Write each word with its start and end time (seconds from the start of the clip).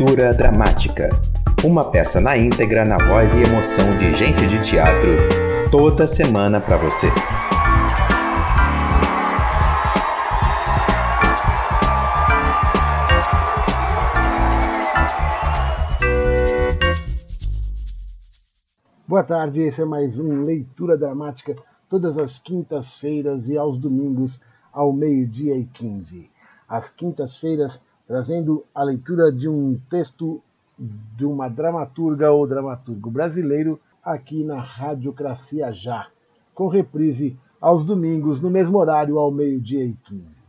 Leitura 0.00 0.32
Dramática. 0.32 1.10
Uma 1.62 1.90
peça 1.90 2.22
na 2.22 2.34
íntegra 2.34 2.86
na 2.86 2.96
voz 2.96 3.34
e 3.34 3.42
emoção 3.42 3.98
de 3.98 4.16
gente 4.16 4.46
de 4.46 4.58
teatro, 4.64 5.10
toda 5.70 6.08
semana 6.08 6.58
para 6.58 6.78
você. 6.78 7.06
Boa 19.06 19.22
tarde, 19.22 19.60
esse 19.60 19.82
é 19.82 19.84
mais 19.84 20.18
um 20.18 20.44
Leitura 20.44 20.96
Dramática, 20.96 21.54
todas 21.90 22.16
as 22.16 22.38
quintas-feiras 22.38 23.50
e 23.50 23.58
aos 23.58 23.76
domingos, 23.76 24.40
ao 24.72 24.94
meio-dia 24.94 25.58
e 25.58 25.66
15. 25.66 26.30
Às 26.66 26.88
quintas-feiras, 26.88 27.84
trazendo 28.10 28.64
a 28.74 28.82
leitura 28.82 29.30
de 29.30 29.48
um 29.48 29.78
texto 29.88 30.42
de 30.76 31.24
uma 31.24 31.48
dramaturga 31.48 32.32
ou 32.32 32.44
dramaturgo 32.44 33.08
brasileiro 33.08 33.78
aqui 34.02 34.42
na 34.42 34.60
Radiocracia 34.60 35.70
Já, 35.70 36.08
com 36.52 36.66
reprise 36.66 37.38
aos 37.60 37.84
domingos, 37.84 38.40
no 38.40 38.50
mesmo 38.50 38.76
horário, 38.78 39.16
ao 39.16 39.30
meio-dia 39.30 39.84
e 39.84 39.92
15. 39.92 40.42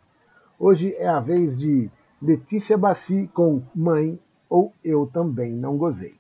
Hoje 0.58 0.96
é 0.98 1.08
a 1.08 1.20
vez 1.20 1.56
de 1.56 1.88
Letícia 2.20 2.76
Bassi 2.80 3.30
com 3.32 3.62
Mãe 3.76 4.20
ou 4.50 4.74
Eu 4.84 5.06
Também 5.06 5.54
Não 5.54 5.78
Gozei. 5.78 6.16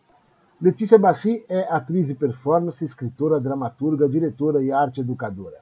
Letícia 0.62 1.00
Bassi 1.00 1.44
é 1.50 1.62
atriz 1.73 2.12
e 2.12 2.14
performance, 2.14 2.86
escritora, 2.86 3.39
dramaturga, 3.39 4.08
diretora 4.08 4.62
e 4.62 4.72
arte 4.72 5.02
educadora. 5.02 5.58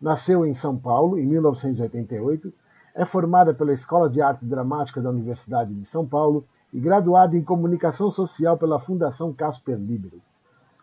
Nasceu 0.00 0.44
em 0.44 0.54
São 0.54 0.76
Paulo 0.76 1.16
em 1.16 1.24
1988 1.24 2.52
é 2.94 3.04
formada 3.04 3.54
pela 3.54 3.72
Escola 3.72 4.08
de 4.08 4.20
Arte 4.20 4.44
Dramática 4.44 5.00
da 5.00 5.10
Universidade 5.10 5.74
de 5.74 5.84
São 5.84 6.06
Paulo 6.06 6.44
e 6.72 6.80
graduada 6.80 7.36
em 7.36 7.42
Comunicação 7.42 8.10
Social 8.10 8.56
pela 8.56 8.78
Fundação 8.78 9.32
Casper 9.32 9.76
Libero. 9.76 10.20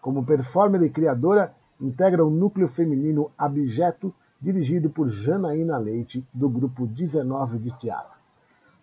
Como 0.02 0.26
performer 0.26 0.81
e 0.84 0.90
criadora, 0.90 1.54
integra 1.80 2.26
o 2.26 2.30
núcleo 2.30 2.68
feminino 2.68 3.31
Abjeto, 3.38 4.14
dirigido 4.42 4.90
por 4.90 5.09
Janaína 5.09 5.78
Leite, 5.78 6.26
do 6.34 6.50
grupo 6.50 6.86
19 6.86 7.58
de 7.59 7.72
teatro. 7.78 8.18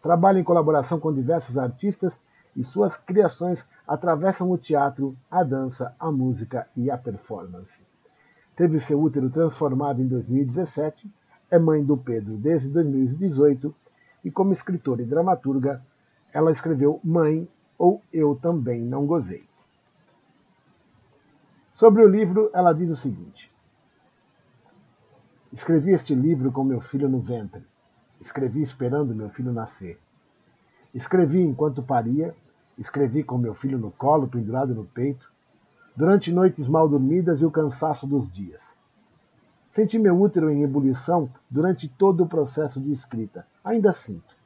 Trabalha 0.02 0.38
em 0.38 0.44
colaboração 0.44 1.00
com 1.00 1.12
diversos 1.12 1.56
artistas 1.56 2.20
e 2.56 2.62
suas 2.62 2.96
criações 2.96 3.66
atravessam 3.86 4.50
o 4.50 4.58
teatro, 4.58 5.16
a 5.30 5.42
dança, 5.42 5.94
a 5.98 6.10
música 6.10 6.66
e 6.76 6.90
a 6.90 6.98
performance. 6.98 7.82
Teve 8.56 8.78
seu 8.78 9.00
útero 9.00 9.30
transformado 9.30 10.00
em 10.00 10.06
2017 10.06 11.10
é 11.54 11.58
mãe 11.58 11.84
do 11.84 11.96
Pedro 11.96 12.36
desde 12.36 12.68
2018 12.70 13.72
e, 14.24 14.30
como 14.30 14.52
escritora 14.52 15.02
e 15.02 15.06
dramaturga, 15.06 15.80
ela 16.32 16.50
escreveu 16.50 16.98
Mãe 17.04 17.48
ou 17.78 18.02
Eu 18.12 18.34
Também 18.34 18.80
Não 18.80 19.06
Gozei. 19.06 19.44
Sobre 21.72 22.02
o 22.02 22.08
livro, 22.08 22.50
ela 22.52 22.72
diz 22.72 22.90
o 22.90 22.96
seguinte: 22.96 23.52
Escrevi 25.52 25.92
este 25.92 26.12
livro 26.12 26.50
com 26.50 26.64
meu 26.64 26.80
filho 26.80 27.08
no 27.08 27.20
ventre. 27.20 27.64
Escrevi 28.20 28.60
esperando 28.60 29.14
meu 29.14 29.28
filho 29.28 29.52
nascer. 29.52 29.96
Escrevi 30.92 31.40
enquanto 31.42 31.84
paria, 31.84 32.34
escrevi 32.76 33.22
com 33.22 33.38
meu 33.38 33.54
filho 33.54 33.78
no 33.78 33.92
colo, 33.92 34.26
pendurado 34.26 34.74
no 34.74 34.84
peito, 34.84 35.32
durante 35.94 36.32
noites 36.32 36.68
mal 36.68 36.88
dormidas 36.88 37.42
e 37.42 37.46
o 37.46 37.50
cansaço 37.50 38.08
dos 38.08 38.28
dias. 38.28 38.76
Senti 39.74 39.98
meu 39.98 40.16
útero 40.20 40.52
em 40.52 40.62
ebulição 40.62 41.28
durante 41.50 41.88
todo 41.88 42.22
o 42.22 42.28
processo 42.28 42.80
de 42.80 42.92
escrita. 42.92 43.44
Ainda 43.64 43.92
sinto. 43.92 44.36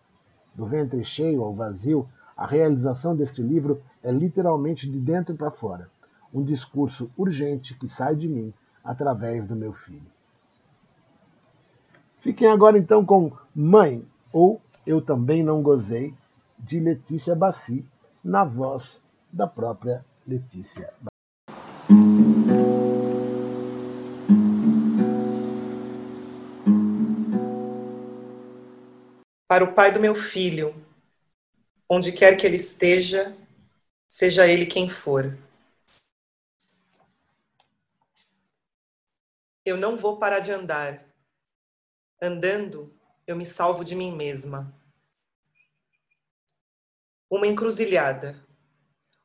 Do 0.55 0.65
ventre 0.65 1.05
cheio 1.05 1.43
ao 1.43 1.53
vazio, 1.55 2.09
a 2.35 2.47
realização 2.47 3.15
deste 3.15 3.43
livro 3.43 3.83
é 4.03 4.11
literalmente 4.11 4.91
de 4.91 4.99
dentro 4.99 5.37
para 5.37 5.51
fora. 5.51 5.91
Um 6.33 6.43
discurso 6.43 7.11
urgente 7.15 7.75
que 7.75 7.87
sai 7.87 8.17
de 8.17 8.27
mim 8.27 8.55
através 8.83 9.47
do 9.47 9.55
meu 9.55 9.75
filho. 9.75 10.11
Fiquem 12.21 12.49
agora 12.49 12.79
então 12.79 13.05
com 13.05 13.31
Mãe, 13.55 14.03
ou 14.33 14.59
Eu 14.87 15.03
Também 15.03 15.43
Não 15.45 15.61
Gozei, 15.61 16.15
de 16.59 16.81
Letícia 16.81 17.37
Bassi, 17.37 17.85
na 18.25 18.45
voz 18.45 19.05
da 19.31 19.47
própria 19.47 20.03
Letícia 20.27 20.91
para 29.49 29.65
o 29.65 29.73
pai 29.73 29.91
do 29.91 29.99
meu 29.99 30.15
filho, 30.15 30.75
onde 31.89 32.13
quer 32.13 32.37
que 32.37 32.47
ele 32.47 32.57
esteja, 32.57 33.35
seja 34.07 34.47
ele 34.47 34.67
quem 34.67 34.91
for. 34.91 35.37
Eu 39.65 39.79
não 39.79 39.97
vou 39.97 40.19
parar 40.19 40.41
de 40.41 40.53
andar. 40.53 41.03
Andando, 42.21 42.95
eu 43.27 43.35
me 43.35 43.47
salvo 43.47 43.83
de 43.83 43.95
mim 43.95 44.15
mesma. 44.15 44.71
Uma 47.31 47.47
encruzilhada. 47.47 48.47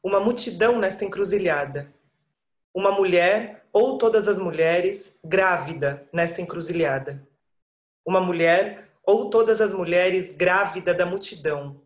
Uma 0.01 0.21
multidão 0.21 0.79
nesta 0.79 1.03
encruzilhada. 1.03 1.93
Uma 2.73 2.91
mulher, 2.91 3.67
ou 3.73 3.97
todas 3.97 4.27
as 4.29 4.39
mulheres, 4.39 5.19
grávida 5.23 6.07
nesta 6.13 6.41
encruzilhada. 6.41 7.27
Uma 8.05 8.21
mulher 8.21 8.92
ou 9.05 9.29
todas 9.29 9.59
as 9.59 9.73
mulheres 9.73 10.33
grávida 10.33 10.93
da 10.93 11.05
multidão. 11.05 11.81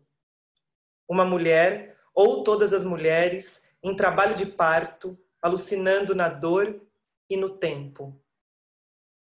Uma 1.08 1.24
mulher 1.24 1.96
ou 2.14 2.44
todas 2.44 2.72
as 2.72 2.84
mulheres 2.84 3.62
em 3.82 3.94
trabalho 3.94 4.34
de 4.34 4.46
parto, 4.46 5.18
alucinando 5.42 6.14
na 6.14 6.28
dor 6.28 6.80
e 7.28 7.36
no 7.36 7.50
tempo. 7.50 8.20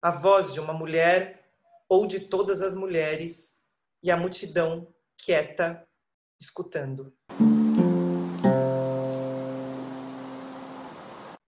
A 0.03 0.11
voz 0.11 0.53
de 0.53 0.61
uma 0.61 0.73
mulher 0.73 1.51
ou 1.89 2.07
de 2.07 2.21
todas 2.21 2.61
as 2.63 2.75
mulheres 2.75 3.63
e 4.03 4.11
a 4.11 4.17
multidão 4.17 4.87
quieta 5.17 5.87
escutando. 6.39 7.13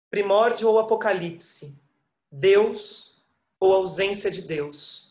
Primórdio 0.09 0.67
ou 0.67 0.77
apocalipse, 0.79 1.79
Deus 2.29 3.25
ou 3.57 3.73
ausência 3.73 4.29
de 4.29 4.41
Deus 4.41 5.10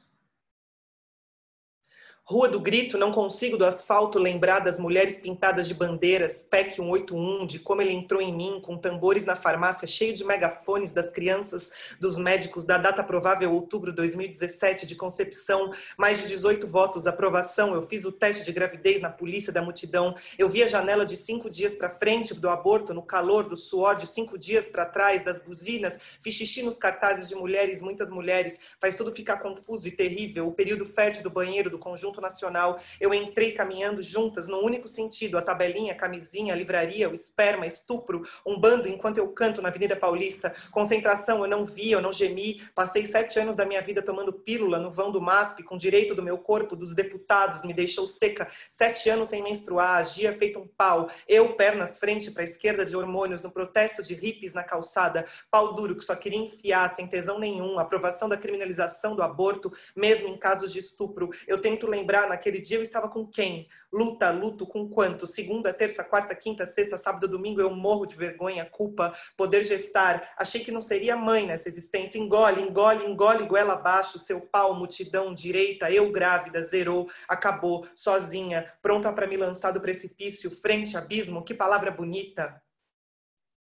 Rua 2.30 2.48
do 2.48 2.60
Grito, 2.60 2.96
não 2.96 3.10
consigo 3.10 3.56
do 3.56 3.64
asfalto 3.64 4.16
lembrar 4.16 4.60
das 4.60 4.78
mulheres 4.78 5.16
pintadas 5.16 5.66
de 5.66 5.74
bandeiras, 5.74 6.44
PEC 6.44 6.76
181, 6.76 7.44
de 7.44 7.58
como 7.58 7.82
ele 7.82 7.92
entrou 7.92 8.22
em 8.22 8.32
mim, 8.32 8.60
com 8.62 8.78
tambores 8.78 9.26
na 9.26 9.34
farmácia, 9.34 9.84
cheio 9.84 10.14
de 10.14 10.22
megafones 10.22 10.92
das 10.92 11.10
crianças, 11.10 11.96
dos 11.98 12.16
médicos, 12.16 12.64
da 12.64 12.78
data 12.78 13.02
provável 13.02 13.52
outubro 13.52 13.92
2017, 13.92 14.86
de 14.86 14.94
concepção, 14.94 15.72
mais 15.98 16.22
de 16.22 16.28
18 16.28 16.68
votos, 16.68 17.08
aprovação. 17.08 17.74
Eu 17.74 17.82
fiz 17.82 18.04
o 18.04 18.12
teste 18.12 18.44
de 18.44 18.52
gravidez 18.52 19.00
na 19.00 19.10
polícia 19.10 19.52
da 19.52 19.60
multidão. 19.60 20.14
Eu 20.38 20.48
vi 20.48 20.62
a 20.62 20.68
janela 20.68 21.04
de 21.04 21.16
cinco 21.16 21.50
dias 21.50 21.74
para 21.74 21.90
frente 21.90 22.32
do 22.32 22.48
aborto, 22.48 22.94
no 22.94 23.02
calor 23.02 23.48
do 23.48 23.56
suor 23.56 23.96
de 23.96 24.06
cinco 24.06 24.38
dias 24.38 24.68
para 24.68 24.86
trás, 24.86 25.24
das 25.24 25.42
buzinas, 25.42 25.98
fiz 26.22 26.36
xixi 26.36 26.62
nos 26.62 26.78
cartazes 26.78 27.28
de 27.28 27.34
mulheres, 27.34 27.82
muitas 27.82 28.08
mulheres. 28.08 28.76
Faz 28.80 28.94
tudo 28.94 29.12
ficar 29.12 29.38
confuso 29.38 29.88
e 29.88 29.90
terrível. 29.90 30.46
O 30.46 30.52
período 30.52 30.86
fértil 30.86 31.24
do 31.24 31.30
banheiro, 31.30 31.68
do 31.68 31.76
conjunto 31.76 32.19
Nacional, 32.20 32.78
eu 33.00 33.12
entrei 33.12 33.52
caminhando 33.52 34.02
juntas 34.02 34.48
no 34.48 34.58
único 34.58 34.88
sentido, 34.88 35.38
a 35.38 35.42
tabelinha, 35.42 35.92
a 35.92 35.96
camisinha, 35.96 36.52
a 36.52 36.56
livraria, 36.56 37.08
o 37.08 37.14
esperma, 37.14 37.66
estupro, 37.66 38.22
um 38.46 38.58
bando 38.58 38.88
enquanto 38.88 39.18
eu 39.18 39.28
canto 39.28 39.62
na 39.62 39.68
Avenida 39.68 39.96
Paulista, 39.96 40.52
concentração, 40.70 41.42
eu 41.42 41.48
não 41.48 41.64
vi, 41.64 41.92
eu 41.92 42.00
não 42.00 42.12
gemi, 42.12 42.62
passei 42.74 43.06
sete 43.06 43.38
anos 43.38 43.56
da 43.56 43.64
minha 43.64 43.80
vida 43.80 44.02
tomando 44.02 44.32
pílula 44.32 44.78
no 44.78 44.90
vão 44.90 45.10
do 45.10 45.20
MASP, 45.20 45.62
com 45.62 45.76
direito 45.76 46.14
do 46.14 46.22
meu 46.22 46.38
corpo, 46.38 46.76
dos 46.76 46.94
deputados, 46.94 47.64
me 47.64 47.72
deixou 47.72 48.06
seca, 48.06 48.48
sete 48.70 49.08
anos 49.08 49.28
sem 49.28 49.42
menstruar, 49.42 49.98
agia 49.98 50.36
feito 50.36 50.58
um 50.58 50.66
pau, 50.66 51.08
eu, 51.28 51.54
pernas 51.54 51.98
frente 51.98 52.30
para 52.30 52.42
a 52.42 52.44
esquerda 52.44 52.84
de 52.84 52.96
hormônios, 52.96 53.42
no 53.42 53.50
protesto 53.50 54.02
de 54.02 54.14
hippies 54.14 54.54
na 54.54 54.64
calçada, 54.64 55.24
pau 55.50 55.74
duro 55.74 55.96
que 55.96 56.04
só 56.04 56.14
queria 56.14 56.38
enfiar, 56.38 56.94
sem 56.94 57.06
tesão 57.06 57.38
nenhum, 57.38 57.78
aprovação 57.78 58.28
da 58.28 58.36
criminalização 58.36 59.14
do 59.14 59.22
aborto, 59.22 59.72
mesmo 59.94 60.28
em 60.28 60.36
casos 60.36 60.72
de 60.72 60.78
estupro, 60.78 61.30
eu 61.46 61.58
tento 61.60 61.86
lembrar 61.86 62.09
lembrar, 62.10 62.28
naquele 62.28 62.60
dia 62.60 62.76
eu 62.78 62.82
estava 62.82 63.08
com 63.08 63.24
quem? 63.26 63.68
Luta, 63.92 64.30
luto 64.30 64.66
com 64.66 64.88
quanto? 64.88 65.26
Segunda, 65.26 65.72
terça, 65.72 66.02
quarta, 66.02 66.34
quinta, 66.34 66.66
sexta, 66.66 66.98
sábado, 66.98 67.28
domingo, 67.28 67.60
eu 67.60 67.70
morro 67.70 68.04
de 68.04 68.16
vergonha, 68.16 68.64
culpa, 68.64 69.12
poder 69.36 69.62
gestar. 69.62 70.32
Achei 70.36 70.62
que 70.62 70.72
não 70.72 70.82
seria 70.82 71.16
mãe 71.16 71.46
nessa 71.46 71.68
existência. 71.68 72.18
Engole, 72.18 72.62
engole, 72.62 73.06
engole, 73.06 73.46
goela 73.46 73.74
abaixo, 73.74 74.18
seu 74.18 74.40
pau, 74.40 74.74
multidão, 74.74 75.32
direita, 75.32 75.90
eu 75.90 76.10
grávida, 76.10 76.62
zerou, 76.64 77.08
acabou, 77.28 77.86
sozinha, 77.94 78.72
pronta 78.82 79.12
para 79.12 79.26
me 79.26 79.36
lançar 79.36 79.70
do 79.70 79.80
precipício, 79.80 80.50
frente, 80.50 80.96
abismo, 80.96 81.44
que 81.44 81.54
palavra 81.54 81.90
bonita. 81.90 82.60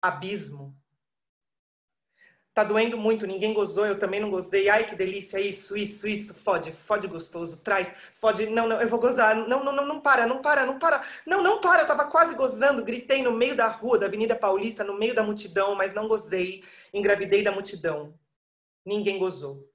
Abismo. 0.01 0.80
Tá 2.53 2.65
doendo 2.65 2.97
muito, 2.97 3.25
ninguém 3.25 3.53
gozou, 3.53 3.85
eu 3.85 3.97
também 3.97 4.19
não 4.19 4.29
gozei. 4.29 4.67
Ai, 4.67 4.85
que 4.85 4.93
delícia, 4.93 5.39
isso, 5.39 5.77
isso, 5.77 6.05
isso. 6.05 6.33
Fode, 6.33 6.69
fode 6.69 7.07
gostoso, 7.07 7.61
traz, 7.61 7.87
fode. 8.11 8.47
Não, 8.47 8.67
não, 8.67 8.81
eu 8.81 8.89
vou 8.89 8.99
gozar. 8.99 9.33
Não, 9.47 9.63
não, 9.63 9.71
não, 9.71 9.85
não 9.85 10.01
para, 10.01 10.27
não 10.27 10.41
para, 10.41 10.65
não 10.65 10.77
para. 10.77 11.01
Não, 11.25 11.41
não 11.41 11.61
para, 11.61 11.83
eu 11.83 11.87
tava 11.87 12.07
quase 12.07 12.35
gozando. 12.35 12.83
Gritei 12.83 13.23
no 13.23 13.31
meio 13.31 13.55
da 13.55 13.67
rua, 13.67 13.97
da 13.97 14.05
Avenida 14.05 14.35
Paulista, 14.35 14.83
no 14.83 14.97
meio 14.99 15.15
da 15.15 15.23
multidão, 15.23 15.75
mas 15.75 15.93
não 15.93 16.09
gozei. 16.09 16.61
Engravidei 16.93 17.41
da 17.41 17.53
multidão. 17.53 18.19
Ninguém 18.85 19.17
gozou. 19.17 19.71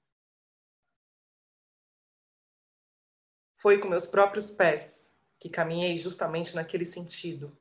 Foi 3.57 3.79
com 3.79 3.89
meus 3.89 4.07
próprios 4.07 4.51
pés 4.51 5.11
que 5.41 5.49
caminhei 5.49 5.97
justamente 5.97 6.55
naquele 6.55 6.85
sentido, 6.85 7.57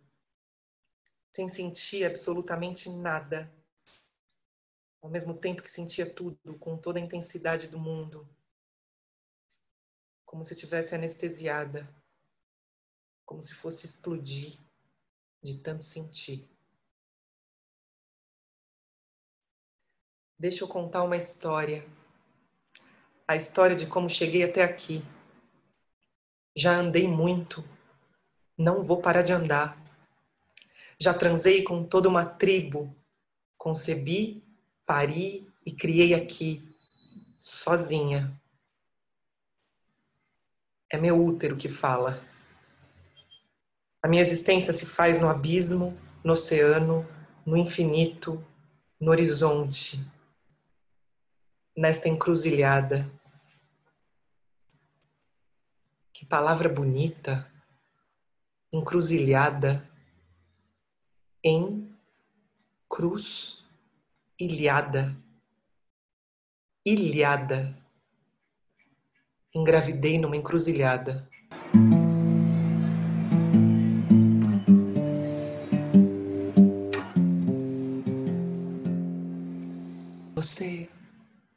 sem 1.31 1.47
sentir 1.47 2.03
absolutamente 2.03 2.89
nada 2.89 3.49
ao 5.05 5.11
mesmo 5.11 5.37
tempo 5.37 5.61
que 5.61 5.69
sentia 5.69 6.11
tudo 6.11 6.57
com 6.57 6.75
toda 6.79 6.97
a 6.97 7.01
intensidade 7.01 7.67
do 7.67 7.77
mundo, 7.77 8.27
como 10.25 10.43
se 10.43 10.55
tivesse 10.55 10.95
anestesiada, 10.95 11.87
como 13.23 13.39
se 13.39 13.53
fosse 13.53 13.85
explodir 13.85 14.57
de 15.43 15.59
tanto 15.61 15.83
sentir. 15.83 16.49
Deixa 20.39 20.63
eu 20.63 20.67
contar 20.67 21.03
uma 21.03 21.15
história. 21.15 21.87
A 23.27 23.35
história 23.35 23.75
de 23.75 23.85
como 23.85 24.09
cheguei 24.09 24.43
até 24.43 24.63
aqui. 24.63 25.03
Já 26.55 26.77
andei 26.77 27.07
muito, 27.07 27.63
não 28.57 28.81
vou 28.81 29.03
parar 29.03 29.21
de 29.21 29.33
andar. 29.33 29.79
Já 30.99 31.13
transei 31.13 31.63
com 31.63 31.87
toda 31.87 32.09
uma 32.09 32.25
tribo, 32.25 32.91
concebi 33.55 34.44
pari 34.85 35.51
e 35.65 35.71
criei 35.71 36.13
aqui, 36.13 36.63
sozinha. 37.37 38.39
É 40.91 40.97
meu 40.97 41.21
útero 41.21 41.57
que 41.57 41.67
fala. 41.67 42.21
A 44.01 44.07
minha 44.07 44.21
existência 44.21 44.71
se 44.71 44.85
faz 44.85 45.19
no 45.19 45.27
abismo, 45.27 45.97
no 46.23 46.33
oceano, 46.33 47.05
no 47.45 47.57
infinito, 47.57 48.43
no 48.99 49.09
horizonte, 49.11 50.05
nesta 51.75 52.07
encruzilhada. 52.07 53.11
Que 56.13 56.25
palavra 56.25 56.69
bonita, 56.69 57.51
encruzilhada, 58.71 59.89
em 61.43 61.91
cruz 62.87 63.64
ilhada, 64.39 65.15
ilhada. 66.85 67.75
Engravidei 69.53 70.17
numa 70.17 70.35
encruzilhada. 70.35 71.29
Você, 80.35 80.89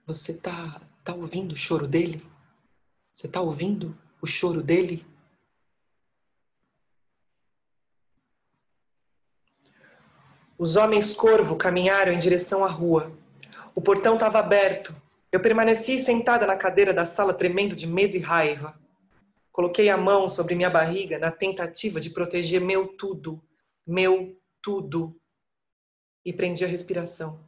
você 0.07 0.41
tá, 0.41 0.81
tá 1.03 1.13
ouvindo 1.13 1.53
o 1.53 1.57
choro 1.57 1.89
dele? 1.89 2.25
Você 3.13 3.27
tá 3.27 3.41
ouvindo 3.41 3.99
o 4.23 4.27
choro 4.27 4.63
dele? 4.63 5.05
Os 10.59 10.75
homens 10.75 11.15
corvo 11.15 11.55
caminharam 11.55 12.13
em 12.13 12.19
direção 12.19 12.65
à 12.65 12.69
rua. 12.69 13.13
O 13.77 13.81
portão 13.81 14.15
estava 14.15 14.41
aberto. 14.41 14.93
Eu 15.31 15.39
permaneci 15.39 15.99
sentada 15.99 16.49
na 16.49 16.57
cadeira 16.57 16.93
da 16.93 17.05
sala, 17.05 17.33
tremendo 17.33 17.77
de 17.77 17.87
medo 17.87 18.17
e 18.17 18.19
raiva. 18.19 18.77
Coloquei 19.53 19.89
a 19.89 19.97
mão 19.97 20.29
sobre 20.29 20.57
minha 20.57 20.69
barriga 20.69 21.17
na 21.17 21.31
tentativa 21.31 22.01
de 22.01 22.11
proteger 22.11 22.61
meu 22.61 22.89
tudo, 22.89 23.41
meu 23.87 24.37
tudo. 24.61 25.17
E 26.25 26.33
prendi 26.33 26.65
a 26.65 26.69
respiração. 26.69 27.39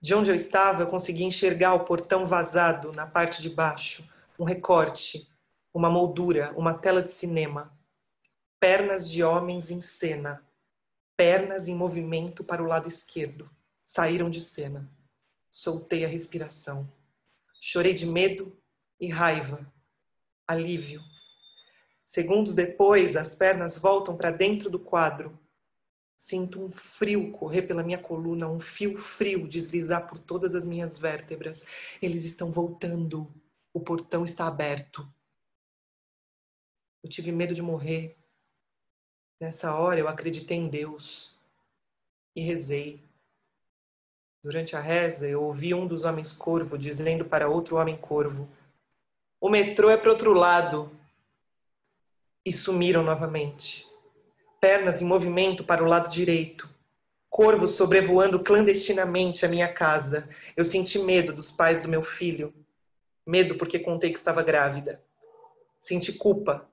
De 0.00 0.16
onde 0.16 0.32
eu 0.32 0.34
estava, 0.34 0.82
eu 0.82 0.88
consegui 0.88 1.22
enxergar 1.22 1.74
o 1.74 1.84
portão 1.84 2.24
vazado 2.24 2.90
na 2.90 3.06
parte 3.06 3.40
de 3.40 3.48
baixo, 3.48 4.04
um 4.36 4.42
recorte, 4.42 5.28
uma 5.72 5.88
moldura, 5.88 6.52
uma 6.56 6.74
tela 6.74 7.00
de 7.00 7.12
cinema. 7.12 7.72
Pernas 8.58 9.08
de 9.08 9.22
homens 9.22 9.70
em 9.70 9.80
cena 9.80 10.42
pernas 11.16 11.68
em 11.68 11.74
movimento 11.74 12.42
para 12.44 12.62
o 12.62 12.66
lado 12.66 12.86
esquerdo. 12.86 13.50
Saíram 13.84 14.30
de 14.30 14.40
cena. 14.40 14.90
Soltei 15.50 16.04
a 16.04 16.08
respiração. 16.08 16.92
Chorei 17.60 17.94
de 17.94 18.06
medo 18.06 18.56
e 18.98 19.08
raiva. 19.08 19.72
Alívio. 20.46 21.00
Segundos 22.06 22.54
depois, 22.54 23.16
as 23.16 23.34
pernas 23.34 23.78
voltam 23.78 24.16
para 24.16 24.30
dentro 24.30 24.68
do 24.68 24.78
quadro. 24.78 25.38
Sinto 26.16 26.62
um 26.62 26.70
frio 26.70 27.32
correr 27.32 27.62
pela 27.62 27.82
minha 27.82 27.98
coluna, 27.98 28.48
um 28.48 28.60
fio 28.60 28.96
frio 28.96 29.48
deslizar 29.48 30.06
por 30.06 30.18
todas 30.18 30.54
as 30.54 30.66
minhas 30.66 30.96
vértebras. 30.96 31.64
Eles 32.00 32.24
estão 32.24 32.50
voltando. 32.50 33.32
O 33.72 33.80
portão 33.80 34.24
está 34.24 34.46
aberto. 34.46 35.06
Eu 37.02 37.10
tive 37.10 37.32
medo 37.32 37.54
de 37.54 37.62
morrer. 37.62 38.16
Nessa 39.40 39.74
hora 39.74 39.98
eu 39.98 40.08
acreditei 40.08 40.56
em 40.56 40.68
Deus 40.68 41.36
e 42.36 42.40
rezei. 42.40 43.02
Durante 44.42 44.76
a 44.76 44.80
reza, 44.80 45.26
eu 45.26 45.42
ouvi 45.42 45.74
um 45.74 45.86
dos 45.86 46.04
homens 46.04 46.32
corvo 46.32 46.78
dizendo 46.78 47.24
para 47.24 47.48
outro 47.48 47.76
homem 47.76 47.96
corvo: 47.96 48.48
O 49.40 49.48
metrô 49.48 49.90
é 49.90 49.96
para 49.96 50.10
outro 50.10 50.32
lado. 50.32 50.90
E 52.44 52.52
sumiram 52.52 53.02
novamente. 53.02 53.86
Pernas 54.60 55.00
em 55.00 55.06
movimento 55.06 55.64
para 55.64 55.82
o 55.82 55.86
lado 55.86 56.10
direito. 56.10 56.68
Corvos 57.30 57.72
sobrevoando 57.72 58.38
clandestinamente 58.38 59.44
a 59.44 59.48
minha 59.48 59.72
casa. 59.72 60.28
Eu 60.54 60.62
senti 60.62 60.98
medo 60.98 61.32
dos 61.32 61.50
pais 61.50 61.80
do 61.80 61.88
meu 61.88 62.02
filho. 62.02 62.54
Medo 63.26 63.56
porque 63.56 63.78
contei 63.78 64.12
que 64.12 64.18
estava 64.18 64.42
grávida. 64.42 65.02
Senti 65.80 66.12
culpa 66.12 66.68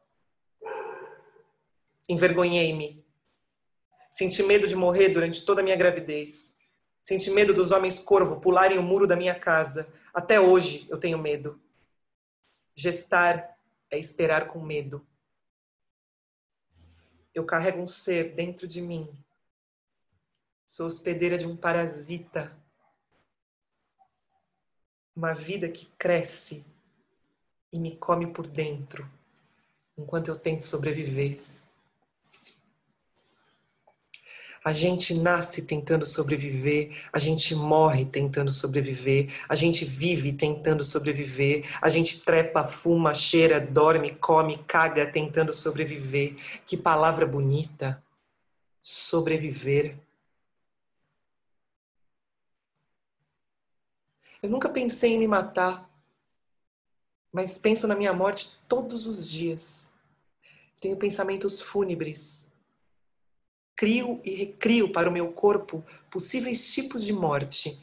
Envergonhei-me. 2.12 3.06
Senti 4.12 4.44
medo 4.44 4.68
de 4.68 4.76
morrer 4.76 5.08
durante 5.08 5.46
toda 5.46 5.62
a 5.62 5.64
minha 5.64 5.78
gravidez. 5.78 6.58
Senti 7.02 7.32
medo 7.32 7.54
dos 7.54 7.72
homens 7.72 8.02
corvo 8.02 8.42
pularem 8.42 8.78
o 8.78 8.84
muro 8.84 9.08
da 9.08 9.16
minha 9.16 9.34
casa. 9.34 9.88
Até 10.14 10.38
hoje 10.38 10.86
eu 10.90 11.00
tenho 11.00 11.18
medo. 11.18 11.58
Gestar 12.76 13.58
é 13.90 13.98
esperar 13.98 14.48
com 14.48 14.60
medo. 14.60 15.08
Eu 17.34 17.46
carrego 17.46 17.82
um 17.82 17.88
ser 17.88 18.36
dentro 18.36 18.68
de 18.68 18.82
mim. 18.82 19.10
Sou 20.66 20.88
hospedeira 20.88 21.38
de 21.38 21.48
um 21.48 21.56
parasita. 21.56 22.52
Uma 25.16 25.34
vida 25.34 25.70
que 25.70 25.86
cresce 25.98 26.66
e 27.72 27.80
me 27.80 27.96
come 27.96 28.34
por 28.34 28.46
dentro, 28.48 29.10
enquanto 29.98 30.28
eu 30.28 30.38
tento 30.38 30.66
sobreviver. 30.66 31.51
A 34.64 34.74
gente 34.74 35.16
nasce 35.16 35.64
tentando 35.64 36.06
sobreviver, 36.06 36.96
a 37.12 37.18
gente 37.18 37.56
morre 37.56 38.06
tentando 38.06 38.52
sobreviver, 38.52 39.34
a 39.50 39.56
gente 39.56 39.84
vive 39.84 40.32
tentando 40.34 40.84
sobreviver, 40.84 41.66
a 41.82 41.90
gente 41.90 42.22
trepa, 42.22 42.68
fuma, 42.68 43.12
cheira, 43.12 43.60
dorme, 43.60 44.14
come, 44.16 44.60
caga 44.60 45.12
tentando 45.12 45.52
sobreviver. 45.52 46.36
Que 46.68 46.78
palavra 46.78 47.26
bonita! 47.26 48.04
Sobreviver. 48.80 49.98
Eu 54.44 54.50
nunca 54.50 54.70
pensei 54.70 55.14
em 55.14 55.20
me 55.20 55.28
matar, 55.28 55.90
mas 57.32 57.58
penso 57.58 57.88
na 57.88 57.96
minha 57.96 58.14
morte 58.14 58.60
todos 58.68 59.08
os 59.08 59.28
dias. 59.28 59.92
Tenho 60.80 60.98
pensamentos 60.98 61.62
fúnebres 61.62 62.51
crio 63.82 64.22
e 64.24 64.36
recrio 64.36 64.92
para 64.92 65.10
o 65.10 65.12
meu 65.12 65.30
corpo 65.30 65.84
possíveis 66.12 66.72
tipos 66.72 67.04
de 67.04 67.12
morte 67.12 67.80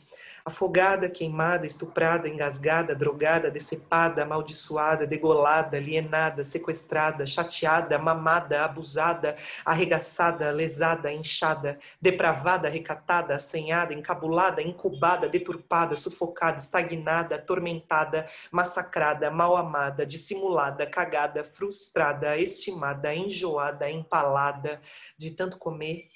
afogada, 0.48 1.08
queimada, 1.08 1.66
estuprada, 1.66 2.28
engasgada, 2.28 2.94
drogada, 2.94 3.50
decepada, 3.50 4.22
amaldiçoada, 4.22 5.06
degolada, 5.06 5.76
alienada, 5.76 6.42
sequestrada, 6.42 7.24
chateada, 7.24 7.98
mamada, 7.98 8.64
abusada, 8.64 9.36
arregaçada, 9.64 10.50
lesada, 10.50 11.12
inchada, 11.12 11.78
depravada, 12.00 12.68
recatada, 12.68 13.34
assanhada, 13.34 13.94
encabulada, 13.94 14.60
incubada, 14.62 15.28
deturpada, 15.28 15.94
sufocada, 15.94 16.58
estagnada, 16.58 17.36
atormentada, 17.36 18.26
massacrada, 18.50 19.30
mal 19.30 19.56
amada, 19.56 20.04
dissimulada, 20.04 20.86
cagada, 20.86 21.44
frustrada, 21.44 22.36
estimada, 22.38 23.14
enjoada, 23.14 23.90
empalada, 23.90 24.80
de 25.16 25.30
tanto 25.30 25.58
comer, 25.58 26.08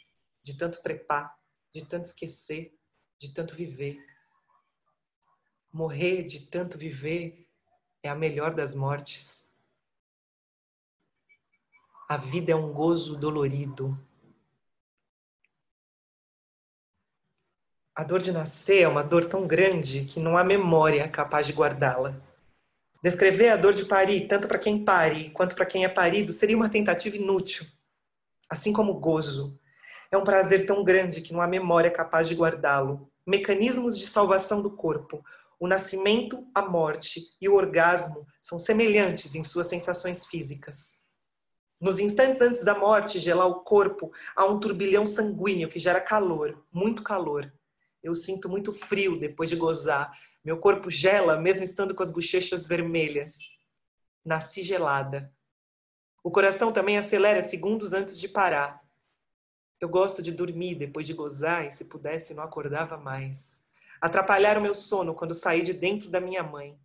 de 0.42 0.56
tanto 0.56 0.82
trepar, 0.82 1.34
de 1.74 1.84
tanto 1.84 2.06
esquecer, 2.06 2.72
de 3.20 3.32
tanto 3.32 3.54
viver 3.54 4.11
Morrer 5.72 6.22
de 6.24 6.40
tanto 6.40 6.76
viver 6.76 7.48
é 8.02 8.08
a 8.10 8.14
melhor 8.14 8.54
das 8.54 8.74
mortes. 8.74 9.50
A 12.06 12.18
vida 12.18 12.52
é 12.52 12.54
um 12.54 12.74
gozo 12.74 13.18
dolorido. 13.18 13.98
A 17.94 18.04
dor 18.04 18.20
de 18.20 18.32
nascer 18.32 18.82
é 18.82 18.88
uma 18.88 19.02
dor 19.02 19.24
tão 19.24 19.46
grande 19.46 20.04
que 20.04 20.20
não 20.20 20.36
há 20.36 20.44
memória 20.44 21.08
capaz 21.08 21.46
de 21.46 21.54
guardá-la. 21.54 22.20
Descrever 23.02 23.48
a 23.48 23.56
dor 23.56 23.72
de 23.72 23.86
parir, 23.86 24.28
tanto 24.28 24.46
para 24.46 24.58
quem 24.58 24.84
pare 24.84 25.30
quanto 25.30 25.54
para 25.54 25.64
quem 25.64 25.86
é 25.86 25.88
parido, 25.88 26.34
seria 26.34 26.56
uma 26.56 26.68
tentativa 26.68 27.16
inútil. 27.16 27.66
Assim 28.46 28.74
como 28.74 28.92
o 28.92 29.00
gozo. 29.00 29.58
É 30.10 30.18
um 30.18 30.24
prazer 30.24 30.66
tão 30.66 30.84
grande 30.84 31.22
que 31.22 31.32
não 31.32 31.40
há 31.40 31.46
memória 31.46 31.90
capaz 31.90 32.28
de 32.28 32.34
guardá-lo. 32.34 33.10
Mecanismos 33.26 33.98
de 33.98 34.06
salvação 34.06 34.60
do 34.60 34.70
corpo, 34.70 35.24
o 35.62 35.68
nascimento, 35.68 36.44
a 36.52 36.60
morte 36.60 37.36
e 37.40 37.48
o 37.48 37.54
orgasmo 37.54 38.26
são 38.40 38.58
semelhantes 38.58 39.36
em 39.36 39.44
suas 39.44 39.68
sensações 39.68 40.26
físicas. 40.26 40.98
Nos 41.80 42.00
instantes 42.00 42.42
antes 42.42 42.64
da 42.64 42.76
morte, 42.76 43.20
gelar 43.20 43.46
o 43.46 43.60
corpo, 43.60 44.10
há 44.34 44.44
um 44.44 44.58
turbilhão 44.58 45.06
sanguíneo 45.06 45.68
que 45.68 45.78
gera 45.78 46.00
calor, 46.00 46.66
muito 46.72 47.04
calor. 47.04 47.54
Eu 48.02 48.12
sinto 48.12 48.48
muito 48.48 48.74
frio 48.74 49.20
depois 49.20 49.48
de 49.48 49.54
gozar. 49.54 50.10
Meu 50.44 50.58
corpo 50.58 50.90
gela, 50.90 51.40
mesmo 51.40 51.62
estando 51.62 51.94
com 51.94 52.02
as 52.02 52.10
bochechas 52.10 52.66
vermelhas. 52.66 53.36
Nasci 54.24 54.62
gelada. 54.62 55.32
O 56.24 56.32
coração 56.32 56.72
também 56.72 56.98
acelera 56.98 57.40
segundos 57.40 57.92
antes 57.92 58.18
de 58.18 58.28
parar. 58.28 58.82
Eu 59.80 59.88
gosto 59.88 60.20
de 60.20 60.32
dormir 60.32 60.74
depois 60.74 61.06
de 61.06 61.14
gozar 61.14 61.64
e, 61.64 61.70
se 61.70 61.84
pudesse, 61.84 62.34
não 62.34 62.42
acordava 62.42 62.96
mais. 62.96 63.61
Atrapalharam 64.02 64.60
meu 64.60 64.74
sono 64.74 65.14
quando 65.14 65.32
saí 65.32 65.62
de 65.62 65.72
dentro 65.72 66.10
da 66.10 66.20
minha 66.20 66.42
mãe. 66.42 66.76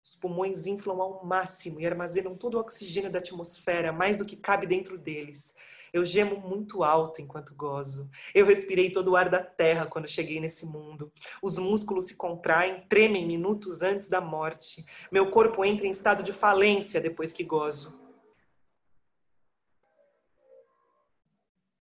Os 0.00 0.14
pulmões 0.14 0.64
inflam 0.64 1.02
ao 1.02 1.26
máximo 1.26 1.80
e 1.80 1.86
armazenam 1.86 2.36
todo 2.36 2.54
o 2.54 2.60
oxigênio 2.60 3.10
da 3.10 3.18
atmosfera, 3.18 3.92
mais 3.92 4.16
do 4.16 4.24
que 4.24 4.36
cabe 4.36 4.64
dentro 4.64 4.96
deles. 4.96 5.56
Eu 5.92 6.04
gemo 6.04 6.36
muito 6.36 6.84
alto 6.84 7.20
enquanto 7.20 7.52
gozo. 7.52 8.08
Eu 8.32 8.46
respirei 8.46 8.92
todo 8.92 9.08
o 9.08 9.16
ar 9.16 9.28
da 9.28 9.42
terra 9.42 9.86
quando 9.86 10.06
cheguei 10.06 10.38
nesse 10.38 10.64
mundo. 10.64 11.12
Os 11.42 11.58
músculos 11.58 12.06
se 12.06 12.16
contraem, 12.16 12.86
tremem 12.88 13.26
minutos 13.26 13.82
antes 13.82 14.08
da 14.08 14.20
morte. 14.20 14.86
Meu 15.10 15.32
corpo 15.32 15.64
entra 15.64 15.84
em 15.84 15.90
estado 15.90 16.22
de 16.22 16.32
falência 16.32 17.00
depois 17.00 17.32
que 17.32 17.42
gozo. 17.42 18.00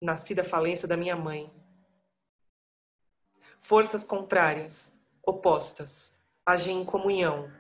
Nasci 0.01 0.37
da 0.37 0.45
falência 0.45 0.87
da 0.87 0.97
minha 0.97 1.17
mãe 1.17 1.53
forças 3.59 4.05
contrárias, 4.05 4.99
opostas, 5.23 6.21
agem 6.45 6.83
em 6.83 6.85
comunhão, 6.85 7.51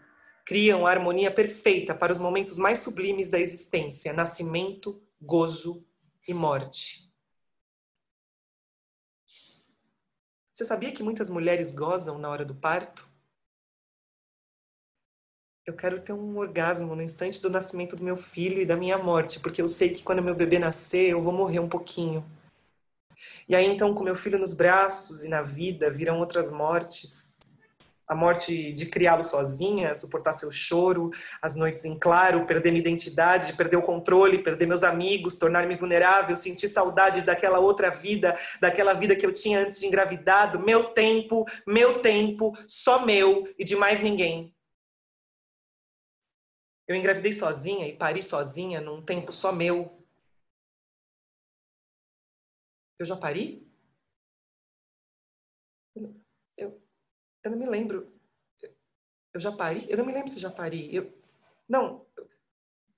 criam 0.45 0.87
a 0.87 0.91
harmonia 0.91 1.31
perfeita 1.31 1.95
para 1.95 2.13
os 2.13 2.19
momentos 2.19 2.57
mais 2.57 2.79
sublimes 2.79 3.29
da 3.29 3.41
existência: 3.41 4.13
nascimento, 4.13 5.03
gozo 5.21 5.85
e 6.27 6.33
morte. 6.33 7.07
Você 10.53 10.65
sabia 10.65 10.91
que 10.91 11.03
muitas 11.03 11.29
mulheres 11.29 11.71
gozam 11.71 12.19
na 12.19 12.31
hora 12.31 12.45
do 12.45 12.55
parto? 12.55 13.07
Eu 15.67 15.75
quero 15.75 16.01
ter 16.01 16.13
um 16.13 16.39
orgasmo 16.39 16.95
no 16.95 17.03
instante 17.03 17.43
do 17.43 17.51
nascimento 17.51 17.97
do 17.97 18.05
meu 18.05 18.17
filho 18.17 18.63
e 18.63 18.65
da 18.65 18.77
minha 18.77 18.97
morte, 18.97 19.41
porque 19.41 19.61
eu 19.61 19.67
sei 19.67 19.93
que 19.93 20.03
quando 20.03 20.23
meu 20.23 20.35
bebê 20.35 20.59
nascer, 20.59 21.11
eu 21.11 21.21
vou 21.21 21.33
morrer 21.33 21.59
um 21.59 21.69
pouquinho. 21.69 22.25
E 23.49 23.55
aí, 23.55 23.67
então, 23.67 23.95
com 23.95 24.03
meu 24.03 24.15
filho 24.15 24.39
nos 24.39 24.53
braços 24.53 25.25
e 25.25 25.29
na 25.29 25.43
vida, 25.43 25.91
viram 25.91 26.19
outras 26.19 26.51
mortes. 26.51 27.37
A 28.09 28.15
morte 28.15 28.73
de 28.73 28.87
criá-lo 28.87 29.25
sozinha, 29.25 29.93
suportar 29.93 30.33
seu 30.33 30.51
choro, 30.51 31.11
as 31.43 31.57
noites 31.57 31.85
em 31.85 31.99
claro, 31.99 32.47
perder 32.47 32.71
minha 32.71 32.81
identidade, 32.81 33.55
perder 33.55 33.77
o 33.77 33.83
controle, 33.83 34.43
perder 34.43 34.67
meus 34.67 34.85
amigos, 34.85 35.35
tornar-me 35.35 35.75
vulnerável, 35.75 36.37
sentir 36.37 36.69
saudade 36.69 37.23
daquela 37.23 37.59
outra 37.59 37.91
vida, 37.91 38.37
daquela 38.61 38.95
vida 38.95 39.17
que 39.17 39.27
eu 39.27 39.33
tinha 39.33 39.59
antes 39.59 39.81
de 39.81 39.87
engravidado, 39.87 40.61
meu 40.61 40.85
tempo, 40.85 41.45
meu 41.67 42.01
tempo, 42.01 42.57
só 42.69 43.05
meu 43.05 43.53
e 43.59 43.65
de 43.65 43.75
mais 43.75 44.01
ninguém. 44.01 44.55
Eu 46.87 46.95
engravidei 46.95 47.33
sozinha 47.33 47.89
e 47.89 47.93
pari 47.93 48.23
sozinha 48.23 48.81
num 48.81 49.03
tempo 49.03 49.33
só 49.33 49.51
meu, 49.51 49.96
eu 52.99 53.07
já 53.07 53.17
pari? 53.17 53.67
Eu, 56.57 56.81
eu, 57.45 57.51
não 57.51 57.59
me 57.59 57.67
lembro. 57.67 58.13
Eu 59.33 59.41
já 59.41 59.53
pari? 59.53 59.87
Eu 59.89 59.99
não 59.99 60.07
me 60.07 60.13
lembro 60.13 60.31
se 60.31 60.39
já 60.39 60.51
pari. 60.51 60.95
Eu, 60.95 61.13
não, 61.69 62.07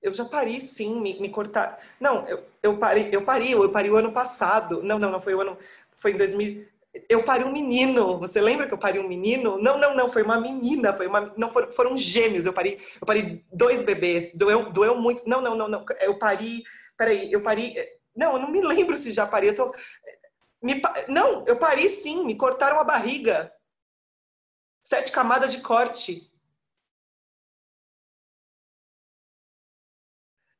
eu 0.00 0.12
já 0.12 0.24
pari 0.24 0.60
sim, 0.60 1.00
me, 1.00 1.20
me 1.20 1.28
cortar. 1.28 1.78
Não, 2.00 2.26
eu, 2.28 2.44
eu 2.62 2.78
pari, 2.78 3.08
eu 3.12 3.22
pari, 3.24 3.50
eu 3.50 3.70
pari 3.70 3.90
o 3.90 3.96
ano 3.96 4.12
passado. 4.12 4.82
Não, 4.82 4.98
não, 4.98 5.10
não 5.10 5.20
foi 5.20 5.34
o 5.34 5.40
ano, 5.40 5.58
foi 5.96 6.12
em 6.12 6.16
2000. 6.16 6.66
Eu 7.08 7.22
pari 7.24 7.44
um 7.44 7.52
menino. 7.52 8.18
Você 8.18 8.40
lembra 8.40 8.66
que 8.66 8.74
eu 8.74 8.78
pari 8.78 8.98
um 8.98 9.08
menino? 9.08 9.58
Não, 9.58 9.78
não, 9.78 9.94
não, 9.94 10.10
foi 10.10 10.22
uma 10.22 10.40
menina, 10.40 10.92
foi 10.92 11.06
uma, 11.06 11.32
não 11.36 11.50
foram, 11.50 11.72
foram 11.72 11.96
gêmeos. 11.96 12.46
Eu 12.46 12.52
pari, 12.52 12.78
eu 13.00 13.06
pari 13.06 13.44
dois 13.52 13.82
bebês. 13.82 14.32
Doeu, 14.34 14.70
doeu 14.70 14.96
muito. 14.96 15.28
Não, 15.28 15.40
não, 15.40 15.56
não, 15.56 15.68
não. 15.68 15.84
Eu 16.00 16.18
pari, 16.18 16.62
peraí, 16.96 17.32
eu 17.32 17.42
pari 17.42 17.74
não, 18.18 18.32
eu 18.32 18.40
não 18.40 18.50
me 18.50 18.60
lembro 18.60 18.96
se 18.96 19.12
já 19.12 19.26
parei. 19.26 19.50
Eu 19.50 19.54
tô... 19.54 19.74
me... 20.60 20.82
Não, 21.08 21.46
eu 21.46 21.56
parei 21.56 21.88
sim, 21.88 22.24
me 22.24 22.36
cortaram 22.36 22.80
a 22.80 22.84
barriga. 22.84 23.52
Sete 24.82 25.12
camadas 25.12 25.52
de 25.52 25.60
corte. 25.62 26.28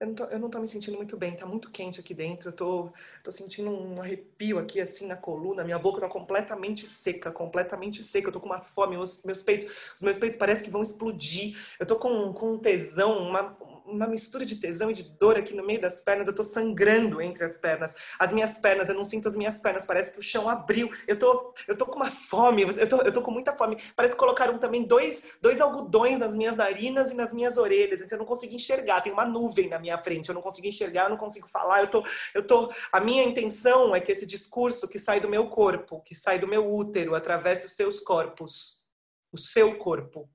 Eu 0.00 0.06
não, 0.06 0.14
tô, 0.14 0.24
eu 0.26 0.38
não 0.38 0.48
tô 0.48 0.60
me 0.60 0.68
sentindo 0.68 0.96
muito 0.96 1.16
bem, 1.16 1.36
tá 1.36 1.44
muito 1.44 1.72
quente 1.72 1.98
aqui 1.98 2.14
dentro. 2.14 2.50
Eu 2.50 2.52
tô, 2.52 2.92
tô 3.24 3.32
sentindo 3.32 3.68
um 3.68 4.00
arrepio 4.00 4.60
aqui, 4.60 4.80
assim, 4.80 5.08
na 5.08 5.16
coluna. 5.16 5.64
Minha 5.64 5.80
boca 5.80 6.00
tá 6.00 6.08
completamente 6.08 6.86
seca, 6.86 7.32
completamente 7.32 8.00
seca. 8.04 8.28
Eu 8.28 8.32
tô 8.32 8.38
com 8.38 8.46
uma 8.46 8.60
fome, 8.60 8.96
meus, 8.96 9.24
meus 9.24 9.42
peitos, 9.42 9.94
os 9.96 10.02
meus 10.02 10.16
peitos 10.16 10.38
parecem 10.38 10.62
que 10.62 10.70
vão 10.70 10.82
explodir. 10.82 11.58
Eu 11.80 11.86
tô 11.86 11.96
com, 11.96 12.32
com 12.32 12.52
um 12.52 12.58
tesão, 12.60 13.18
uma, 13.18 13.58
uma 13.88 14.06
mistura 14.06 14.44
de 14.44 14.56
tesão 14.56 14.90
e 14.90 14.94
de 14.94 15.02
dor 15.02 15.36
aqui 15.36 15.54
no 15.54 15.64
meio 15.64 15.80
das 15.80 16.00
pernas. 16.00 16.28
Eu 16.28 16.34
tô 16.34 16.42
sangrando 16.42 17.20
entre 17.20 17.44
as 17.44 17.56
pernas. 17.56 17.94
As 18.18 18.32
minhas 18.32 18.58
pernas, 18.58 18.88
eu 18.88 18.94
não 18.94 19.04
sinto 19.04 19.28
as 19.28 19.36
minhas 19.36 19.60
pernas. 19.60 19.84
Parece 19.84 20.12
que 20.12 20.18
o 20.18 20.22
chão 20.22 20.48
abriu. 20.48 20.90
Eu 21.06 21.18
tô, 21.18 21.54
eu 21.66 21.76
tô 21.76 21.86
com 21.86 21.96
uma 21.96 22.10
fome. 22.10 22.62
Eu 22.62 22.88
tô, 22.88 23.02
eu 23.02 23.12
tô 23.12 23.22
com 23.22 23.30
muita 23.30 23.56
fome. 23.56 23.76
Parece 23.96 24.14
que 24.14 24.20
colocaram 24.20 24.58
também 24.58 24.84
dois, 24.84 25.22
dois 25.40 25.60
algodões 25.60 26.18
nas 26.18 26.34
minhas 26.34 26.56
narinas 26.56 27.10
e 27.10 27.14
nas 27.14 27.32
minhas 27.32 27.56
orelhas. 27.56 28.00
Então 28.00 28.16
eu 28.16 28.20
não 28.20 28.26
consigo 28.26 28.54
enxergar. 28.54 29.00
Tem 29.00 29.12
uma 29.12 29.24
nuvem 29.24 29.68
na 29.68 29.78
minha 29.78 29.98
frente. 29.98 30.28
Eu 30.28 30.34
não 30.34 30.42
consigo 30.42 30.66
enxergar, 30.66 31.04
eu 31.04 31.10
não 31.10 31.16
consigo 31.16 31.48
falar. 31.48 31.82
Eu 31.82 31.90
tô, 31.90 32.04
eu 32.34 32.46
tô. 32.46 32.70
A 32.92 33.00
minha 33.00 33.24
intenção 33.24 33.94
é 33.94 34.00
que 34.00 34.12
esse 34.12 34.26
discurso 34.26 34.88
que 34.88 34.98
sai 34.98 35.20
do 35.20 35.28
meu 35.28 35.48
corpo, 35.48 36.02
que 36.02 36.14
sai 36.14 36.38
do 36.38 36.46
meu 36.46 36.72
útero, 36.72 37.14
atravesse 37.14 37.66
os 37.66 37.72
seus 37.72 38.00
corpos, 38.00 38.84
o 39.32 39.36
seu 39.36 39.76
corpo, 39.76 40.28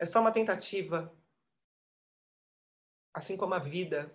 É 0.00 0.06
só 0.06 0.18
uma 0.18 0.32
tentativa. 0.32 1.14
Assim 3.12 3.36
como 3.36 3.52
a 3.52 3.58
vida. 3.58 4.10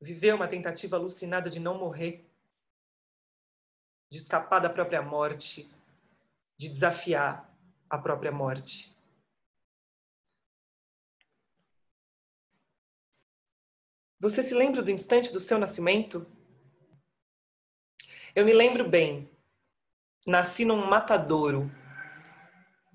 Viver 0.00 0.32
uma 0.32 0.46
tentativa 0.46 0.96
alucinada 0.96 1.50
de 1.50 1.58
não 1.58 1.76
morrer, 1.76 2.24
de 4.10 4.18
escapar 4.18 4.60
da 4.60 4.70
própria 4.70 5.02
morte, 5.02 5.68
de 6.56 6.68
desafiar 6.68 7.52
a 7.90 7.98
própria 7.98 8.30
morte. 8.30 8.96
Você 14.20 14.42
se 14.42 14.54
lembra 14.54 14.82
do 14.82 14.90
instante 14.90 15.32
do 15.32 15.40
seu 15.40 15.58
nascimento? 15.58 16.24
Eu 18.36 18.46
me 18.46 18.52
lembro 18.52 18.88
bem. 18.88 19.28
Nasci 20.26 20.64
num 20.64 20.86
matadouro, 20.86 21.70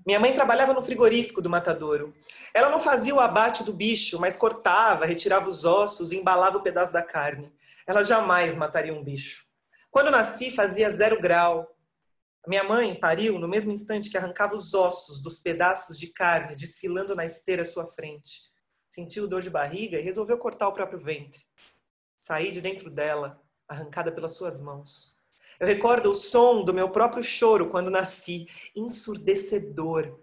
minha 0.06 0.20
mãe 0.20 0.32
trabalhava 0.32 0.72
no 0.72 0.80
frigorífico 0.80 1.42
do 1.42 1.50
matadouro. 1.50 2.14
Ela 2.54 2.70
não 2.70 2.78
fazia 2.78 3.12
o 3.12 3.18
abate 3.18 3.64
do 3.64 3.72
bicho, 3.72 4.20
mas 4.20 4.36
cortava, 4.36 5.04
retirava 5.04 5.48
os 5.48 5.64
ossos 5.64 6.12
e 6.12 6.16
embalava 6.16 6.58
o 6.58 6.62
pedaço 6.62 6.92
da 6.92 7.02
carne. 7.02 7.52
Ela 7.84 8.04
jamais 8.04 8.54
mataria 8.54 8.94
um 8.94 9.02
bicho. 9.02 9.44
Quando 9.90 10.12
nasci, 10.12 10.52
fazia 10.52 10.92
zero 10.92 11.20
grau. 11.20 11.76
Minha 12.46 12.62
mãe 12.62 12.94
pariu 12.94 13.36
no 13.40 13.48
mesmo 13.48 13.72
instante 13.72 14.08
que 14.08 14.16
arrancava 14.16 14.54
os 14.54 14.74
ossos 14.74 15.20
dos 15.20 15.40
pedaços 15.40 15.98
de 15.98 16.06
carne 16.06 16.54
desfilando 16.54 17.16
na 17.16 17.24
esteira 17.24 17.62
à 17.62 17.64
sua 17.64 17.88
frente. 17.88 18.42
Sentiu 18.88 19.26
dor 19.26 19.42
de 19.42 19.50
barriga 19.50 19.98
e 19.98 20.02
resolveu 20.02 20.38
cortar 20.38 20.68
o 20.68 20.72
próprio 20.72 21.00
ventre. 21.00 21.42
Saí 22.20 22.52
de 22.52 22.60
dentro 22.60 22.88
dela, 22.88 23.42
arrancada 23.68 24.12
pelas 24.12 24.36
suas 24.36 24.60
mãos. 24.60 25.15
Eu 25.58 25.66
recordo 25.66 26.10
o 26.10 26.14
som 26.14 26.62
do 26.62 26.74
meu 26.74 26.90
próprio 26.90 27.22
choro 27.22 27.70
quando 27.70 27.90
nasci, 27.90 28.46
ensurdecedor. 28.74 30.18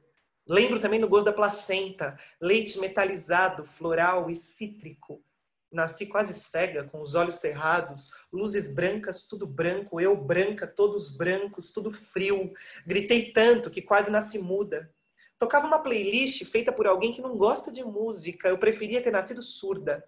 Lembro 0.48 0.80
também 0.80 1.00
do 1.00 1.08
gosto 1.08 1.26
da 1.26 1.34
placenta, 1.34 2.18
leite 2.40 2.80
metalizado, 2.80 3.66
floral 3.66 4.30
e 4.30 4.36
cítrico. 4.36 5.24
Nasci 5.72 6.06
quase 6.06 6.34
cega, 6.36 6.84
com 6.84 7.02
os 7.02 7.16
olhos 7.16 7.38
cerrados, 7.38 8.12
luzes 8.32 8.72
brancas, 8.72 9.26
tudo 9.26 9.48
branco, 9.48 10.00
eu 10.00 10.16
branca, 10.16 10.68
todos 10.68 11.16
brancos, 11.16 11.72
tudo 11.72 11.92
frio. 11.92 12.54
Gritei 12.86 13.32
tanto 13.32 13.72
que 13.72 13.82
quase 13.82 14.12
nasci 14.12 14.38
muda. 14.38 14.94
Tocava 15.40 15.66
uma 15.66 15.80
playlist 15.80 16.46
feita 16.46 16.72
por 16.72 16.86
alguém 16.86 17.12
que 17.12 17.22
não 17.22 17.36
gosta 17.36 17.72
de 17.72 17.84
música. 17.84 18.50
Eu 18.50 18.60
preferia 18.60 19.02
ter 19.02 19.12
nascido 19.12 19.42
surda. 19.42 20.08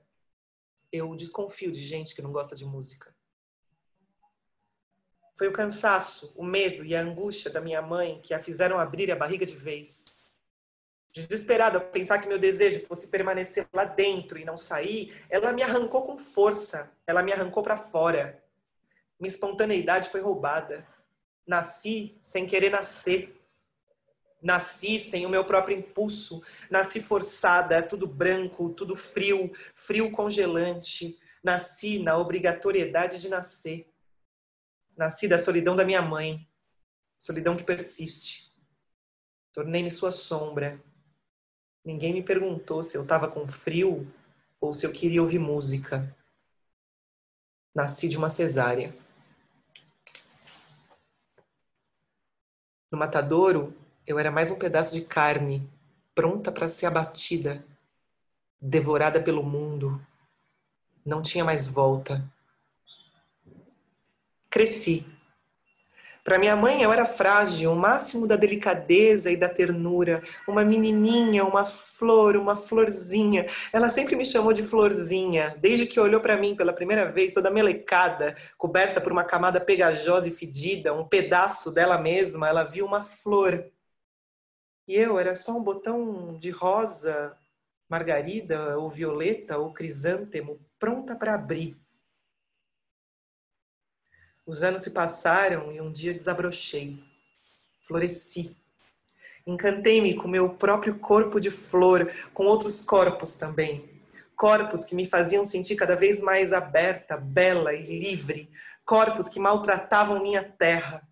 Eu 0.92 1.16
desconfio 1.16 1.72
de 1.72 1.82
gente 1.82 2.14
que 2.14 2.22
não 2.22 2.32
gosta 2.32 2.56
de 2.56 2.66
música. 2.66 3.15
Foi 5.36 5.50
o 5.50 5.52
cansaço, 5.52 6.34
o 6.38 6.44
medo 6.44 6.86
e 6.86 6.96
a 6.96 7.02
angústia 7.02 7.52
da 7.52 7.60
minha 7.60 7.82
mãe 7.82 8.22
que 8.24 8.34
a 8.34 8.40
fizeram 8.40 8.80
abrir 8.80 9.12
a 9.12 9.16
barriga 9.18 9.46
de 9.46 9.56
vez. 9.56 10.24
Desesperada 11.14 11.78
a 11.78 11.82
pensar 11.82 12.20
que 12.20 12.28
meu 12.28 12.40
desejo 12.40 12.86
fosse 12.86 13.08
permanecer 13.08 13.68
lá 13.74 13.84
dentro 13.84 14.40
e 14.40 14.46
não 14.46 14.56
sair, 14.56 15.14
ela 15.30 15.52
me 15.52 15.62
arrancou 15.62 16.04
com 16.04 16.18
força, 16.18 16.90
ela 17.06 17.22
me 17.22 17.34
arrancou 17.34 17.62
para 17.62 17.78
fora. 17.78 18.42
Minha 19.20 19.34
espontaneidade 19.34 20.10
foi 20.10 20.22
roubada. 20.22 20.88
Nasci 21.46 22.18
sem 22.24 22.48
querer 22.48 22.70
nascer. 22.70 23.42
Nasci 24.42 25.00
sem 25.00 25.26
o 25.26 25.30
meu 25.30 25.44
próprio 25.44 25.78
impulso. 25.78 26.46
Nasci 26.70 27.02
forçada, 27.02 27.84
tudo 27.84 28.08
branco, 28.08 28.70
tudo 28.70 28.96
frio, 28.96 29.52
frio 29.74 30.12
congelante. 30.12 31.20
Nasci 31.44 32.00
na 32.00 32.18
obrigatoriedade 32.18 33.20
de 33.20 33.28
nascer. 33.28 33.90
Nasci 34.98 35.28
da 35.28 35.38
solidão 35.38 35.76
da 35.76 35.84
minha 35.84 36.02
mãe, 36.02 36.48
solidão 37.18 37.58
que 37.58 37.64
persiste. 37.64 38.54
Tornei-me 39.54 39.92
sua 39.92 40.12
sombra, 40.12 40.82
Ninguém 41.86 42.14
me 42.14 42.24
perguntou 42.24 42.82
se 42.82 42.98
eu 42.98 43.04
estava 43.04 43.28
com 43.28 43.48
frio 43.48 44.12
ou 44.60 44.74
se 44.74 44.88
eu 44.88 44.92
queria 44.92 45.22
ouvir 45.22 45.38
música. 45.38 46.18
Nasci 47.76 48.10
de 48.10 48.18
uma 48.18 48.28
cesárea. 48.28 48.92
No 52.92 52.98
matadouro, 52.98 53.72
eu 54.08 54.18
era 54.18 54.32
mais 54.32 54.50
um 54.50 54.58
pedaço 54.58 54.96
de 54.96 55.02
carne, 55.02 55.70
pronta 56.16 56.52
para 56.52 56.68
ser 56.68 56.88
abatida, 56.88 57.64
devorada 58.60 59.22
pelo 59.22 59.44
mundo. 59.44 60.04
Não 61.06 61.22
tinha 61.22 61.46
mais 61.46 61.68
volta. 61.68 62.28
Cresci 64.56 65.06
para 66.24 66.40
minha 66.40 66.56
mãe, 66.56 66.82
eu 66.82 66.94
era 66.94 67.06
frágil, 67.06 67.74
o 67.74 67.76
máximo 67.76 68.26
da 68.26 68.38
delicadeza 68.38 69.30
e 69.30 69.36
da 69.36 69.50
ternura. 69.50 70.24
Uma 70.48 70.64
menininha, 70.64 71.44
uma 71.44 71.66
flor, 71.66 72.38
uma 72.38 72.56
florzinha. 72.56 73.46
Ela 73.74 73.90
sempre 73.90 74.16
me 74.16 74.24
chamou 74.24 74.54
de 74.54 74.64
florzinha, 74.64 75.56
desde 75.60 75.86
que 75.86 76.00
olhou 76.00 76.22
para 76.22 76.38
mim 76.38 76.56
pela 76.56 76.72
primeira 76.72 77.12
vez, 77.12 77.34
toda 77.34 77.52
melecada, 77.52 78.34
coberta 78.58 79.02
por 79.02 79.12
uma 79.12 79.26
camada 79.26 79.60
pegajosa 79.60 80.30
e 80.30 80.32
fedida, 80.32 80.94
um 80.94 81.06
pedaço 81.06 81.74
dela 81.74 81.98
mesma. 81.98 82.48
Ela 82.48 82.64
viu 82.64 82.86
uma 82.86 83.04
flor. 83.04 83.70
E 84.88 84.96
eu 84.96 85.20
era 85.20 85.36
só 85.36 85.52
um 85.52 85.62
botão 85.62 86.38
de 86.40 86.50
rosa, 86.50 87.38
margarida, 87.90 88.80
ou 88.80 88.90
violeta, 88.90 89.58
ou 89.60 89.74
crisântemo, 89.74 90.60
pronta 90.80 91.14
para 91.14 91.36
abrir 91.36 91.78
os 94.46 94.62
anos 94.62 94.84
se 94.84 94.92
passaram 94.92 95.72
e 95.72 95.82
um 95.82 95.92
dia 95.92 96.14
desabrochei. 96.14 97.04
Floresci. 97.82 98.56
Encantei-me 99.46 100.16
com 100.16 100.28
meu 100.28 100.50
próprio 100.50 100.98
corpo 101.00 101.40
de 101.40 101.50
flor, 101.50 102.12
com 102.34 102.46
outros 102.46 102.82
corpos 102.82 103.36
também. 103.36 103.90
Corpos 104.36 104.86
que 104.86 104.96
me 104.96 105.06
faziam 105.06 105.46
sentir 105.46 105.76
cada 105.76 105.96
vez 105.96 106.22
mais 106.22 106.52
aberta, 106.52 107.18
bela 107.18 107.74
e 107.74 107.84
livre. 107.84 108.50
Corpos 108.84 109.30
que 109.30 109.40
maltratavam 109.40 110.22
minha 110.22 110.44
terra. 110.44 111.08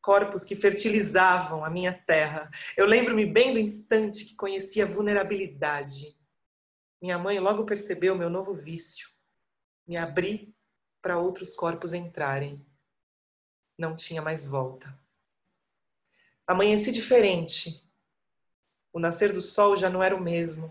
Corpos 0.00 0.44
que 0.44 0.56
fertilizavam 0.56 1.64
a 1.64 1.70
minha 1.70 1.92
terra. 1.92 2.50
Eu 2.76 2.86
lembro-me 2.86 3.26
bem 3.26 3.52
do 3.52 3.58
instante 3.58 4.24
que 4.24 4.34
conheci 4.34 4.80
a 4.80 4.86
vulnerabilidade. 4.86 6.16
Minha 7.00 7.18
mãe 7.18 7.38
logo 7.38 7.64
percebeu 7.64 8.14
meu 8.14 8.30
novo 8.30 8.54
vício. 8.54 9.08
Me 9.86 9.96
abri 9.96 10.54
para 11.02 11.18
outros 11.18 11.54
corpos 11.54 11.92
entrarem 11.92 12.64
não 13.80 13.96
tinha 13.96 14.20
mais 14.20 14.44
volta. 14.44 14.94
Amanheci 16.46 16.92
diferente. 16.92 17.82
O 18.92 19.00
nascer 19.00 19.32
do 19.32 19.40
sol 19.40 19.74
já 19.74 19.88
não 19.88 20.02
era 20.02 20.14
o 20.14 20.20
mesmo. 20.20 20.70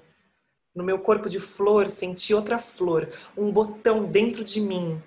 No 0.75 0.83
meu 0.83 0.99
corpo 0.99 1.27
de 1.27 1.39
flor 1.39 1.89
senti 1.89 2.33
outra 2.33 2.59
flor, 2.59 3.11
um 3.35 3.51
botão 3.51 4.05
dentro 4.05 4.43
de 4.43 4.61
mim. 4.61 5.01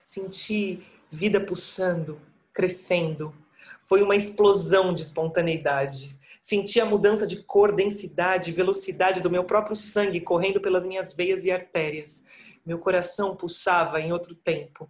Senti 0.00 0.86
vida 1.10 1.40
pulsando, 1.40 2.20
crescendo. 2.52 3.34
Foi 3.80 4.00
uma 4.00 4.14
explosão 4.14 4.94
de 4.94 5.02
espontaneidade. 5.02 6.16
Senti 6.40 6.80
a 6.80 6.86
mudança 6.86 7.26
de 7.26 7.42
cor, 7.42 7.74
densidade, 7.74 8.52
velocidade 8.52 9.20
do 9.20 9.30
meu 9.30 9.44
próprio 9.44 9.74
sangue 9.74 10.20
correndo 10.20 10.60
pelas 10.60 10.86
minhas 10.86 11.12
veias 11.12 11.44
e 11.44 11.50
artérias. 11.50 12.24
Meu 12.64 12.78
coração 12.78 13.34
pulsava 13.34 14.00
em 14.00 14.12
outro 14.12 14.34
tempo. 14.34 14.88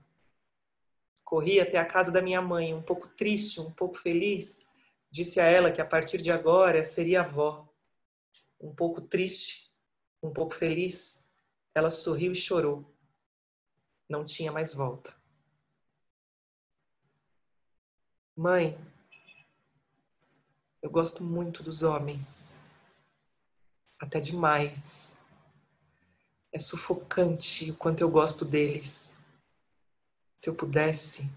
Corri 1.33 1.63
até 1.63 1.79
a 1.79 1.87
casa 1.87 2.13
da 2.13 2.21
minha 2.21 2.43
mãe, 2.43 2.75
um 2.75 2.83
pouco 2.83 3.09
triste, 3.09 3.59
um 3.59 3.71
pouco 3.71 3.97
feliz. 3.97 4.69
Disse 5.11 5.41
a 5.41 5.45
ela 5.47 5.73
que 5.73 5.81
a 5.81 5.87
partir 5.87 6.21
de 6.21 6.31
agora 6.31 6.85
seria 6.85 7.23
avó. 7.23 7.67
Um 8.61 8.75
pouco 8.75 9.01
triste, 9.01 9.73
um 10.23 10.31
pouco 10.31 10.55
feliz, 10.55 11.27
ela 11.75 11.91
sorriu 11.91 12.33
e 12.33 12.35
chorou. 12.35 12.85
Não 14.07 14.27
tinha 14.27 14.53
mais 14.53 14.75
volta. 14.75 15.17
Mãe, 18.37 18.79
eu 20.83 20.91
gosto 20.91 21.25
muito 21.25 21.63
dos 21.63 21.83
homens. 21.83 22.61
Até 23.99 24.21
demais. 24.21 25.19
É 26.53 26.59
sufocante 26.59 27.71
o 27.71 27.77
quanto 27.79 28.03
eu 28.03 28.11
gosto 28.11 28.45
deles. 28.45 29.22
Se 30.43 30.51
eu 30.51 30.57
pudesse, 30.57 31.31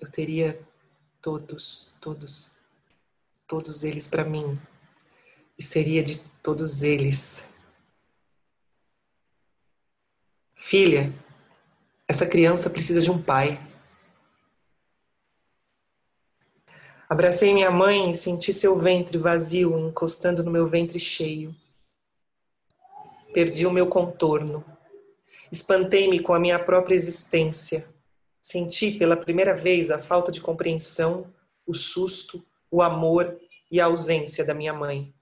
eu 0.00 0.10
teria 0.10 0.60
todos, 1.22 1.94
todos, 2.00 2.58
todos 3.46 3.84
eles 3.84 4.08
para 4.08 4.24
mim 4.24 4.60
e 5.56 5.62
seria 5.62 6.02
de 6.02 6.18
todos 6.42 6.82
eles. 6.82 7.48
Filha, 10.56 11.14
essa 12.08 12.26
criança 12.26 12.68
precisa 12.68 13.00
de 13.00 13.08
um 13.08 13.22
pai. 13.22 13.64
Abracei 17.08 17.54
minha 17.54 17.70
mãe 17.70 18.10
e 18.10 18.14
senti 18.14 18.52
seu 18.52 18.76
ventre 18.76 19.16
vazio 19.16 19.78
encostando 19.78 20.42
no 20.42 20.50
meu 20.50 20.66
ventre 20.66 20.98
cheio. 20.98 21.54
Perdi 23.32 23.64
o 23.64 23.70
meu 23.70 23.86
contorno. 23.86 24.64
Espantei-me 25.52 26.18
com 26.18 26.34
a 26.34 26.40
minha 26.40 26.58
própria 26.58 26.96
existência. 26.96 27.96
Senti 28.50 28.92
pela 28.92 29.14
primeira 29.14 29.54
vez 29.54 29.90
a 29.90 29.98
falta 29.98 30.32
de 30.32 30.40
compreensão, 30.40 31.30
o 31.66 31.74
susto, 31.74 32.42
o 32.70 32.80
amor 32.80 33.38
e 33.70 33.78
a 33.78 33.84
ausência 33.84 34.42
da 34.42 34.54
minha 34.54 34.72
mãe. 34.72 35.12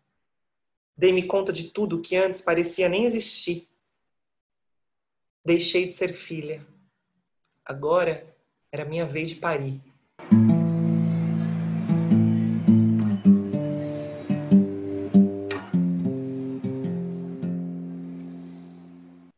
Dei-me 0.97 1.25
conta 1.25 1.53
de 1.53 1.71
tudo 1.71 2.01
que 2.01 2.15
antes 2.15 2.41
parecia 2.41 2.89
nem 2.89 3.05
existir. 3.05 3.69
Deixei 5.45 5.89
de 5.89 5.95
ser 5.95 6.13
filha. 6.13 6.65
Agora 7.65 8.33
era 8.71 8.85
minha 8.85 9.05
vez 9.05 9.31
de 9.31 9.35
parir. 9.35 9.81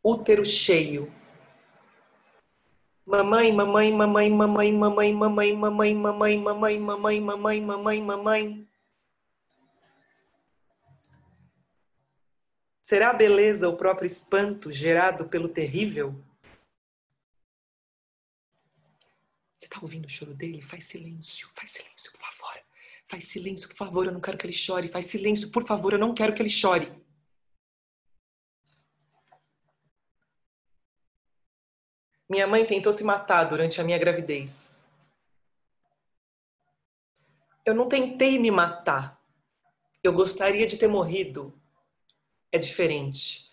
Útero 0.05 0.45
cheio 0.45 1.11
Mamãe, 3.09 3.51
mamãe, 3.51 3.91
mamãe, 3.91 4.31
mamãe, 4.31 4.71
mamãe, 4.71 5.15
mamãe, 5.15 5.55
mamãe, 5.55 5.95
mamãe, 5.95 5.95
mamãe, 6.39 6.79
mamãe, 6.79 7.21
mamãe, 7.23 7.61
mamãe, 7.63 8.03
mamãe. 8.03 8.69
Será 12.83 13.09
a 13.09 13.15
beleza 13.15 13.67
o 13.67 13.79
próprio 13.79 14.07
espanto 14.07 14.71
gerado 14.71 15.27
pelo 15.27 15.49
terrível? 15.49 16.23
Você 19.57 19.65
está 19.65 19.79
ouvindo 19.81 20.05
o 20.05 20.11
choro 20.11 20.35
dele? 20.35 20.61
Faz 20.61 20.85
silêncio, 20.85 21.49
faz 21.55 21.73
silêncio, 21.73 22.13
por 22.13 22.21
favor. 22.21 22.63
Faz 23.07 23.25
silêncio, 23.25 23.69
por 23.71 23.77
favor, 23.77 24.05
eu 24.05 24.13
não 24.13 24.21
quero 24.21 24.37
que 24.37 24.45
ele 24.45 24.53
chore. 24.53 24.91
Faz 24.91 25.07
silêncio, 25.07 25.51
por 25.51 25.67
favor, 25.67 25.95
eu 25.95 25.99
não 25.99 26.13
quero 26.13 26.35
que 26.35 26.43
ele 26.43 26.51
chore. 26.51 26.93
Minha 32.31 32.47
mãe 32.47 32.67
tentou 32.67 32.93
se 32.93 33.03
matar 33.03 33.45
durante 33.45 33.81
a 33.81 33.85
minha 33.85 33.97
gravidez. 33.97 34.87
Eu 37.65 37.75
não 37.75 37.89
tentei 37.89 38.39
me 38.39 38.51
matar. 38.51 39.19
Eu 40.05 40.13
gostaria 40.13 40.67
de 40.67 40.77
ter 40.77 40.89
morrido. 40.89 41.59
É 42.53 42.59
diferente. 42.59 43.51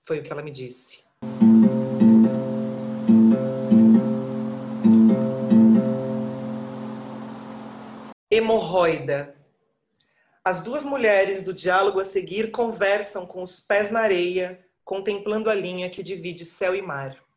Foi 0.00 0.18
o 0.18 0.22
que 0.22 0.30
ela 0.30 0.42
me 0.42 0.50
disse. 0.50 1.04
Hemorroida. 8.30 9.34
As 10.44 10.62
duas 10.62 10.84
mulheres 10.84 11.42
do 11.42 11.54
diálogo 11.54 11.98
a 11.98 12.04
seguir 12.04 12.50
conversam 12.50 13.26
com 13.26 13.42
os 13.42 13.58
pés 13.58 13.90
na 13.90 14.00
areia, 14.00 14.62
contemplando 14.84 15.48
a 15.48 15.54
linha 15.54 15.88
que 15.88 16.02
divide 16.02 16.44
céu 16.44 16.74
e 16.74 16.82
mar. 16.82 17.29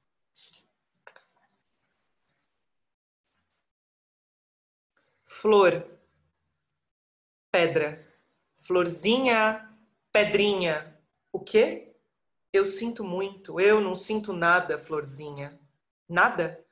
Flor. 5.43 5.85
Pedra. 7.51 8.07
Florzinha, 8.65 9.69
pedrinha. 10.09 10.97
O 11.33 11.39
quê? 11.41 11.97
Eu 12.53 12.63
sinto 12.63 13.03
muito. 13.03 13.59
Eu 13.59 13.81
não 13.81 13.93
sinto 13.93 14.31
nada, 14.31 14.79
florzinha. 14.79 15.59
Nada? 16.07 16.65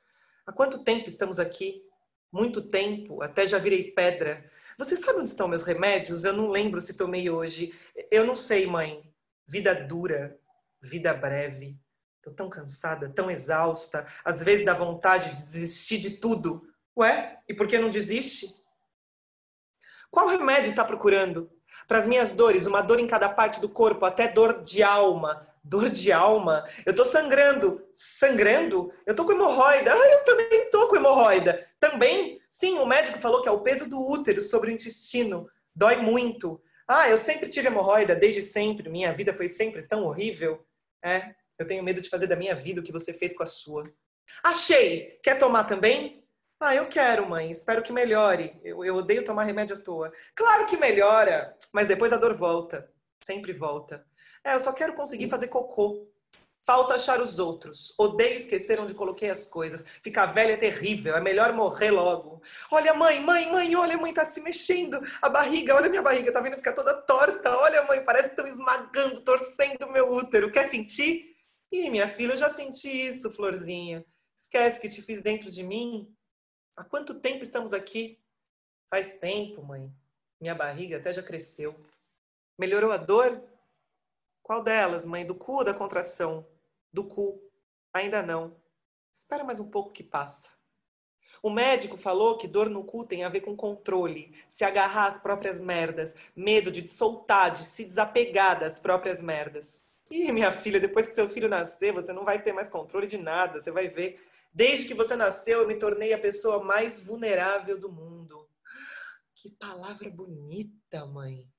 Há 0.46 0.52
quanto 0.54 0.82
tempo 0.82 1.06
estamos 1.06 1.38
aqui? 1.38 1.86
Muito 2.32 2.62
tempo, 2.62 3.20
até 3.20 3.46
já 3.46 3.58
virei 3.58 3.92
pedra. 3.92 4.50
Você 4.78 4.96
sabe 4.96 5.18
onde 5.18 5.28
estão 5.28 5.46
meus 5.46 5.64
remédios? 5.64 6.24
Eu 6.24 6.32
não 6.32 6.48
lembro 6.48 6.80
se 6.80 6.96
tomei 6.96 7.28
hoje. 7.28 7.74
Eu 8.10 8.26
não 8.26 8.34
sei, 8.34 8.66
mãe. 8.66 9.06
Vida 9.46 9.74
dura, 9.74 10.40
vida 10.80 11.12
breve. 11.12 11.78
Tô 12.22 12.30
tão 12.30 12.48
cansada, 12.48 13.10
tão 13.10 13.30
exausta. 13.30 14.06
Às 14.24 14.42
vezes 14.42 14.64
dá 14.64 14.72
vontade 14.72 15.36
de 15.36 15.44
desistir 15.44 15.98
de 15.98 16.12
tudo. 16.12 16.66
Ué, 16.96 17.38
e 17.46 17.52
por 17.52 17.68
que 17.68 17.78
não 17.78 17.90
desiste? 17.90 18.61
Qual 20.12 20.28
remédio 20.28 20.68
está 20.68 20.84
procurando? 20.84 21.50
Para 21.88 21.98
as 21.98 22.06
minhas 22.06 22.34
dores, 22.34 22.66
uma 22.66 22.82
dor 22.82 23.00
em 23.00 23.06
cada 23.06 23.30
parte 23.30 23.62
do 23.62 23.68
corpo, 23.68 24.04
até 24.04 24.28
dor 24.28 24.62
de 24.62 24.82
alma. 24.82 25.40
Dor 25.64 25.88
de 25.88 26.12
alma? 26.12 26.66
Eu 26.84 26.94
tô 26.94 27.02
sangrando. 27.02 27.82
Sangrando? 27.94 28.92
Eu 29.06 29.16
tô 29.16 29.24
com 29.24 29.32
hemorroida. 29.32 29.90
Ah, 29.90 30.12
eu 30.12 30.22
também 30.22 30.68
tô 30.70 30.86
com 30.88 30.96
hemorroida. 30.96 31.66
Também? 31.80 32.38
Sim, 32.50 32.78
o 32.78 32.84
médico 32.84 33.18
falou 33.20 33.40
que 33.40 33.48
é 33.48 33.52
o 33.52 33.62
peso 33.62 33.88
do 33.88 33.98
útero 33.98 34.42
sobre 34.42 34.70
o 34.70 34.74
intestino. 34.74 35.48
Dói 35.74 35.96
muito. 35.96 36.60
Ah, 36.86 37.08
eu 37.08 37.16
sempre 37.16 37.48
tive 37.48 37.68
hemorroida, 37.68 38.14
desde 38.14 38.42
sempre. 38.42 38.90
Minha 38.90 39.14
vida 39.14 39.32
foi 39.32 39.48
sempre 39.48 39.80
tão 39.80 40.04
horrível. 40.04 40.62
É, 41.02 41.34
eu 41.58 41.66
tenho 41.66 41.82
medo 41.82 42.02
de 42.02 42.10
fazer 42.10 42.26
da 42.26 42.36
minha 42.36 42.54
vida 42.54 42.82
o 42.82 42.84
que 42.84 42.92
você 42.92 43.14
fez 43.14 43.34
com 43.34 43.44
a 43.44 43.46
sua. 43.46 43.90
Achei! 44.44 45.18
Quer 45.22 45.38
tomar 45.38 45.64
também? 45.64 46.21
Ah, 46.64 46.76
eu 46.76 46.86
quero, 46.86 47.28
mãe. 47.28 47.50
Espero 47.50 47.82
que 47.82 47.92
melhore. 47.92 48.56
Eu, 48.62 48.84
eu 48.84 48.94
odeio 48.94 49.24
tomar 49.24 49.42
remédio 49.42 49.74
à 49.74 49.80
toa. 49.80 50.12
Claro 50.32 50.64
que 50.66 50.76
melhora, 50.76 51.58
mas 51.72 51.88
depois 51.88 52.12
a 52.12 52.16
dor 52.16 52.34
volta. 52.34 52.88
Sempre 53.20 53.52
volta. 53.52 54.06
É, 54.44 54.54
eu 54.54 54.60
só 54.60 54.72
quero 54.72 54.94
conseguir 54.94 55.28
fazer 55.28 55.48
cocô. 55.48 56.06
Falta 56.64 56.94
achar 56.94 57.20
os 57.20 57.40
outros. 57.40 57.92
Odeio 57.98 58.36
esquecer 58.36 58.78
onde 58.78 58.94
coloquei 58.94 59.28
as 59.28 59.44
coisas. 59.44 59.84
Ficar 60.02 60.26
velha 60.26 60.52
é 60.52 60.56
terrível. 60.56 61.16
É 61.16 61.20
melhor 61.20 61.52
morrer 61.52 61.90
logo. 61.90 62.40
Olha, 62.70 62.94
mãe, 62.94 63.18
mãe, 63.20 63.50
mãe, 63.50 63.74
olha, 63.74 63.98
mãe, 63.98 64.14
tá 64.14 64.24
se 64.24 64.40
mexendo. 64.40 65.02
A 65.20 65.28
barriga, 65.28 65.74
olha 65.74 65.88
minha 65.88 66.00
barriga, 66.00 66.30
tá 66.30 66.40
vendo 66.40 66.58
ficar 66.58 66.74
toda 66.74 66.94
torta. 66.94 67.58
Olha, 67.58 67.82
mãe, 67.88 68.04
parece 68.04 68.28
que 68.28 68.40
estão 68.40 68.46
esmagando, 68.46 69.20
torcendo 69.22 69.90
meu 69.90 70.12
útero. 70.12 70.48
Quer 70.52 70.70
sentir? 70.70 71.34
Ih, 71.72 71.90
minha 71.90 72.06
filha, 72.06 72.34
eu 72.34 72.38
já 72.38 72.48
senti 72.48 72.88
isso, 72.88 73.32
florzinha. 73.32 74.04
Esquece 74.36 74.78
que 74.78 74.88
te 74.88 75.02
fiz 75.02 75.20
dentro 75.20 75.50
de 75.50 75.64
mim 75.64 76.14
Há 76.82 76.84
quanto 76.84 77.14
tempo 77.14 77.44
estamos 77.44 77.72
aqui? 77.72 78.18
Faz 78.90 79.16
tempo, 79.18 79.62
mãe. 79.62 79.88
Minha 80.40 80.52
barriga 80.52 80.96
até 80.96 81.12
já 81.12 81.22
cresceu. 81.22 81.76
Melhorou 82.58 82.90
a 82.90 82.96
dor? 82.96 83.40
Qual 84.42 84.64
delas, 84.64 85.06
mãe? 85.06 85.24
Do 85.24 85.32
cu 85.32 85.58
ou 85.58 85.64
da 85.64 85.72
contração? 85.72 86.44
Do 86.92 87.04
cu. 87.04 87.40
Ainda 87.94 88.20
não. 88.20 88.56
Espera 89.12 89.44
mais 89.44 89.60
um 89.60 89.70
pouco 89.70 89.92
que 89.92 90.02
passa. 90.02 90.50
O 91.40 91.50
médico 91.50 91.96
falou 91.96 92.36
que 92.36 92.48
dor 92.48 92.68
no 92.68 92.82
cu 92.82 93.06
tem 93.06 93.22
a 93.22 93.28
ver 93.28 93.42
com 93.42 93.54
controle, 93.54 94.34
se 94.48 94.64
agarrar 94.64 95.06
às 95.06 95.20
próprias 95.20 95.60
merdas, 95.60 96.16
medo 96.34 96.72
de 96.72 96.88
soltar, 96.88 97.52
de 97.52 97.62
se 97.62 97.84
desapegar 97.84 98.58
das 98.58 98.80
próprias 98.80 99.22
merdas. 99.22 99.84
Ih, 100.10 100.32
minha 100.32 100.50
filha, 100.50 100.80
depois 100.80 101.06
que 101.06 101.14
seu 101.14 101.28
filho 101.30 101.48
nascer, 101.48 101.92
você 101.92 102.12
não 102.12 102.24
vai 102.24 102.42
ter 102.42 102.52
mais 102.52 102.68
controle 102.68 103.06
de 103.06 103.18
nada, 103.18 103.60
você 103.60 103.70
vai 103.70 103.86
ver. 103.86 104.20
Desde 104.52 104.86
que 104.86 104.94
você 104.94 105.16
nasceu, 105.16 105.60
eu 105.60 105.66
me 105.66 105.76
tornei 105.76 106.12
a 106.12 106.18
pessoa 106.18 106.62
mais 106.62 107.00
vulnerável 107.00 107.80
do 107.80 107.90
mundo. 107.90 108.48
Que 109.34 109.50
palavra 109.50 110.10
bonita, 110.10 111.06
mãe. 111.06 111.50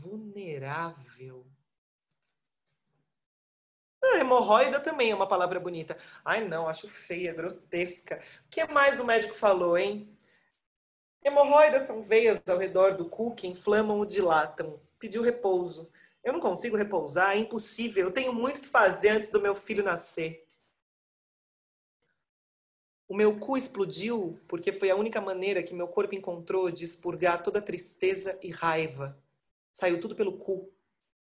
Vulnerável. 0.00 1.46
Ah, 4.02 4.18
hemorroida 4.18 4.80
também 4.80 5.10
é 5.10 5.14
uma 5.14 5.28
palavra 5.28 5.60
bonita. 5.60 5.98
Ai, 6.24 6.48
não, 6.48 6.66
acho 6.66 6.88
feia, 6.88 7.34
grotesca. 7.34 8.22
O 8.46 8.48
que 8.48 8.66
mais 8.66 8.98
o 8.98 9.04
médico 9.04 9.34
falou, 9.34 9.76
hein? 9.76 10.16
Hemorroidas 11.22 11.82
são 11.82 12.02
veias 12.02 12.40
ao 12.48 12.56
redor 12.56 12.96
do 12.96 13.08
cu 13.08 13.34
que 13.34 13.46
inflamam 13.46 13.98
ou 13.98 14.06
dilatam. 14.06 14.80
Pediu 14.98 15.22
repouso. 15.22 15.92
Eu 16.24 16.32
não 16.32 16.40
consigo 16.40 16.76
repousar, 16.76 17.36
é 17.36 17.38
impossível. 17.38 18.06
Eu 18.06 18.12
tenho 18.12 18.32
muito 18.32 18.62
que 18.62 18.68
fazer 18.68 19.10
antes 19.10 19.30
do 19.30 19.40
meu 19.40 19.54
filho 19.54 19.84
nascer. 19.84 20.46
O 23.10 23.16
meu 23.16 23.40
cu 23.40 23.56
explodiu 23.56 24.38
porque 24.46 24.72
foi 24.72 24.88
a 24.88 24.94
única 24.94 25.20
maneira 25.20 25.64
que 25.64 25.74
meu 25.74 25.88
corpo 25.88 26.14
encontrou 26.14 26.70
de 26.70 26.84
expurgar 26.84 27.42
toda 27.42 27.60
tristeza 27.60 28.38
e 28.40 28.52
raiva. 28.52 29.20
Saiu 29.72 30.00
tudo 30.00 30.14
pelo 30.14 30.38
cu. 30.38 30.72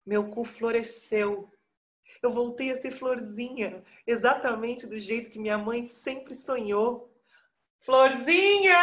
Meu 0.05 0.29
cu 0.29 0.45
floresceu. 0.45 1.51
Eu 2.21 2.31
voltei 2.31 2.71
a 2.71 2.77
ser 2.77 2.91
florzinha, 2.91 3.83
exatamente 4.07 4.87
do 4.87 4.97
jeito 4.97 5.29
que 5.29 5.37
minha 5.37 5.57
mãe 5.57 5.83
sempre 5.83 6.33
sonhou. 6.35 7.13
Florzinha! 7.81 8.79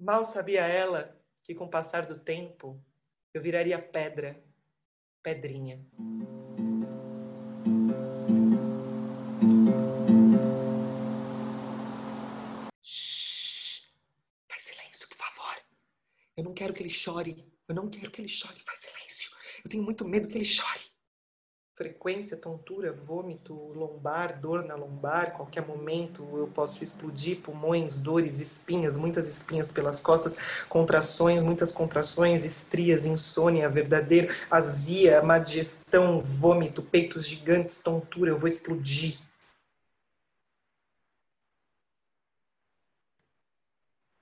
Mal 0.00 0.24
sabia 0.24 0.66
ela 0.66 1.14
que 1.42 1.54
com 1.54 1.66
o 1.66 1.70
passar 1.70 2.06
do 2.06 2.18
tempo 2.18 2.82
eu 3.34 3.42
viraria 3.42 3.78
pedra, 3.78 4.42
pedrinha. 5.22 5.84
Eu 16.38 16.44
não 16.44 16.54
quero 16.54 16.72
que 16.72 16.80
ele 16.80 16.88
chore. 16.88 17.44
Eu 17.68 17.74
não 17.74 17.90
quero 17.90 18.12
que 18.12 18.20
ele 18.20 18.28
chore. 18.28 18.54
Faz 18.64 18.78
silêncio. 18.78 19.32
Eu 19.64 19.68
tenho 19.68 19.82
muito 19.82 20.06
medo 20.06 20.28
que 20.28 20.38
ele 20.38 20.44
chore. 20.44 20.82
Frequência, 21.76 22.36
tontura, 22.36 22.92
vômito, 22.92 23.52
lombar, 23.52 24.40
dor 24.40 24.64
na 24.64 24.76
lombar. 24.76 25.32
Qualquer 25.32 25.66
momento 25.66 26.22
eu 26.38 26.46
posso 26.46 26.84
explodir. 26.84 27.40
Pulmões, 27.40 27.98
dores, 27.98 28.38
espinhas, 28.38 28.96
muitas 28.96 29.28
espinhas 29.28 29.66
pelas 29.66 29.98
costas, 29.98 30.36
contrações, 30.68 31.42
muitas 31.42 31.72
contrações, 31.72 32.44
estrias, 32.44 33.04
insônia, 33.04 33.68
verdadeiro, 33.68 34.32
azia, 34.48 35.20
má 35.20 35.40
digestão, 35.40 36.22
vômito, 36.22 36.84
peitos 36.84 37.26
gigantes, 37.26 37.78
tontura. 37.78 38.30
Eu 38.30 38.38
vou 38.38 38.48
explodir. 38.48 39.18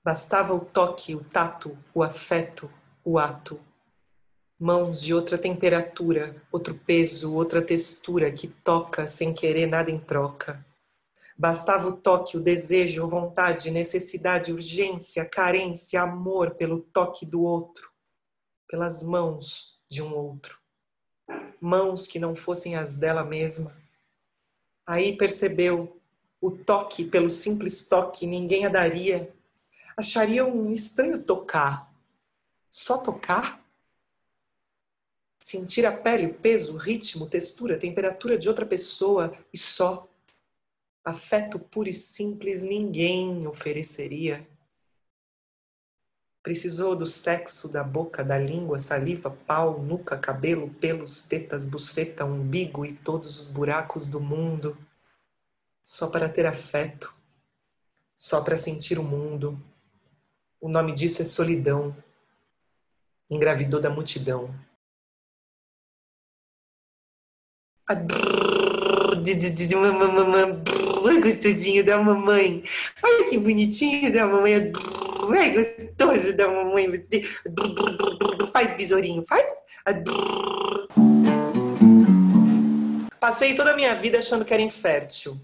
Bastava 0.07 0.53
o 0.53 0.61
toque, 0.61 1.13
o 1.13 1.21
tato, 1.21 1.77
o 1.93 2.01
afeto, 2.01 2.71
o 3.03 3.19
ato. 3.19 3.59
Mãos 4.57 5.01
de 5.01 5.13
outra 5.13 5.37
temperatura, 5.37 6.41
outro 6.49 6.73
peso, 6.73 7.35
outra 7.35 7.61
textura 7.61 8.31
que 8.31 8.47
toca 8.47 9.05
sem 9.05 9.33
querer 9.33 9.67
nada 9.67 9.91
em 9.91 9.99
troca. 9.99 10.65
Bastava 11.37 11.89
o 11.89 11.97
toque, 11.97 12.37
o 12.37 12.39
desejo, 12.39 13.05
vontade, 13.05 13.69
necessidade, 13.69 14.53
urgência, 14.53 15.25
carência, 15.25 16.01
amor 16.01 16.51
pelo 16.51 16.79
toque 16.79 17.25
do 17.25 17.41
outro, 17.41 17.91
pelas 18.65 19.03
mãos 19.03 19.77
de 19.89 20.01
um 20.01 20.15
outro. 20.15 20.57
Mãos 21.59 22.07
que 22.07 22.17
não 22.17 22.33
fossem 22.33 22.77
as 22.77 22.97
dela 22.97 23.25
mesma. 23.25 23.75
Aí 24.85 25.17
percebeu 25.17 25.99
o 26.39 26.49
toque, 26.49 27.03
pelo 27.03 27.29
simples 27.29 27.89
toque, 27.89 28.25
ninguém 28.25 28.65
a 28.65 28.69
daria 28.69 29.35
achariam 29.97 30.71
estranho 30.71 31.23
tocar. 31.23 31.91
Só 32.69 32.99
tocar? 32.99 33.65
Sentir 35.41 35.85
a 35.87 35.91
pele, 35.91 36.27
o 36.27 36.33
peso, 36.35 36.75
o 36.75 36.77
ritmo, 36.77 37.27
textura, 37.27 37.79
temperatura 37.79 38.37
de 38.37 38.47
outra 38.47 38.65
pessoa 38.65 39.35
e 39.51 39.57
só. 39.57 40.07
Afeto 41.03 41.57
puro 41.57 41.89
e 41.89 41.93
simples 41.93 42.63
ninguém 42.63 43.47
ofereceria. 43.47 44.47
Precisou 46.43 46.95
do 46.95 47.05
sexo, 47.05 47.67
da 47.67 47.83
boca, 47.83 48.23
da 48.23 48.37
língua, 48.37 48.77
saliva, 48.77 49.31
pau, 49.31 49.81
nuca, 49.81 50.17
cabelo, 50.17 50.69
pelos, 50.75 51.23
tetas, 51.23 51.65
buceta, 51.65 52.23
umbigo 52.23 52.85
e 52.85 52.93
todos 52.93 53.37
os 53.37 53.49
buracos 53.49 54.07
do 54.07 54.19
mundo. 54.19 54.77
Só 55.81 56.07
para 56.07 56.29
ter 56.29 56.45
afeto. 56.45 57.13
Só 58.15 58.43
para 58.43 58.57
sentir 58.57 58.99
o 58.99 59.03
mundo. 59.03 59.61
O 60.67 60.69
nome 60.69 60.93
disso 60.93 61.21
é 61.21 61.25
solidão. 61.25 61.95
Engravidou 63.29 63.79
da 63.79 63.89
multidão. 63.89 64.53
Ai, 67.87 68.01
gostosinho 71.21 71.85
da 71.85 71.97
mamãe. 72.01 72.65
Ai, 73.01 73.29
que 73.29 73.37
bonitinho 73.37 74.11
da 74.11 74.27
mamãe. 74.27 74.73
Ai, 75.39 75.53
gostoso 75.53 76.35
da 76.35 76.49
mamãe. 76.49 76.91
Você 76.91 77.21
faz 78.51 78.75
besourinho, 78.75 79.23
faz. 79.25 79.49
Passei 83.21 83.55
toda 83.55 83.71
a 83.71 83.75
minha 83.75 83.95
vida 83.95 84.17
achando 84.17 84.43
que 84.43 84.53
era 84.53 84.61
infértil. 84.61 85.39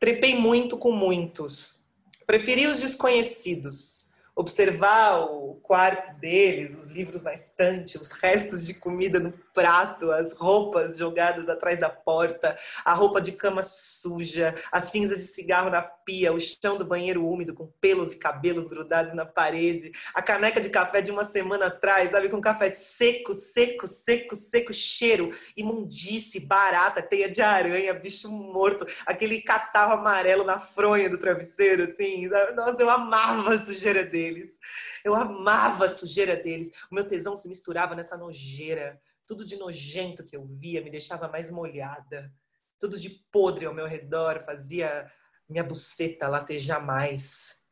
Trepei 0.00 0.34
muito 0.34 0.78
com 0.78 0.92
muitos. 0.92 1.86
Preferi 2.26 2.66
os 2.66 2.80
desconhecidos 2.80 4.03
observar 4.36 5.20
o 5.20 5.54
quarto 5.62 6.18
deles, 6.18 6.76
os 6.76 6.90
livros 6.90 7.22
na 7.22 7.32
estante, 7.32 7.98
os 7.98 8.10
restos 8.12 8.66
de 8.66 8.74
comida 8.74 9.20
no 9.20 9.32
prato, 9.54 10.12
as 10.12 10.36
roupas 10.36 10.98
jogadas 10.98 11.48
atrás 11.48 11.80
da 11.80 11.88
porta, 11.88 12.56
a 12.84 12.92
roupa 12.92 13.20
de 13.20 13.32
cama 13.32 13.62
suja, 13.62 14.54
a 14.70 14.80
cinza 14.82 15.16
de 15.16 15.22
cigarro 15.22 15.70
na 15.70 15.80
pia, 15.80 16.32
o 16.32 16.38
chão 16.38 16.76
do 16.76 16.84
banheiro 16.84 17.26
úmido 17.26 17.54
com 17.54 17.66
pelos 17.80 18.12
e 18.12 18.16
cabelos 18.16 18.68
grudados 18.68 19.14
na 19.14 19.24
parede, 19.24 19.92
a 20.12 20.20
caneca 20.20 20.60
de 20.60 20.68
café 20.68 21.00
de 21.00 21.10
uma 21.10 21.24
semana 21.24 21.66
atrás, 21.66 22.10
sabe, 22.10 22.28
com 22.28 22.40
café 22.40 22.70
seco, 22.70 23.32
seco, 23.32 23.86
seco, 23.86 24.36
seco, 24.36 24.72
cheiro, 24.72 25.30
imundice, 25.56 26.40
barata, 26.40 27.00
teia 27.00 27.30
de 27.30 27.40
aranha, 27.40 27.94
bicho 27.94 28.28
morto, 28.28 28.86
aquele 29.06 29.40
catarro 29.40 29.94
amarelo 29.94 30.44
na 30.44 30.58
fronha 30.58 31.08
do 31.08 31.16
travesseiro, 31.16 31.84
assim, 31.84 32.28
nossa, 32.54 32.82
eu 32.82 32.90
amava 32.90 33.54
a 33.54 33.58
sujeira 33.58 34.04
dele 34.04 34.34
deles. 34.34 34.58
Eu 35.04 35.14
amava 35.14 35.86
a 35.86 35.88
sujeira 35.88 36.36
deles. 36.36 36.72
O 36.90 36.94
meu 36.94 37.06
tesão 37.06 37.36
se 37.36 37.48
misturava 37.48 37.94
nessa 37.94 38.16
nojeira. 38.16 39.00
Tudo 39.26 39.44
de 39.44 39.56
nojento 39.56 40.24
que 40.24 40.36
eu 40.36 40.44
via 40.44 40.82
me 40.82 40.90
deixava 40.90 41.28
mais 41.28 41.50
molhada. 41.50 42.32
Tudo 42.78 42.98
de 42.98 43.10
podre 43.10 43.66
ao 43.66 43.74
meu 43.74 43.86
redor 43.86 44.44
fazia 44.44 45.10
minha 45.48 45.64
buceta 45.64 46.28
latejar 46.28 46.84
mais. 46.84 47.64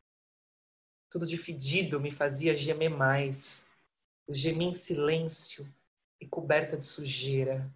Tudo 1.11 1.27
de 1.27 1.37
fedido 1.37 2.01
me 2.01 2.11
fazia 2.11 2.57
gemer 2.57 2.91
mais. 2.91 3.71
Eu 4.27 4.35
gemi 4.35 4.67
em 4.67 4.73
silêncio 4.73 5.71
e 6.21 6.27
coberta 6.27 6.77
de 6.77 6.87
sujeira. 6.87 7.71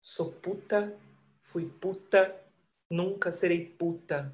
Sou 0.00 0.32
puta, 0.40 0.96
fui 1.40 1.68
puta, 1.68 2.40
nunca 2.88 3.32
serei 3.32 3.68
puta. 3.68 4.32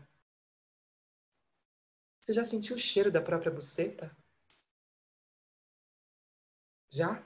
Você 2.20 2.32
já 2.32 2.44
sentiu 2.44 2.76
o 2.76 2.78
cheiro 2.78 3.10
da 3.10 3.20
própria 3.20 3.50
buceta? 3.50 4.14
Já? 6.92 7.22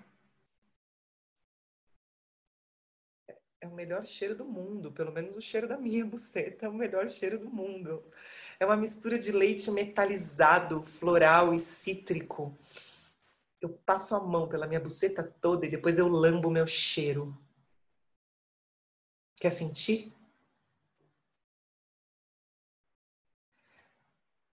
É 3.61 3.67
o 3.67 3.71
melhor 3.75 4.05
cheiro 4.05 4.37
do 4.37 4.45
mundo, 4.45 4.93
pelo 4.93 5.13
menos 5.13 5.37
o 5.37 5.41
cheiro 5.41 5.67
da 5.69 5.77
minha 5.77 6.05
buceta 6.07 6.67
é 6.67 6.69
o 6.69 6.75
melhor 6.75 7.09
cheiro 7.09 7.39
do 7.39 7.51
mundo. 7.51 8.03
É 8.61 8.65
uma 8.65 8.77
mistura 8.77 9.19
de 9.19 9.33
leite 9.33 9.71
metalizado, 9.71 10.83
floral 10.83 11.55
e 11.55 11.59
cítrico. 11.59 12.57
Eu 13.61 13.69
passo 13.85 14.15
a 14.15 14.21
mão 14.21 14.49
pela 14.49 14.67
minha 14.67 14.81
buceta 14.81 15.23
toda 15.23 15.67
e 15.67 15.71
depois 15.71 15.99
eu 15.99 16.09
lambo 16.09 16.49
o 16.49 16.51
meu 16.51 16.67
cheiro. 16.67 17.37
Quer 19.41 19.53
sentir? 19.53 20.13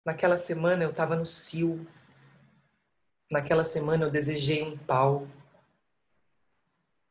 Naquela 0.05 0.37
semana 0.37 0.83
eu 0.83 0.90
estava 0.90 1.14
no 1.14 1.25
cio. 1.25 1.87
Naquela 3.30 3.62
semana 3.62 4.06
eu 4.06 4.10
desejei 4.10 4.62
um 4.62 4.76
pau. 4.78 5.28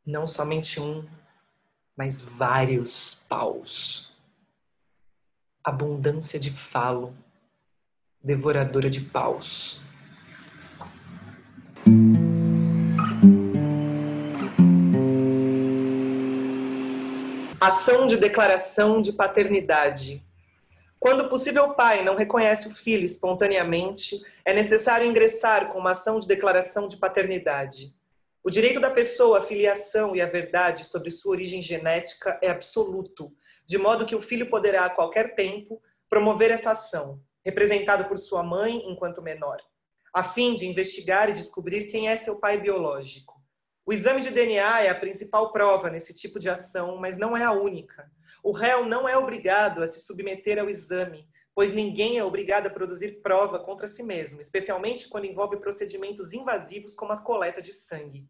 Não 0.03 0.25
somente 0.25 0.79
um, 0.79 1.07
mas 1.95 2.19
vários 2.19 3.23
paus. 3.29 4.17
Abundância 5.63 6.39
de 6.39 6.49
falo, 6.49 7.15
devoradora 8.23 8.89
de 8.89 9.01
paus. 9.01 9.81
Ação 17.61 18.07
de 18.07 18.17
declaração 18.17 19.01
de 19.01 19.13
paternidade 19.13 20.26
quando 20.99 21.21
o 21.21 21.29
possível 21.29 21.73
pai 21.73 22.03
não 22.03 22.15
reconhece 22.15 22.67
o 22.67 22.73
filho 22.73 23.05
espontaneamente, 23.05 24.19
é 24.43 24.53
necessário 24.53 25.07
ingressar 25.07 25.69
com 25.69 25.77
uma 25.77 25.91
ação 25.91 26.19
de 26.19 26.27
declaração 26.27 26.87
de 26.87 26.97
paternidade. 26.97 27.95
O 28.43 28.49
direito 28.49 28.79
da 28.79 28.89
pessoa 28.89 29.39
à 29.39 29.41
filiação 29.41 30.15
e 30.15 30.21
à 30.21 30.25
verdade 30.25 30.83
sobre 30.83 31.11
sua 31.11 31.33
origem 31.33 31.61
genética 31.61 32.39
é 32.41 32.49
absoluto, 32.49 33.31
de 33.65 33.77
modo 33.77 34.05
que 34.05 34.15
o 34.15 34.21
filho 34.21 34.49
poderá, 34.49 34.85
a 34.85 34.89
qualquer 34.89 35.35
tempo, 35.35 35.81
promover 36.09 36.49
essa 36.49 36.71
ação, 36.71 37.21
representado 37.45 38.05
por 38.05 38.17
sua 38.17 38.41
mãe 38.41 38.81
enquanto 38.89 39.21
menor, 39.21 39.61
a 40.13 40.23
fim 40.23 40.55
de 40.55 40.65
investigar 40.65 41.29
e 41.29 41.33
descobrir 41.33 41.85
quem 41.87 42.09
é 42.09 42.17
seu 42.17 42.37
pai 42.37 42.57
biológico. 42.59 43.36
O 43.87 43.93
exame 43.93 44.19
de 44.19 44.31
DNA 44.31 44.81
é 44.81 44.89
a 44.89 44.99
principal 44.99 45.49
prova 45.49 45.89
nesse 45.89 46.13
tipo 46.13 46.39
de 46.39 46.49
ação, 46.49 46.97
mas 46.97 47.17
não 47.17 47.37
é 47.37 47.45
a 47.45 47.53
única. 47.53 48.11
O 48.43 48.51
réu 48.51 48.85
não 48.85 49.07
é 49.07 49.17
obrigado 49.17 49.81
a 49.81 49.87
se 49.87 50.01
submeter 50.01 50.59
ao 50.59 50.69
exame, 50.69 51.25
pois 51.55 51.73
ninguém 51.73 52.17
é 52.17 52.23
obrigado 52.23 52.67
a 52.67 52.69
produzir 52.69 53.21
prova 53.21 53.59
contra 53.59 53.87
si 53.87 54.03
mesmo, 54.03 54.41
especialmente 54.41 55.07
quando 55.07 55.23
envolve 55.23 55.55
procedimentos 55.55 56.33
invasivos 56.33 56.93
como 56.93 57.13
a 57.13 57.21
coleta 57.21 57.61
de 57.61 57.71
sangue. 57.71 58.27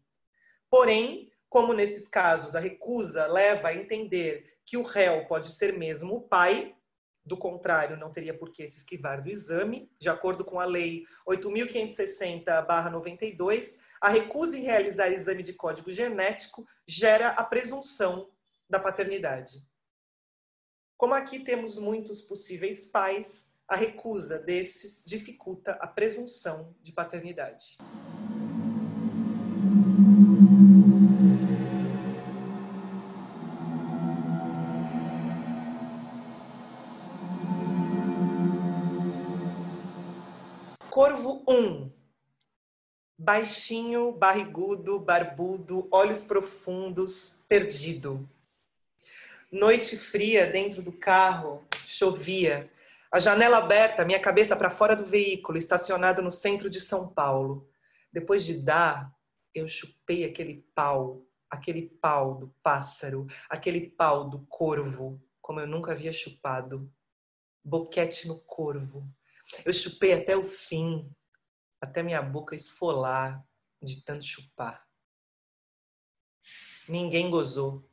Porém, 0.70 1.28
como 1.48 1.72
nesses 1.72 2.06
casos 2.06 2.54
a 2.54 2.60
recusa 2.60 3.26
leva 3.26 3.66
a 3.66 3.74
entender 3.74 4.60
que 4.64 4.76
o 4.76 4.84
réu 4.84 5.26
pode 5.26 5.48
ser 5.48 5.76
mesmo 5.76 6.14
o 6.14 6.22
pai, 6.22 6.72
do 7.24 7.36
contrário, 7.36 7.96
não 7.96 8.12
teria 8.12 8.32
por 8.32 8.52
que 8.52 8.68
se 8.68 8.78
esquivar 8.78 9.20
do 9.20 9.28
exame, 9.28 9.90
de 9.98 10.08
acordo 10.08 10.44
com 10.44 10.60
a 10.60 10.64
Lei 10.64 11.02
8.560-92, 11.28 13.87
a 14.00 14.08
recusa 14.08 14.56
em 14.56 14.62
realizar 14.62 15.10
exame 15.10 15.42
de 15.42 15.52
código 15.52 15.90
genético 15.90 16.66
gera 16.86 17.30
a 17.30 17.44
presunção 17.44 18.30
da 18.68 18.78
paternidade. 18.78 19.66
Como 20.96 21.14
aqui 21.14 21.40
temos 21.40 21.78
muitos 21.78 22.22
possíveis 22.22 22.86
pais, 22.86 23.52
a 23.66 23.76
recusa 23.76 24.38
desses 24.38 25.04
dificulta 25.04 25.72
a 25.72 25.86
presunção 25.86 26.74
de 26.82 26.92
paternidade. 26.92 27.78
Corvo 40.90 41.44
1. 41.46 41.97
Baixinho, 43.28 44.10
barrigudo, 44.10 44.98
barbudo, 44.98 45.86
olhos 45.90 46.24
profundos, 46.24 47.44
perdido. 47.46 48.26
Noite 49.52 49.98
fria 49.98 50.46
dentro 50.46 50.80
do 50.80 50.90
carro, 50.90 51.62
chovia. 51.84 52.72
A 53.12 53.18
janela 53.18 53.58
aberta, 53.58 54.02
minha 54.02 54.18
cabeça 54.18 54.56
para 54.56 54.70
fora 54.70 54.96
do 54.96 55.04
veículo, 55.04 55.58
estacionado 55.58 56.22
no 56.22 56.30
centro 56.32 56.70
de 56.70 56.80
São 56.80 57.06
Paulo. 57.06 57.68
Depois 58.10 58.46
de 58.46 58.62
dar, 58.62 59.14
eu 59.54 59.68
chupei 59.68 60.24
aquele 60.24 60.64
pau, 60.74 61.22
aquele 61.50 61.82
pau 61.82 62.34
do 62.34 62.48
pássaro, 62.62 63.26
aquele 63.50 63.90
pau 63.90 64.30
do 64.30 64.38
corvo, 64.48 65.22
como 65.42 65.60
eu 65.60 65.66
nunca 65.66 65.92
havia 65.92 66.12
chupado. 66.12 66.90
Boquete 67.62 68.26
no 68.26 68.40
corvo. 68.40 69.06
Eu 69.66 69.72
chupei 69.74 70.14
até 70.14 70.34
o 70.34 70.44
fim, 70.44 71.14
até 71.80 72.02
minha 72.02 72.22
boca 72.22 72.54
esfolar 72.54 73.44
de 73.82 74.04
tanto 74.04 74.24
chupar. 74.24 74.86
Ninguém 76.88 77.30
gozou. 77.30 77.88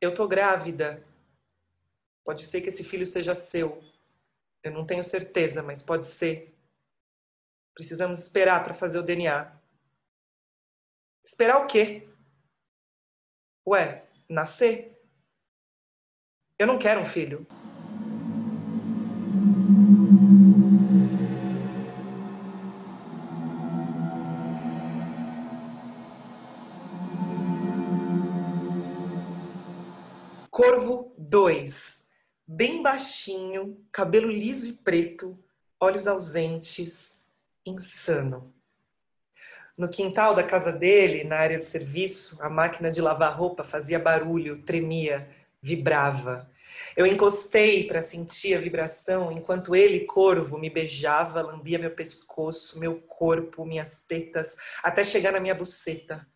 Eu 0.00 0.14
tô 0.14 0.26
grávida. 0.26 1.06
Pode 2.24 2.44
ser 2.44 2.60
que 2.60 2.68
esse 2.68 2.84
filho 2.84 3.06
seja 3.06 3.34
seu. 3.34 3.82
Eu 4.62 4.72
não 4.72 4.86
tenho 4.86 5.02
certeza, 5.02 5.62
mas 5.62 5.82
pode 5.82 6.08
ser. 6.08 6.56
Precisamos 7.74 8.18
esperar 8.18 8.62
para 8.62 8.74
fazer 8.74 8.98
o 8.98 9.02
DNA. 9.02 9.58
Esperar 11.24 11.58
o 11.58 11.66
quê? 11.66 12.08
Ué, 13.66 14.06
nascer? 14.28 14.96
Eu 16.58 16.66
não 16.66 16.78
quero 16.78 17.00
um 17.00 17.06
filho. 17.06 17.46
Corvo 30.50 31.14
2. 31.16 32.08
Bem 32.44 32.82
baixinho, 32.82 33.80
cabelo 33.92 34.28
liso 34.28 34.66
e 34.66 34.72
preto, 34.72 35.38
olhos 35.78 36.08
ausentes, 36.08 37.24
insano. 37.64 38.52
No 39.78 39.88
quintal 39.88 40.34
da 40.34 40.42
casa 40.42 40.72
dele, 40.72 41.22
na 41.22 41.36
área 41.36 41.56
de 41.56 41.66
serviço, 41.66 42.36
a 42.42 42.50
máquina 42.50 42.90
de 42.90 43.00
lavar 43.00 43.38
roupa 43.38 43.62
fazia 43.62 43.96
barulho, 43.96 44.62
tremia, 44.62 45.30
vibrava. 45.62 46.50
Eu 46.96 47.06
encostei 47.06 47.86
para 47.86 48.02
sentir 48.02 48.56
a 48.56 48.60
vibração 48.60 49.30
enquanto 49.30 49.76
ele, 49.76 50.00
corvo, 50.00 50.58
me 50.58 50.68
beijava, 50.68 51.42
lambia 51.42 51.78
meu 51.78 51.92
pescoço, 51.92 52.80
meu 52.80 53.00
corpo, 53.02 53.64
minhas 53.64 54.02
tetas, 54.02 54.56
até 54.82 55.04
chegar 55.04 55.30
na 55.30 55.38
minha 55.38 55.54
buceta. 55.54 56.26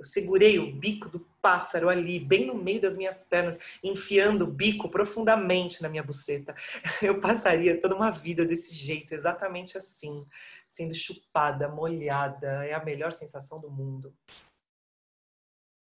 Eu 0.00 0.04
segurei 0.04 0.58
o 0.58 0.72
bico 0.72 1.10
do 1.10 1.20
pássaro 1.42 1.90
ali, 1.90 2.18
bem 2.18 2.46
no 2.46 2.54
meio 2.54 2.80
das 2.80 2.96
minhas 2.96 3.22
pernas, 3.22 3.58
enfiando 3.84 4.46
o 4.46 4.50
bico 4.50 4.88
profundamente 4.88 5.82
na 5.82 5.90
minha 5.90 6.02
buceta. 6.02 6.54
Eu 7.02 7.20
passaria 7.20 7.78
toda 7.78 7.94
uma 7.94 8.10
vida 8.10 8.46
desse 8.46 8.74
jeito, 8.74 9.14
exatamente 9.14 9.76
assim, 9.76 10.26
sendo 10.70 10.94
chupada, 10.94 11.68
molhada. 11.68 12.64
É 12.64 12.72
a 12.72 12.82
melhor 12.82 13.12
sensação 13.12 13.60
do 13.60 13.70
mundo. 13.70 14.16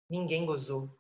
Ninguém 0.10 0.46
gozou. 0.46 0.94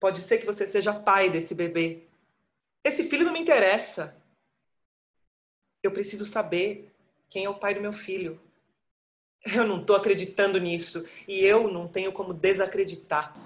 Pode 0.00 0.22
ser 0.22 0.38
que 0.38 0.46
você 0.46 0.66
seja 0.66 0.98
pai 0.98 1.28
desse 1.28 1.54
bebê. 1.54 2.08
Esse 2.82 3.04
filho 3.04 3.26
não 3.26 3.32
me 3.34 3.40
interessa. 3.40 4.18
Eu 5.82 5.92
preciso 5.92 6.24
saber 6.24 6.90
quem 7.28 7.44
é 7.44 7.50
o 7.50 7.58
pai 7.58 7.74
do 7.74 7.82
meu 7.82 7.92
filho. 7.92 8.40
Eu 9.52 9.66
não 9.66 9.80
estou 9.80 9.94
acreditando 9.94 10.58
nisso 10.58 11.04
e 11.28 11.40
eu 11.40 11.70
não 11.70 11.86
tenho 11.86 12.10
como 12.12 12.32
desacreditar. 12.32 13.36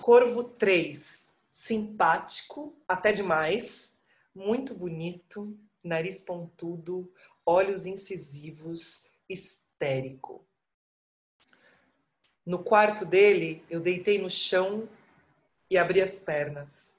Corvo 0.00 0.44
3, 0.44 1.34
simpático, 1.50 2.80
até 2.86 3.12
demais, 3.12 4.00
muito 4.34 4.72
bonito, 4.74 5.58
nariz 5.82 6.22
pontudo, 6.22 7.12
olhos 7.44 7.84
incisivos, 7.84 9.10
histérico. 9.28 10.46
No 12.48 12.64
quarto 12.64 13.04
dele, 13.04 13.62
eu 13.68 13.78
deitei 13.78 14.18
no 14.18 14.30
chão 14.30 14.88
e 15.68 15.76
abri 15.76 16.00
as 16.00 16.18
pernas. 16.18 16.98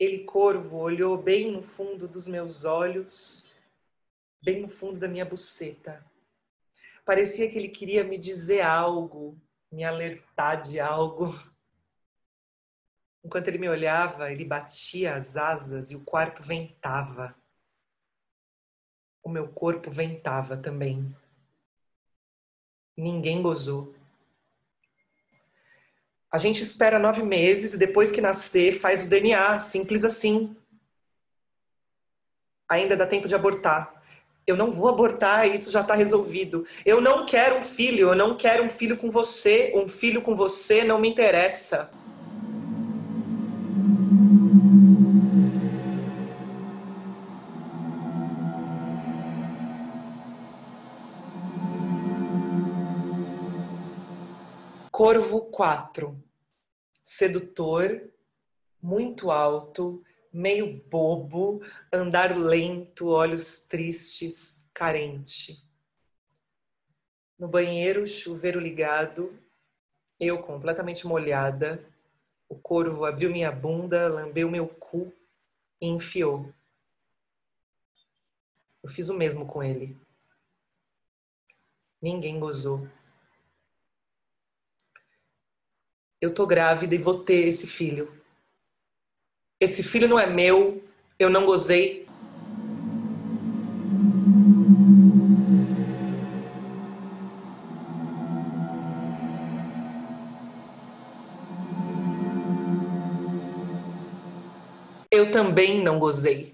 Ele, 0.00 0.24
corvo, 0.24 0.78
olhou 0.78 1.16
bem 1.16 1.52
no 1.52 1.62
fundo 1.62 2.08
dos 2.08 2.26
meus 2.26 2.64
olhos, 2.64 3.46
bem 4.42 4.62
no 4.62 4.68
fundo 4.68 4.98
da 4.98 5.06
minha 5.06 5.24
buceta. 5.24 6.04
Parecia 7.04 7.48
que 7.48 7.56
ele 7.56 7.68
queria 7.68 8.02
me 8.02 8.18
dizer 8.18 8.62
algo, 8.62 9.40
me 9.70 9.84
alertar 9.84 10.60
de 10.60 10.80
algo. 10.80 11.32
Enquanto 13.22 13.46
ele 13.46 13.58
me 13.58 13.68
olhava, 13.68 14.32
ele 14.32 14.44
batia 14.44 15.14
as 15.14 15.36
asas 15.36 15.92
e 15.92 15.94
o 15.94 16.04
quarto 16.04 16.42
ventava. 16.42 17.32
O 19.22 19.28
meu 19.28 19.46
corpo 19.46 19.88
ventava 19.88 20.56
também. 20.56 21.16
Ninguém 22.98 23.40
gozou. 23.40 23.94
A 26.32 26.36
gente 26.36 26.64
espera 26.64 26.98
nove 26.98 27.22
meses 27.22 27.72
e 27.72 27.78
depois 27.78 28.10
que 28.10 28.20
nascer 28.20 28.76
faz 28.76 29.06
o 29.06 29.08
DNA, 29.08 29.60
simples 29.60 30.04
assim. 30.04 30.56
Ainda 32.68 32.96
dá 32.96 33.06
tempo 33.06 33.28
de 33.28 33.36
abortar. 33.36 34.02
Eu 34.44 34.56
não 34.56 34.68
vou 34.68 34.88
abortar, 34.88 35.46
isso 35.46 35.70
já 35.70 35.82
está 35.82 35.94
resolvido. 35.94 36.66
Eu 36.84 37.00
não 37.00 37.24
quero 37.24 37.56
um 37.56 37.62
filho, 37.62 38.08
eu 38.08 38.16
não 38.16 38.36
quero 38.36 38.64
um 38.64 38.68
filho 38.68 38.96
com 38.96 39.12
você. 39.12 39.72
Um 39.76 39.86
filho 39.86 40.20
com 40.20 40.34
você 40.34 40.82
não 40.82 40.98
me 40.98 41.08
interessa. 41.08 41.88
Corvo 55.08 55.40
4. 55.46 56.22
Sedutor, 57.02 58.12
muito 58.82 59.30
alto, 59.30 60.04
meio 60.30 60.82
bobo, 60.82 61.62
andar 61.90 62.36
lento, 62.36 63.08
olhos 63.08 63.60
tristes, 63.60 64.62
carente. 64.74 65.66
No 67.38 67.48
banheiro, 67.48 68.06
chuveiro 68.06 68.60
ligado, 68.60 69.34
eu 70.20 70.42
completamente 70.42 71.06
molhada. 71.06 71.82
O 72.46 72.54
corvo 72.54 73.06
abriu 73.06 73.30
minha 73.30 73.50
bunda, 73.50 74.08
lambeu 74.08 74.50
meu 74.50 74.68
cu 74.68 75.10
e 75.80 75.86
enfiou. 75.86 76.52
Eu 78.82 78.90
fiz 78.90 79.08
o 79.08 79.16
mesmo 79.16 79.46
com 79.46 79.62
ele. 79.62 79.96
Ninguém 81.98 82.38
gozou. 82.38 82.86
Eu 86.20 86.34
tô 86.34 86.46
grávida 86.46 86.94
e 86.94 86.98
vou 86.98 87.22
ter 87.22 87.46
esse 87.46 87.66
filho. 87.66 88.12
Esse 89.60 89.82
filho 89.82 90.08
não 90.08 90.18
é 90.18 90.26
meu, 90.26 90.82
eu 91.18 91.30
não 91.30 91.46
gozei. 91.46 92.06
Eu 105.10 105.32
também 105.32 105.82
não 105.82 105.98
gozei. 105.98 106.52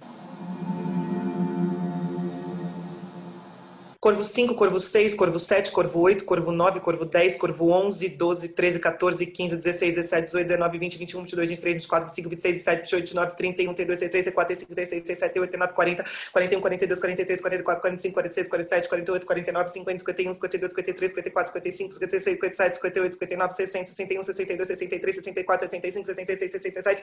Corvo 4.04 4.22
5, 4.22 4.54
Corvo 4.54 4.78
6, 4.78 5.14
Corvo 5.14 5.38
7, 5.38 5.70
Corvo 5.72 6.02
8, 6.02 6.26
Corvo 6.26 6.52
9, 6.52 6.80
Corvo 6.80 7.06
10, 7.06 7.38
Corvo 7.38 7.70
11, 7.70 8.10
12, 8.18 8.48
13, 8.52 8.78
14, 8.78 9.26
15, 9.32 9.62
16, 9.62 9.94
17, 9.94 10.26
18, 10.26 10.44
19, 10.44 10.78
20, 10.78 10.98
21, 10.98 11.24
22, 11.24 11.46
23, 11.46 11.72
24, 11.72 12.04
25, 12.12 12.28
26, 12.28 12.52
27, 12.64 12.82
28, 12.82 13.14
29, 13.14 13.34
31, 13.34 13.74
32, 13.74 13.96
33, 13.96 14.22
34, 14.22 14.44
35, 14.44 14.74
36, 14.74 15.04
37, 15.04 15.32
38, 15.32 15.48
39, 15.48 15.72
40, 15.72 16.04
41, 16.04 16.60
42, 16.60 17.00
43, 17.00 17.40
44, 17.40 17.80
45, 17.80 18.12
46, 18.12 18.48
47, 18.50 18.88
48, 18.88 19.24
49, 19.24 19.72
50, 19.72 20.04
51, 20.04 20.34
52, 20.34 20.68
53, 20.68 21.08
54, 21.08 21.52
55, 21.54 21.94
56, 21.94 22.36
57, 22.36 22.80
58, 22.84 23.16
59, 23.16 23.52
60, 23.54 23.86
61, 23.88 24.22
62, 24.22 24.64
63, 24.66 25.12
64, 25.14 25.60
65, 25.60 26.04
66, 26.04 26.52
67. 26.52 27.02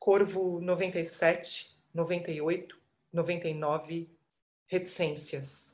Corvo 0.00 0.58
97, 0.58 1.78
98, 1.94 2.74
99, 3.12 4.19
reticências. 4.70 5.70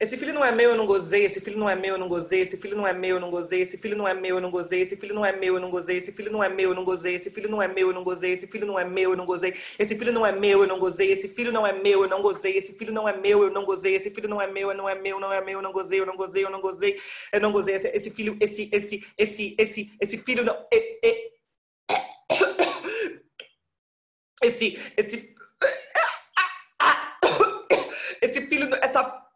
Esse 0.00 0.16
filho 0.16 0.32
não 0.32 0.44
é 0.44 0.52
meu, 0.52 0.70
eu 0.70 0.76
não 0.76 0.86
gozei. 0.86 1.24
Esse 1.24 1.40
filho 1.40 1.58
não 1.58 1.68
é 1.68 1.74
meu, 1.74 1.94
eu 1.94 1.98
não 1.98 2.08
gozei. 2.08 2.42
Esse 2.42 2.56
filho 2.56 2.76
não 2.76 2.86
é 2.86 2.92
meu, 2.92 3.16
eu 3.16 3.20
não 3.20 3.30
gozei. 3.30 3.62
Esse 3.62 3.76
filho 3.76 3.96
não 3.96 4.06
é 4.06 4.14
meu, 4.14 4.36
eu 4.36 4.40
não 4.40 4.50
gozei. 4.50 4.80
Esse 4.80 4.96
filho 4.96 5.12
não 5.12 5.26
é 5.26 5.32
meu, 5.32 5.54
eu 5.56 5.60
não 5.60 5.70
gozei. 5.70 5.96
Esse 5.96 6.12
filho 6.12 6.32
não 6.32 6.44
é 6.44 6.52
meu, 6.52 6.68
eu 6.68 6.74
não 6.74 6.84
gozei. 6.84 7.16
Esse 7.16 7.28
filho 7.28 7.50
não 7.50 7.64
é 7.64 7.68
meu, 7.68 7.90
eu 7.90 7.96
não 7.96 8.04
gozei. 8.04 8.34
Esse 8.34 8.46
filho 8.46 8.66
não 8.66 8.78
é 8.78 8.84
meu, 8.84 9.10
eu 9.10 9.16
não 9.16 9.24
gozei. 9.24 9.52
Esse 9.80 9.96
filho 9.96 10.22
não 10.22 10.26
é 10.28 10.32
meu, 10.32 10.62
eu 10.62 10.66
não 10.68 10.78
gozei. 10.78 11.08
Esse 11.08 11.24
filho 11.24 11.52
não 11.52 11.66
é 11.66 11.72
meu, 11.72 12.12
eu 12.12 12.16
não 12.18 12.28
gozei. 12.28 12.56
Esse 12.56 12.72
filho 12.72 12.92
não 12.92 13.08
é 13.08 13.16
meu, 13.16 13.42
eu 13.44 13.50
não 13.50 13.64
gozei. 13.64 13.94
Esse 13.94 14.10
filho 14.10 14.28
não 14.28 14.40
é 14.40 14.46
meu, 14.46 14.74
não 14.74 14.88
é 14.88 14.94
meu, 14.94 15.20
não 15.20 15.32
é 15.32 15.40
meu, 15.40 15.58
eu 15.58 15.62
não 15.62 15.72
gozei, 15.72 16.00
eu 16.00 16.06
não 16.06 16.16
gozei, 16.16 16.44
eu 16.44 16.50
não 16.50 16.60
gozei. 16.60 16.96
Eu 17.32 17.40
não 17.40 17.52
gozei. 17.52 17.74
Esse 17.74 18.10
filho, 18.10 18.36
esse 18.40 18.68
esse 18.72 19.04
esse 19.16 19.54
esse 19.58 19.92
esse 20.00 20.18
filho 20.18 20.44
não 20.44 20.56
esse 24.42 24.76
esse 24.96 25.38
esse 28.20 28.46
filho, 28.46 28.68
essa, 28.76 29.30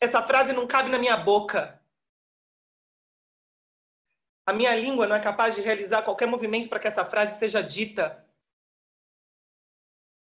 essa 0.00 0.22
frase 0.22 0.52
não 0.52 0.66
cabe 0.66 0.90
na 0.90 0.98
minha 0.98 1.16
boca. 1.16 1.80
A 4.46 4.52
minha 4.52 4.74
língua 4.74 5.06
não 5.06 5.16
é 5.16 5.20
capaz 5.20 5.54
de 5.54 5.60
realizar 5.60 6.02
qualquer 6.02 6.26
movimento 6.26 6.68
para 6.68 6.78
que 6.78 6.88
essa 6.88 7.04
frase 7.04 7.38
seja 7.38 7.62
dita. 7.62 8.24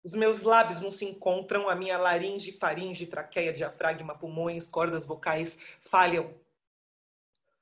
Os 0.05 0.15
meus 0.15 0.43
lábios 0.43 0.83
não 0.83 0.91
se 0.91 1.05
encontram, 1.05 1.69
a 1.69 1.75
minha 1.75 1.99
laringe, 1.99 2.53
faringe, 2.53 3.07
traqueia, 3.07 3.53
diafragma, 3.53 4.17
pulmões, 4.17 4.69
cordas 4.69 5.05
vocais 5.05 5.59
falham. 5.81 6.33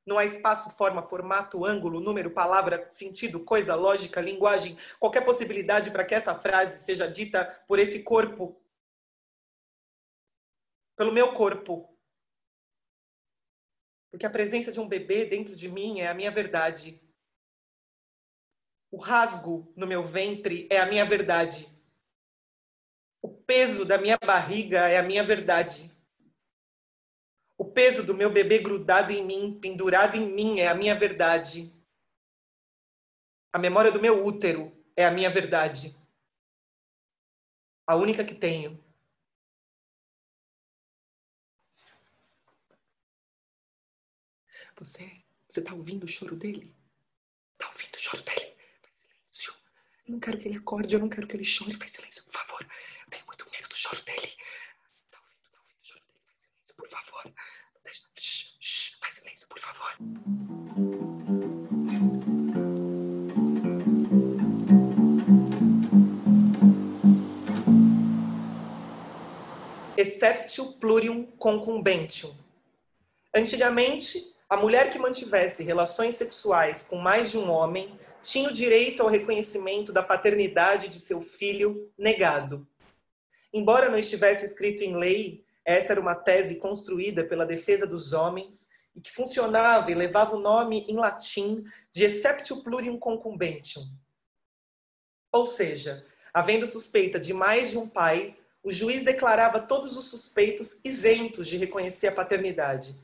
Não 0.04 0.18
há 0.18 0.24
espaço, 0.24 0.70
forma, 0.70 1.02
formato, 1.02 1.64
ângulo, 1.64 2.00
número, 2.00 2.30
palavra, 2.30 2.88
sentido, 2.90 3.44
coisa, 3.44 3.74
lógica, 3.74 4.20
linguagem, 4.20 4.76
qualquer 4.98 5.24
possibilidade 5.24 5.90
para 5.90 6.04
que 6.04 6.14
essa 6.14 6.34
frase 6.34 6.84
seja 6.84 7.06
dita 7.06 7.44
por 7.68 7.78
esse 7.78 8.02
corpo 8.02 8.60
pelo 10.96 11.12
meu 11.12 11.34
corpo. 11.34 11.88
Porque 14.10 14.26
a 14.26 14.30
presença 14.30 14.70
de 14.70 14.80
um 14.80 14.88
bebê 14.88 15.24
dentro 15.24 15.56
de 15.56 15.68
mim 15.68 16.00
é 16.00 16.08
a 16.08 16.14
minha 16.14 16.30
verdade. 16.30 17.00
O 18.90 18.98
rasgo 18.98 19.72
no 19.74 19.86
meu 19.86 20.04
ventre 20.04 20.68
é 20.70 20.78
a 20.78 20.86
minha 20.86 21.04
verdade. 21.04 21.66
O 23.22 23.28
peso 23.28 23.84
da 23.84 23.98
minha 23.98 24.18
barriga 24.18 24.88
é 24.88 24.98
a 24.98 25.02
minha 25.02 25.24
verdade. 25.24 25.91
O 27.62 27.64
peso 27.64 28.02
do 28.02 28.12
meu 28.12 28.28
bebê 28.28 28.58
grudado 28.58 29.12
em 29.12 29.24
mim, 29.24 29.56
pendurado 29.60 30.16
em 30.16 30.28
mim, 30.28 30.58
é 30.58 30.66
a 30.66 30.74
minha 30.74 30.98
verdade. 30.98 31.72
A 33.52 33.56
memória 33.56 33.92
do 33.92 34.00
meu 34.00 34.26
útero 34.26 34.76
é 34.96 35.04
a 35.06 35.12
minha 35.12 35.30
verdade. 35.30 35.96
A 37.86 37.94
única 37.94 38.24
que 38.24 38.34
tenho. 38.34 38.84
Você, 44.74 45.22
você 45.48 45.62
tá 45.62 45.72
ouvindo 45.72 46.02
o 46.02 46.08
choro 46.08 46.34
dele? 46.34 46.74
Tá 47.56 47.68
ouvindo 47.68 47.94
o 47.94 48.00
choro 48.00 48.24
dele? 48.24 48.56
Faz 48.82 48.96
silêncio. 48.96 49.54
Eu 50.04 50.14
não 50.14 50.18
quero 50.18 50.36
que 50.36 50.48
ele 50.48 50.58
acorde, 50.58 50.92
eu 50.96 51.00
não 51.00 51.08
quero 51.08 51.28
que 51.28 51.36
ele 51.36 51.44
chore. 51.44 51.76
Faz 51.76 51.92
silêncio, 51.92 52.24
por 52.24 52.32
favor. 52.32 52.62
Eu 52.62 53.08
tenho 53.08 53.24
muito 53.26 53.48
medo 53.52 53.68
do 53.68 53.76
choro 53.76 54.02
dele. 54.02 54.32
Tá 55.12 55.20
ouvindo, 55.20 55.48
tá 55.52 55.60
ouvindo 55.60 55.80
o 55.80 55.86
choro 55.86 56.00
dele? 56.08 56.24
Faz 56.26 56.40
silêncio, 56.40 56.71
por 56.82 56.88
favor. 56.88 57.32
Deixa, 57.84 58.02
shh, 58.18 58.56
shh, 58.60 58.98
faz 59.00 59.14
silêncio, 59.14 59.48
por 59.48 59.60
favor. 59.60 59.96
exceptio 69.94 70.72
plurium 70.80 71.24
concumbentium. 71.38 72.34
Antigamente, 73.32 74.34
a 74.48 74.56
mulher 74.56 74.90
que 74.90 74.98
mantivesse 74.98 75.62
relações 75.62 76.16
sexuais 76.16 76.82
com 76.82 76.96
mais 76.96 77.30
de 77.30 77.38
um 77.38 77.48
homem 77.48 77.96
tinha 78.20 78.48
o 78.48 78.52
direito 78.52 79.02
ao 79.02 79.08
reconhecimento 79.08 79.92
da 79.92 80.02
paternidade 80.02 80.88
de 80.88 80.98
seu 80.98 81.20
filho 81.20 81.92
negado. 81.96 82.66
Embora 83.52 83.88
não 83.88 83.98
estivesse 83.98 84.44
escrito 84.44 84.82
em 84.82 84.96
lei, 84.96 85.44
essa 85.64 85.92
era 85.92 86.00
uma 86.00 86.14
tese 86.14 86.56
construída 86.56 87.24
pela 87.24 87.46
defesa 87.46 87.86
dos 87.86 88.12
homens 88.12 88.68
e 88.94 89.00
que 89.00 89.12
funcionava 89.12 89.90
e 89.90 89.94
levava 89.94 90.36
o 90.36 90.40
nome 90.40 90.84
em 90.88 90.96
latim 90.96 91.64
de 91.90 92.04
exceptio 92.04 92.62
plurium 92.62 92.98
concumbentium. 92.98 93.82
Ou 95.32 95.46
seja, 95.46 96.04
havendo 96.32 96.66
suspeita 96.66 97.18
de 97.18 97.32
mais 97.32 97.70
de 97.70 97.78
um 97.78 97.88
pai, 97.88 98.36
o 98.62 98.70
juiz 98.70 99.02
declarava 99.02 99.60
todos 99.60 99.96
os 99.96 100.04
suspeitos 100.06 100.80
isentos 100.84 101.46
de 101.48 101.56
reconhecer 101.56 102.08
a 102.08 102.12
paternidade. 102.12 102.94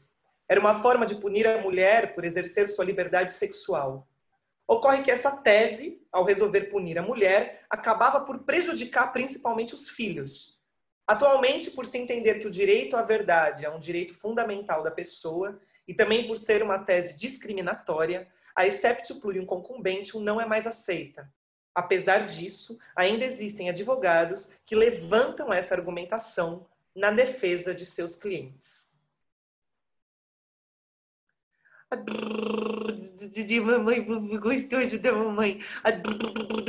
Era 0.48 0.60
uma 0.60 0.80
forma 0.80 1.06
de 1.06 1.16
punir 1.16 1.46
a 1.46 1.60
mulher 1.60 2.14
por 2.14 2.24
exercer 2.24 2.68
sua 2.68 2.84
liberdade 2.84 3.32
sexual. 3.32 4.06
Ocorre 4.66 5.02
que 5.02 5.10
essa 5.10 5.30
tese, 5.34 6.06
ao 6.12 6.24
resolver 6.24 6.62
punir 6.62 6.98
a 6.98 7.02
mulher, 7.02 7.64
acabava 7.70 8.20
por 8.20 8.40
prejudicar 8.40 9.12
principalmente 9.12 9.74
os 9.74 9.88
filhos. 9.88 10.57
Atualmente, 11.08 11.70
por 11.70 11.86
se 11.86 11.96
entender 11.96 12.34
que 12.34 12.46
o 12.46 12.50
direito 12.50 12.94
à 12.94 13.00
verdade 13.00 13.64
é 13.64 13.70
um 13.70 13.78
direito 13.78 14.14
fundamental 14.14 14.82
da 14.82 14.90
pessoa, 14.90 15.58
e 15.86 15.94
também 15.94 16.26
por 16.26 16.36
ser 16.36 16.62
uma 16.62 16.80
tese 16.80 17.16
discriminatória, 17.16 18.28
a 18.54 18.66
exceptio 18.66 19.18
plurium 19.18 19.46
concumbentium 19.46 20.20
não 20.20 20.38
é 20.38 20.44
mais 20.44 20.66
aceita. 20.66 21.32
Apesar 21.74 22.26
disso, 22.26 22.78
ainda 22.94 23.24
existem 23.24 23.70
advogados 23.70 24.52
que 24.66 24.74
levantam 24.74 25.50
essa 25.50 25.74
argumentação 25.74 26.66
na 26.94 27.10
defesa 27.10 27.74
de 27.74 27.86
seus 27.86 28.14
clientes. 28.14 28.94
Gostoso 34.42 34.98
da 34.98 35.12
mamãe. 35.12 35.58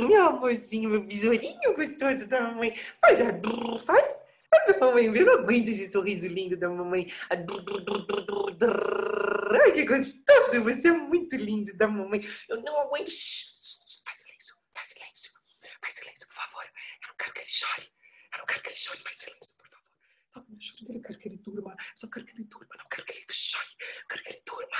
Meu 0.08 0.28
amorzinho, 0.28 0.88
meu 0.88 1.02
besourinho 1.02 1.74
gostoso 1.76 2.26
da 2.26 2.40
mamãe. 2.40 2.74
Faz, 3.02 3.18
faz. 3.84 4.29
Faz 4.50 4.64
pra 4.76 4.86
mamãe. 4.86 5.06
Eu 5.06 5.26
não 5.26 5.34
aguento 5.34 5.68
esse 5.68 5.90
sorriso 5.90 6.26
lindo 6.26 6.56
da 6.56 6.68
mamãe. 6.68 7.06
Ai, 7.30 7.44
que 9.72 9.84
gostoso. 9.84 10.64
Você 10.64 10.88
é 10.88 10.92
muito 10.92 11.36
lindo 11.36 11.76
da 11.76 11.86
mamãe. 11.86 12.20
Eu 12.48 12.60
não 12.62 12.80
aguento. 12.80 13.10
quero 17.20 17.34
que 17.34 17.40
ele 17.40 17.48
chore. 17.48 17.92
Eu 18.32 18.38
não 18.38 18.46
quero 18.46 18.62
que 18.62 18.68
ele 18.68 18.76
chore. 18.76 18.98
Faz 19.00 19.16
silêncio, 19.16 19.56
por 19.56 19.68
favor. 19.68 19.84
Tá 20.32 20.40
vendo 20.40 20.56
o 20.56 20.60
choro 20.60 20.84
dele? 20.84 20.98
Eu 20.98 21.02
quero 21.02 21.18
que 21.18 21.28
ele 21.28 21.38
durma. 21.38 21.76
Só 21.94 22.08
quero 22.08 22.26
que 22.26 22.32
ele 22.32 22.44
durma. 22.44 22.74
Não 22.78 22.88
quero 22.88 23.04
que 23.04 23.12
ele 23.12 23.26
chore. 23.30 23.76
Eu 24.00 24.06
quero 24.08 24.22
que 24.22 24.28
ele 24.30 24.42
durma. 24.46 24.76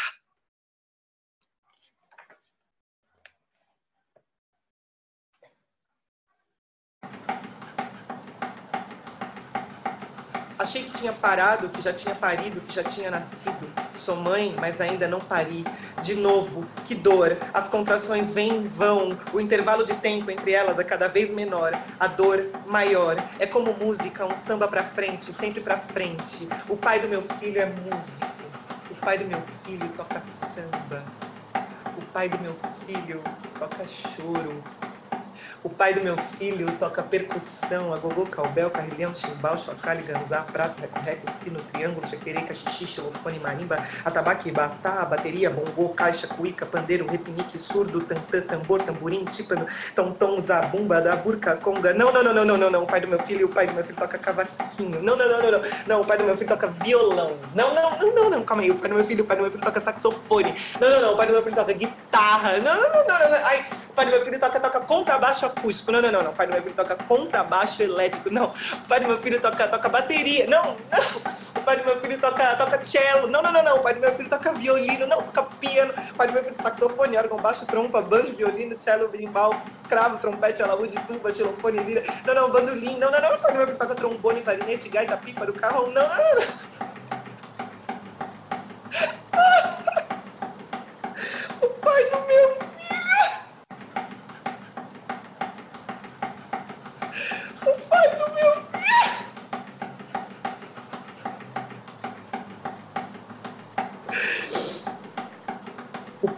Achei 10.71 10.85
que 10.85 10.91
tinha 10.93 11.13
parado, 11.13 11.69
que 11.69 11.83
já 11.83 11.93
tinha 11.93 12.15
parido, 12.15 12.61
que 12.61 12.73
já 12.73 12.85
tinha 12.85 13.11
nascido. 13.11 13.69
Sou 13.97 14.15
mãe, 14.15 14.55
mas 14.61 14.81
ainda 14.81 15.09
não 15.09 15.19
pari. 15.19 15.65
De 16.01 16.15
novo, 16.15 16.65
que 16.87 16.95
dor. 16.95 17.37
As 17.53 17.67
contrações 17.67 18.31
vêm 18.31 18.63
e 18.63 18.69
vão. 18.69 19.19
O 19.33 19.41
intervalo 19.41 19.83
de 19.83 19.95
tempo 19.95 20.31
entre 20.31 20.53
elas 20.53 20.79
é 20.79 20.85
cada 20.85 21.09
vez 21.09 21.29
menor. 21.35 21.77
A 21.99 22.07
dor 22.07 22.47
maior. 22.67 23.17
É 23.41 23.47
como 23.47 23.73
música, 23.73 24.25
um 24.25 24.37
samba 24.37 24.69
pra 24.69 24.85
frente, 24.85 25.33
sempre 25.33 25.61
pra 25.61 25.77
frente. 25.77 26.49
O 26.69 26.77
pai 26.77 27.01
do 27.01 27.09
meu 27.09 27.23
filho 27.23 27.61
é 27.61 27.67
músico. 27.67 28.31
O 28.93 28.95
pai 28.95 29.19
do 29.19 29.25
meu 29.25 29.43
filho 29.65 29.89
toca 29.97 30.21
samba. 30.21 31.03
O 31.99 32.03
pai 32.13 32.29
do 32.29 32.39
meu 32.39 32.55
filho 32.87 33.21
toca 33.59 33.85
choro. 33.89 34.63
O 35.63 35.69
pai 35.69 35.93
do 35.93 36.03
meu 36.03 36.17
filho 36.17 36.67
toca 36.79 37.03
percussão, 37.03 37.93
agogô, 37.93 38.25
calbel, 38.25 38.71
carrilhão, 38.71 39.15
chimbal, 39.15 39.59
chocalho, 39.59 40.03
ganzá, 40.07 40.41
prato, 40.41 40.83
reco, 41.05 41.31
sino, 41.31 41.61
triângulo, 41.61 42.07
chequereca, 42.07 42.55
xixi, 42.55 42.87
xilofone, 42.87 43.39
marimba, 43.39 43.77
atabaque, 44.03 44.51
batá, 44.51 45.05
bateria, 45.05 45.51
bongô, 45.51 45.91
caixa, 45.91 46.27
cuíca, 46.27 46.65
pandeiro, 46.65 47.07
repinique, 47.07 47.59
surdo, 47.59 48.01
tantã, 48.01 48.41
tambor, 48.41 48.81
tamborim, 48.81 49.23
tímpano, 49.27 49.67
tom-tom, 49.95 50.41
zabumba, 50.41 50.99
da 50.99 51.15
burca, 51.17 51.55
conga. 51.59 51.93
Não, 51.93 52.11
não, 52.11 52.23
não, 52.23 52.33
não, 52.33 52.45
não, 52.47 52.57
não, 52.57 52.71
não. 52.71 52.83
O 52.85 52.87
pai 52.87 53.03
do 53.03 53.09
meu 53.09 53.19
filho, 53.19 53.45
o 53.45 53.51
pai 53.51 53.67
do 53.67 53.75
meu 53.75 53.85
filho 53.85 53.99
toca 53.99 54.17
cavaquinho. 54.17 55.03
Não, 55.03 55.15
não, 55.15 55.29
não, 55.29 55.43
não, 55.43 55.51
não. 55.51 55.63
Não, 55.87 56.01
o 56.01 56.05
pai 56.07 56.17
do 56.17 56.25
meu 56.25 56.37
filho 56.39 56.49
toca 56.49 56.69
violão. 56.69 57.37
Não, 57.55 57.75
não, 57.75 57.99
não, 57.99 58.15
não, 58.15 58.31
não. 58.31 58.43
Calma 58.45 58.63
aí. 58.63 58.71
O 58.71 58.77
pai 58.77 58.89
do 58.89 58.95
meu 58.95 59.05
filho, 59.05 59.25
o 59.25 59.27
pai 59.27 59.37
do 59.37 59.43
meu 59.43 59.53
filho 59.53 59.63
toca 59.63 59.79
saxofone. 59.79 60.55
Não, 60.81 60.91
não, 60.91 61.03
não. 61.03 61.13
O 61.13 61.17
pai 61.19 61.27
do 61.27 61.35
meu 61.35 61.43
filho 61.43 61.55
toca 61.55 61.73
guitarra. 61.75 62.59
Não, 62.61 62.81
não, 62.81 62.91
não, 62.91 63.07
não, 63.07 63.31
não. 63.31 63.45
Ai, 63.45 63.67
o 63.91 63.93
pai 63.93 64.07
do 64.07 64.11
meu 64.11 64.25
filho 64.25 64.41
toca, 64.41 64.59
toca 64.59 64.81
contrabaixo 64.81 65.50
acústico. 65.51 65.93
Não, 65.93 66.01
não, 66.01 66.13
não, 66.13 66.23
não. 66.23 66.31
O 66.31 66.35
pai 66.35 66.47
do 66.47 66.53
meu 66.53 66.63
filho 66.63 66.75
toca 66.75 66.97
contrabaixo 66.97 67.83
elétrico. 67.83 68.31
Não. 68.31 68.47
O 68.47 68.89
pai 68.89 69.01
do 69.01 69.09
meu 69.09 69.19
filho 69.19 69.41
toca, 69.41 69.69
toca 69.69 69.89
bateria. 69.89 70.47
Não, 70.47 70.63
não. 70.63 71.41
O 71.57 71.63
pai 71.63 71.77
do 71.77 71.85
meu 71.85 72.01
filho 72.01 72.19
toca, 72.19 72.57
toca 72.57 72.87
cello. 72.87 73.29
Não, 73.29 73.43
não, 73.43 73.53
não, 73.53 73.63
não. 73.63 73.77
O 73.77 73.83
pai 73.83 73.95
do 73.95 74.01
meu 74.01 74.13
filho 74.15 74.29
toca 74.29 74.53
violino. 74.53 75.07
Não, 75.07 75.23
toca 75.23 75.43
piano. 75.61 75.93
O 76.13 76.15
pai 76.15 76.27
do 76.27 76.33
meu 76.33 76.45
filho 76.45 76.57
saxofone, 76.61 77.17
órgão, 77.17 77.39
baixo, 77.39 77.67
trompa, 77.67 78.01
banjo, 78.01 78.35
violino, 78.35 78.79
cello, 78.79 79.09
brimbal, 79.09 79.55
cravo, 79.89 80.19
trompete, 80.19 80.63
alaúde, 80.63 80.97
tuba, 81.07 81.33
xilofone, 81.33 81.79
lira. 81.83 82.03
Não, 82.25 82.35
não, 82.35 82.51
bandolim. 82.51 82.99
Não, 82.99 83.11
não, 83.11 83.21
não. 83.21 83.35
O 83.35 83.39
pai 83.39 83.53
do 83.53 83.57
meu 83.59 83.67
filho 83.67 83.79
toca 83.79 83.95
trombone, 83.95 84.43
clarinete, 84.43 84.89
gaita, 84.89 85.17
pífaro, 85.17 85.53
carro. 85.53 85.91
Não, 85.91 86.03
não, 86.03 86.41
não. 86.41 86.47
O 91.63 91.69
pai 91.69 92.05
do 92.11 92.21
meu 92.27 92.59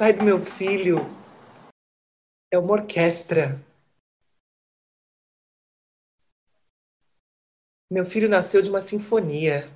pai 0.02 0.12
do 0.12 0.24
meu 0.24 0.44
filho 0.44 0.96
é 2.50 2.58
uma 2.58 2.72
orquestra. 2.72 3.64
Meu 7.88 8.04
filho 8.04 8.28
nasceu 8.28 8.60
de 8.60 8.68
uma 8.68 8.82
sinfonia. 8.82 9.70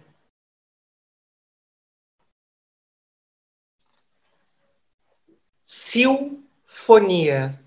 Silfonia. 5.62 7.65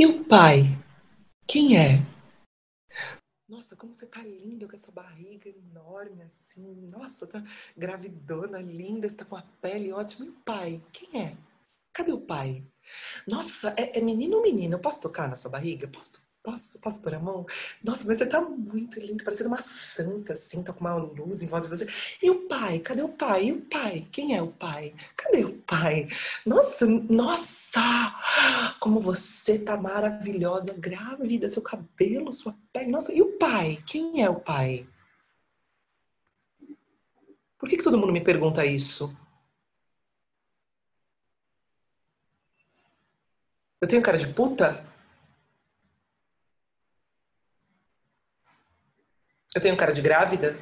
E 0.00 0.06
o 0.06 0.24
pai? 0.24 0.62
Quem 1.46 1.76
é? 1.76 1.98
Nossa, 3.46 3.76
como 3.76 3.92
você 3.92 4.06
tá 4.06 4.22
linda 4.22 4.66
com 4.66 4.74
essa 4.74 4.90
barriga 4.90 5.50
enorme 5.50 6.22
assim. 6.22 6.86
Nossa, 6.86 7.26
tá 7.26 7.44
gravidona, 7.76 8.62
linda, 8.62 9.06
está 9.06 9.26
com 9.26 9.36
a 9.36 9.42
pele 9.60 9.92
ótima. 9.92 10.24
E 10.24 10.30
o 10.30 10.40
pai? 10.40 10.82
Quem 10.90 11.20
é? 11.20 11.36
Cadê 11.92 12.12
o 12.12 12.20
pai? 12.22 12.64
Nossa, 13.28 13.74
é, 13.76 13.98
é 13.98 14.00
menino 14.00 14.38
ou 14.38 14.42
menina? 14.42 14.76
Eu 14.76 14.80
posso 14.80 15.02
tocar 15.02 15.28
na 15.28 15.36
sua 15.36 15.50
barriga? 15.50 15.86
Posso? 15.86 16.18
Posso, 16.42 16.80
posso 16.80 17.02
pôr 17.02 17.14
a 17.14 17.18
mão? 17.18 17.46
Nossa, 17.84 18.04
mas 18.06 18.16
você 18.16 18.24
tá 18.26 18.40
muito 18.40 18.98
linda, 18.98 19.22
parecendo 19.22 19.50
uma 19.50 19.60
santa, 19.60 20.32
assim, 20.32 20.62
tá 20.62 20.72
com 20.72 20.80
uma 20.80 20.94
luz 20.94 21.42
em 21.42 21.46
volta 21.46 21.68
de 21.68 21.76
você. 21.76 21.86
E 22.22 22.30
o 22.30 22.48
pai? 22.48 22.78
Cadê 22.78 23.02
o 23.02 23.10
pai? 23.10 23.46
E 23.46 23.52
o 23.52 23.60
pai? 23.60 24.08
Quem 24.10 24.34
é 24.34 24.40
o 24.40 24.48
pai? 24.48 24.94
Cadê 25.16 25.44
o 25.44 25.58
pai? 25.58 26.08
Nossa, 26.46 26.86
nossa! 26.86 27.80
Como 28.80 29.00
você 29.00 29.58
tá 29.58 29.76
maravilhosa, 29.76 30.72
grávida, 30.72 31.48
seu 31.48 31.62
cabelo, 31.62 32.32
sua 32.32 32.56
pele. 32.72 32.90
Nossa, 32.90 33.12
e 33.12 33.20
o 33.20 33.36
pai? 33.36 33.82
Quem 33.86 34.22
é 34.22 34.30
o 34.30 34.40
pai? 34.40 34.88
Por 37.58 37.68
que, 37.68 37.76
que 37.76 37.84
todo 37.84 37.98
mundo 37.98 38.12
me 38.12 38.20
pergunta 38.22 38.64
isso? 38.64 39.14
Eu 43.78 43.86
tenho 43.86 44.02
cara 44.02 44.16
de 44.16 44.32
puta? 44.32 44.89
Eu 49.54 49.60
tenho 49.60 49.76
cara 49.76 49.92
de 49.92 50.00
grávida? 50.00 50.58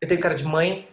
Eu 0.00 0.08
tenho 0.08 0.20
cara 0.20 0.34
de 0.34 0.44
mãe? 0.44 0.88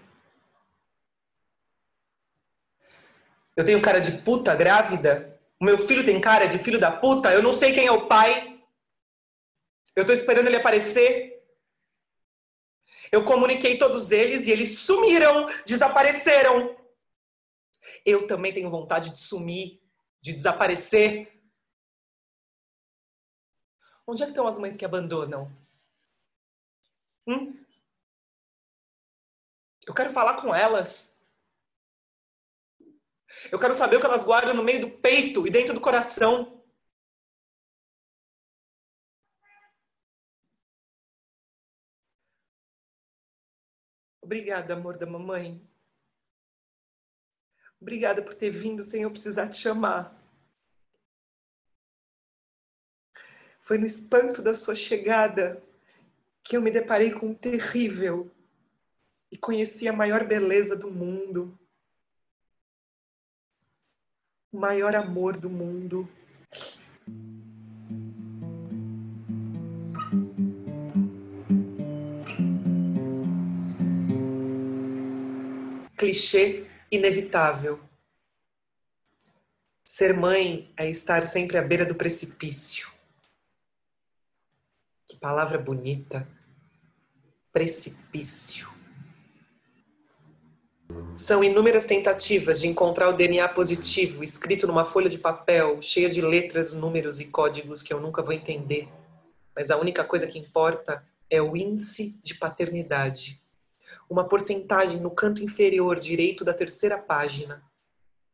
Eu 3.55 3.64
tenho 3.64 3.82
cara 3.82 3.99
de 3.99 4.22
puta 4.22 4.55
grávida? 4.55 5.39
O 5.60 5.66
meu 5.66 5.78
filho 5.78 6.05
tem 6.05 6.20
cara 6.20 6.45
de 6.45 6.57
filho 6.57 6.80
da 6.80 6.91
puta? 6.91 7.34
Eu 7.34 7.43
não 7.43 7.51
sei 7.51 7.74
quem 7.74 7.86
é 7.86 7.91
o 7.91 8.07
pai. 8.07 8.60
Eu 9.95 10.05
tô 10.05 10.14
esperando 10.14 10.47
ele 10.47 10.55
aparecer. 10.55 11.43
Eu 13.12 13.24
comuniquei 13.24 13.78
todos 13.78 14.12
eles 14.12 14.47
e 14.47 14.51
eles 14.51 14.80
sumiram, 14.80 15.47
desapareceram. 15.66 16.76
Eu 18.05 18.28
também 18.28 18.53
tenho 18.53 18.70
vontade 18.70 19.10
de 19.10 19.18
sumir, 19.18 19.82
de 20.22 20.34
desaparecer. 20.34 21.38
Onde 24.10 24.24
é 24.24 24.26
que 24.26 24.32
estão 24.32 24.47
as 24.47 24.57
mães 24.57 24.76
que 24.76 24.84
abandonam? 24.84 25.55
Hum? 27.28 27.64
Eu 29.86 29.93
quero 29.93 30.12
falar 30.12 30.41
com 30.41 30.53
elas. 30.53 31.24
Eu 33.51 33.60
quero 33.60 33.76
saber 33.76 33.97
o 33.97 33.99
que 33.99 34.07
elas 34.07 34.26
guardam 34.26 34.55
no 34.55 34.64
meio 34.64 34.82
do 34.82 34.89
peito 34.89 35.45
e 35.45 35.51
dentro 35.51 35.76
do 35.76 35.80
coração. 35.80 36.60
Obrigada, 44.24 44.74
amor 44.74 44.97
da 44.97 45.05
mamãe. 45.05 45.64
Obrigada 47.80 48.24
por 48.24 48.34
ter 48.34 48.49
vindo 48.49 48.82
sem 48.82 49.03
eu 49.03 49.12
precisar 49.12 49.49
te 49.49 49.57
chamar. 49.57 50.18
Foi 53.70 53.78
no 53.78 53.86
espanto 53.86 54.41
da 54.41 54.51
sua 54.51 54.74
chegada 54.74 55.61
que 56.43 56.57
eu 56.57 56.61
me 56.63 56.72
deparei 56.72 57.11
com 57.11 57.28
um 57.28 57.36
terrível 57.36 58.32
e 59.32 59.38
conheci 59.38 59.88
a 59.88 59.93
maior 59.93 60.26
beleza 60.26 60.76
do 60.76 60.89
mundo, 60.89 61.55
o 64.51 64.57
maior 64.57 64.95
amor 64.95 65.38
do 65.38 65.51
mundo. 65.51 66.09
Clichê 75.95 76.65
inevitável. 76.91 77.80
Ser 79.86 80.17
mãe 80.17 80.74
é 80.76 80.89
estar 80.89 81.22
sempre 81.22 81.55
à 81.59 81.61
beira 81.61 81.86
do 81.86 81.93
precipício. 81.93 82.97
Palavra 85.20 85.57
bonita. 85.57 86.26
Precipício. 87.51 88.70
São 91.13 91.43
inúmeras 91.43 91.84
tentativas 91.84 92.61
de 92.61 92.70
encontrar 92.70 93.09
o 93.09 93.17
DNA 93.17 93.49
positivo 93.49 94.24
escrito 94.24 94.65
numa 94.65 94.86
folha 94.86 95.09
de 95.09 95.17
papel 95.17 95.82
cheia 95.82 96.09
de 96.09 96.22
letras, 96.22 96.72
números 96.72 97.20
e 97.20 97.28
códigos 97.28 97.84
que 97.84 97.93
eu 97.93 97.99
nunca 97.99 98.24
vou 98.24 98.32
entender. 98.32 98.88
Mas 99.53 99.70
a 99.70 99.78
única 99.78 100.05
coisa 100.05 100.26
que 100.26 100.39
importa 100.39 101.05
é 101.30 101.41
o 101.41 101.57
índice 101.57 102.17
de 102.24 102.36
paternidade. 102.36 103.43
Uma 104.09 104.24
porcentagem 104.24 105.01
no 105.01 105.11
canto 105.11 105.43
inferior 105.43 105.99
direito 105.99 106.45
da 106.45 106.53
terceira 106.53 106.97
página. 106.97 107.61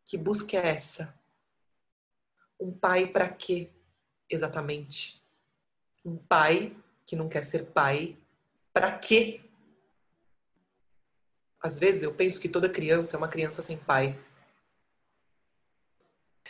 Que 0.05 0.19
busca 0.19 0.55
é 0.57 0.67
essa? 0.67 1.19
Um 2.59 2.71
pai 2.71 3.07
para 3.07 3.27
quê, 3.27 3.71
exatamente? 4.29 5.24
Um 6.05 6.15
pai 6.17 6.77
que 7.05 7.15
não 7.15 7.27
quer 7.27 7.43
ser 7.43 7.65
pai, 7.71 8.15
para 8.71 8.97
quê? 8.97 9.41
Às 11.59 11.79
vezes 11.79 12.03
eu 12.03 12.13
penso 12.13 12.39
que 12.39 12.47
toda 12.47 12.69
criança 12.69 13.15
é 13.15 13.17
uma 13.17 13.27
criança 13.27 13.61
sem 13.63 13.75
pai. 13.75 14.15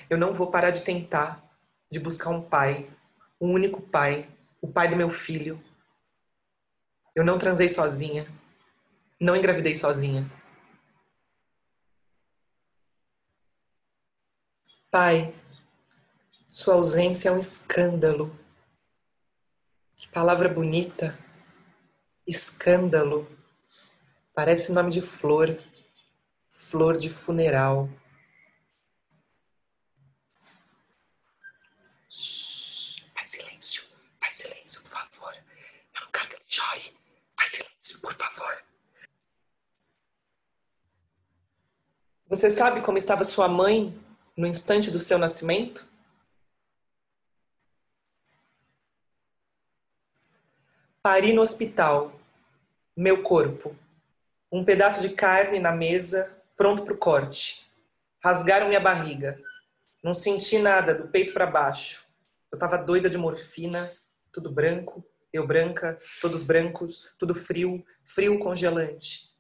Eu 0.10 0.18
não 0.18 0.34
vou 0.34 0.52
parar 0.52 0.72
de 0.72 0.84
tentar, 0.84 1.42
de 1.90 2.00
buscar 2.02 2.32
um 2.32 2.42
pai, 2.42 2.92
um 3.40 3.54
único 3.54 3.82
pai, 3.82 4.30
o 4.62 4.68
pai 4.68 4.90
do 4.90 4.98
meu 4.98 5.10
filho. 5.10 5.64
Eu 7.16 7.24
não 7.24 7.40
transei 7.40 7.70
sozinha, 7.70 8.28
não 9.20 9.38
engravidei 9.38 9.74
sozinha. 9.74 10.30
Pai, 14.92 15.34
sua 16.50 16.76
ausência 16.76 17.30
é 17.30 17.32
um 17.32 17.40
escândalo. 17.40 18.45
Que 20.06 20.12
palavra 20.12 20.48
bonita. 20.48 21.18
Escândalo. 22.28 23.28
Parece 24.36 24.72
nome 24.72 24.92
de 24.92 25.02
flor. 25.02 25.60
Flor 26.52 26.96
de 26.96 27.10
funeral. 27.10 27.90
Shhh, 32.08 33.04
faz 33.16 33.32
silêncio. 33.32 33.84
Faz 34.22 34.34
silêncio, 34.36 34.82
por 34.84 34.92
favor. 34.92 35.34
Eu 35.34 36.02
não 36.02 36.12
quero 36.12 36.30
que 36.30 36.36
ele 36.36 36.46
chore. 36.48 36.94
Faz 37.36 37.50
silêncio, 37.50 38.00
por 38.00 38.14
favor. 38.14 38.64
Você 42.28 42.52
sabe 42.52 42.82
como 42.82 43.00
estava 43.00 43.24
sua 43.24 43.48
mãe 43.48 44.00
no 44.38 44.46
instante 44.46 44.92
do 44.92 45.00
seu 45.00 45.18
nascimento? 45.18 45.95
Pari 51.06 51.34
no 51.34 51.44
hospital. 51.44 52.20
Meu 52.98 53.22
corpo. 53.22 53.76
Um 54.52 54.66
pedaço 54.66 55.02
de 55.02 55.10
carne 55.10 55.60
na 55.60 55.72
mesa, 55.72 56.36
pronto 56.58 56.84
para 56.84 56.96
o 56.96 56.98
corte. 56.98 57.70
Rasgaram 58.24 58.70
minha 58.70 58.80
barriga. 58.80 59.40
Não 60.04 60.16
senti 60.16 60.58
nada 60.58 60.96
do 60.96 61.08
peito 61.10 61.32
para 61.32 61.46
baixo. 61.46 62.08
Eu 62.52 62.56
estava 62.56 62.76
doida 62.76 63.08
de 63.08 63.20
morfina, 63.20 63.92
tudo 64.32 64.52
branco, 64.52 65.06
eu 65.32 65.46
branca, 65.46 66.00
todos 66.20 66.42
brancos, 66.42 67.12
tudo 67.20 67.36
frio, 67.36 67.86
frio 68.04 68.40
congelante. 68.40 69.32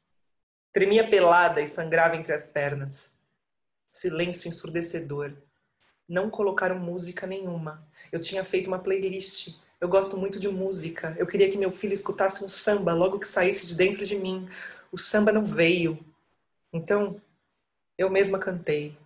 Tremia 0.72 1.09
pelada 1.09 1.61
e 1.61 1.66
sangrava 1.66 2.16
entre 2.16 2.32
as 2.32 2.45
pernas. 2.45 3.20
Silêncio 3.89 4.47
ensurdecedor. 4.47 5.34
Não 6.07 6.30
colocaram 6.30 6.78
música 6.78 7.26
nenhuma. 7.26 7.84
Eu 8.11 8.20
tinha 8.20 8.43
feito 8.43 8.68
uma 8.68 8.78
playlist 8.78 9.64
eu 9.80 9.90
gosto 9.90 10.18
muito 10.18 10.40
de 10.40 10.48
música. 10.48 11.16
Eu 11.18 11.28
queria 11.28 11.50
que 11.50 11.58
meu 11.58 11.72
filho 11.72 11.94
escutasse 11.94 12.44
um 12.44 12.50
samba 12.50 12.94
logo 12.94 13.20
que 13.20 13.28
saísse 13.28 13.68
de 13.68 13.76
dentro 13.76 14.06
de 14.06 14.16
mim. 14.16 14.48
O 14.92 14.98
samba 14.98 15.32
não 15.32 15.46
veio. 15.46 16.00
Então, 16.72 17.22
eu 17.98 18.10
mesma 18.10 18.40
cantei. 18.40 18.98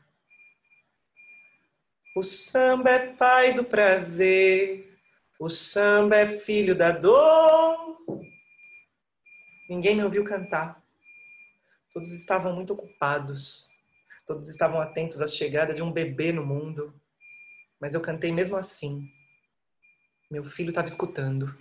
O 2.16 2.22
samba 2.22 2.92
é 2.92 3.14
pai 3.14 3.54
do 3.54 3.64
prazer. 3.64 4.98
O 5.40 5.50
samba 5.50 6.18
é 6.18 6.28
filho 6.28 6.76
da 6.76 6.92
dor. 6.92 7.98
Ninguém 9.70 9.96
me 9.96 10.04
ouviu 10.04 10.24
cantar. 10.24 10.82
Todos 11.94 12.12
estavam 12.12 12.54
muito 12.54 12.74
ocupados. 12.74 13.70
Todos 14.26 14.48
estavam 14.48 14.80
atentos 14.80 15.22
à 15.22 15.28
chegada 15.28 15.74
de 15.74 15.82
um 15.82 15.92
bebê 15.92 16.32
no 16.32 16.46
mundo. 16.46 16.94
Mas 17.80 17.94
eu 17.94 18.02
cantei 18.02 18.32
mesmo 18.32 18.56
assim 18.56 19.10
meu 20.30 20.44
filho 20.44 20.70
estava 20.70 20.88
escutando. 20.88 21.56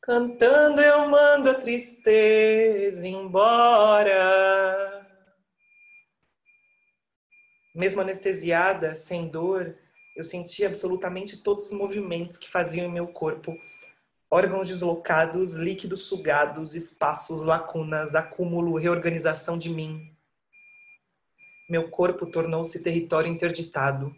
Cantando 0.00 0.80
eu 0.80 1.08
mando 1.08 1.50
a 1.50 1.54
tristeza 1.54 3.06
embora. 3.08 5.04
Mesmo 7.74 8.00
anestesiada, 8.00 8.94
sem 8.94 9.28
dor, 9.28 9.76
eu 10.16 10.22
sentia 10.22 10.68
absolutamente 10.68 11.42
todos 11.42 11.66
os 11.66 11.72
movimentos 11.72 12.38
que 12.38 12.48
faziam 12.48 12.86
em 12.86 12.92
meu 12.92 13.08
corpo. 13.08 13.58
Órgãos 14.30 14.68
deslocados, 14.68 15.54
líquidos 15.54 16.06
sugados, 16.06 16.74
espaços, 16.74 17.42
lacunas, 17.42 18.14
acúmulo, 18.14 18.76
reorganização 18.76 19.58
de 19.58 19.70
mim. 19.70 20.14
Meu 21.68 21.90
corpo 21.90 22.26
tornou-se 22.26 22.82
território 22.82 23.30
interditado 23.30 24.14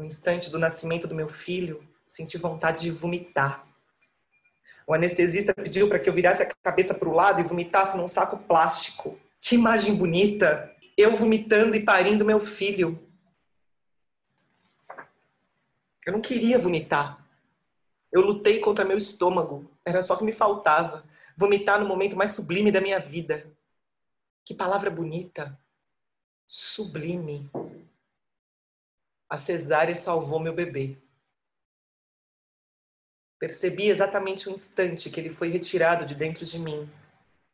No 0.00 0.06
instante 0.06 0.48
do 0.48 0.58
nascimento 0.58 1.06
do 1.06 1.14
meu 1.14 1.28
filho, 1.28 1.86
senti 2.08 2.38
vontade 2.38 2.80
de 2.80 2.90
vomitar. 2.90 3.66
O 4.86 4.94
anestesista 4.94 5.52
pediu 5.52 5.90
para 5.90 5.98
que 5.98 6.08
eu 6.08 6.14
virasse 6.14 6.42
a 6.42 6.50
cabeça 6.62 6.94
para 6.94 7.06
o 7.06 7.12
lado 7.12 7.38
e 7.38 7.44
vomitasse 7.44 7.98
num 7.98 8.08
saco 8.08 8.38
plástico. 8.38 9.20
Que 9.42 9.56
imagem 9.56 9.94
bonita! 9.94 10.74
Eu 10.96 11.14
vomitando 11.14 11.76
e 11.76 11.84
parindo 11.84 12.24
meu 12.24 12.40
filho. 12.40 12.98
Eu 16.06 16.14
não 16.14 16.22
queria 16.22 16.58
vomitar. 16.58 17.22
Eu 18.10 18.22
lutei 18.22 18.58
contra 18.58 18.86
meu 18.86 18.96
estômago. 18.96 19.70
Era 19.84 20.02
só 20.02 20.14
o 20.14 20.16
que 20.16 20.24
me 20.24 20.32
faltava. 20.32 21.04
Vomitar 21.36 21.78
no 21.78 21.86
momento 21.86 22.16
mais 22.16 22.30
sublime 22.30 22.72
da 22.72 22.80
minha 22.80 22.98
vida. 22.98 23.52
Que 24.46 24.54
palavra 24.54 24.88
bonita. 24.88 25.60
Sublime. 26.46 27.50
A 29.30 29.36
cesárea 29.36 29.94
salvou 29.94 30.40
meu 30.40 30.52
bebê. 30.52 30.98
Percebi 33.38 33.88
exatamente 33.88 34.48
o 34.48 34.52
instante 34.52 35.08
que 35.08 35.20
ele 35.20 35.30
foi 35.30 35.48
retirado 35.48 36.04
de 36.04 36.16
dentro 36.16 36.44
de 36.44 36.58
mim. 36.58 36.90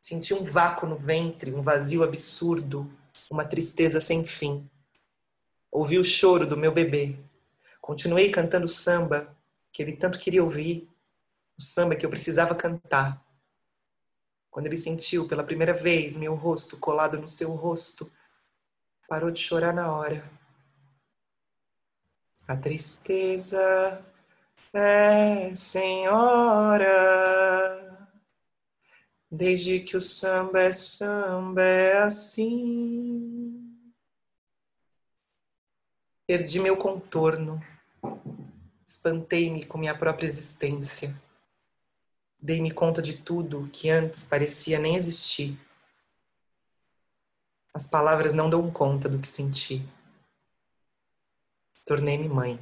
Senti 0.01 0.33
um 0.33 0.43
vácuo 0.43 0.89
no 0.89 0.95
ventre, 0.95 1.53
um 1.53 1.61
vazio 1.61 2.03
absurdo, 2.03 2.91
uma 3.29 3.45
tristeza 3.45 4.01
sem 4.01 4.25
fim. 4.25 4.67
Ouvi 5.71 5.99
o 5.99 6.03
choro 6.03 6.47
do 6.47 6.57
meu 6.57 6.71
bebê. 6.71 7.15
Continuei 7.79 8.31
cantando 8.31 8.67
samba 8.67 9.37
que 9.71 9.83
ele 9.83 9.95
tanto 9.95 10.17
queria 10.17 10.43
ouvir, 10.43 10.89
o 11.59 11.61
samba 11.61 11.95
que 11.95 12.03
eu 12.03 12.09
precisava 12.09 12.55
cantar. 12.55 13.23
Quando 14.49 14.65
ele 14.65 14.75
sentiu 14.75 15.27
pela 15.27 15.43
primeira 15.43 15.73
vez 15.73 16.17
meu 16.17 16.33
rosto 16.33 16.75
colado 16.75 17.19
no 17.19 17.27
seu 17.27 17.51
rosto, 17.51 18.11
parou 19.07 19.29
de 19.29 19.39
chorar 19.39 19.75
na 19.75 19.91
hora. 19.91 20.36
A 22.47 22.55
tristeza 22.55 24.01
é 24.71 25.53
senhora. 25.53 26.87
Desde 29.29 29.81
que 29.81 29.97
o 29.97 30.01
samba 30.01 30.61
é 30.61 30.71
samba 30.71 31.61
é 31.61 32.03
assim. 32.03 33.77
Perdi 36.25 36.61
meu 36.61 36.77
contorno, 36.77 37.61
espantei-me 38.85 39.65
com 39.65 39.77
minha 39.77 39.97
própria 39.97 40.25
existência. 40.25 41.13
Dei-me 42.39 42.71
conta 42.71 43.01
de 43.01 43.17
tudo 43.17 43.69
que 43.73 43.89
antes 43.89 44.23
parecia 44.23 44.79
nem 44.79 44.95
existir. 44.95 45.59
As 47.73 47.87
palavras 47.87 48.33
não 48.33 48.49
dão 48.49 48.71
conta 48.71 49.09
do 49.09 49.19
que 49.19 49.27
senti. 49.27 49.85
Tornei-me 51.87 52.27
mãe. 52.27 52.59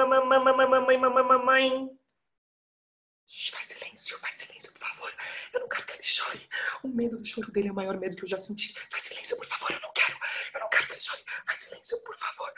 mamãe, 0.09 0.45
mamãe, 0.45 0.66
mamãe, 0.68 0.99
mamãe, 0.99 1.24
mamãe. 1.24 1.97
Faz 3.28 3.66
silêncio, 3.66 4.18
faz 4.18 4.36
silêncio, 4.36 4.72
por 4.72 4.80
favor. 4.80 5.14
Eu 5.52 5.60
não 5.60 5.68
quero 5.68 5.84
que 5.84 5.92
ele 5.92 6.02
chore. 6.02 6.48
O 6.82 6.88
medo 6.88 7.18
do 7.18 7.24
choro 7.24 7.52
dele 7.52 7.68
é 7.68 7.72
o 7.72 7.74
maior 7.74 7.98
medo 7.98 8.16
que 8.16 8.24
eu 8.24 8.28
já 8.28 8.38
senti. 8.38 8.72
Faz 8.90 9.02
silêncio, 9.04 9.36
por 9.36 9.46
favor. 9.46 9.70
Eu 9.70 9.80
não 9.80 9.92
quero. 9.92 10.18
Eu 10.54 10.60
não 10.60 10.68
quero 10.70 10.86
que 10.86 10.92
ele 10.94 11.00
chore. 11.00 11.22
Faz 11.46 11.58
silêncio, 11.58 12.00
por 12.02 12.18
favor. 12.18 12.54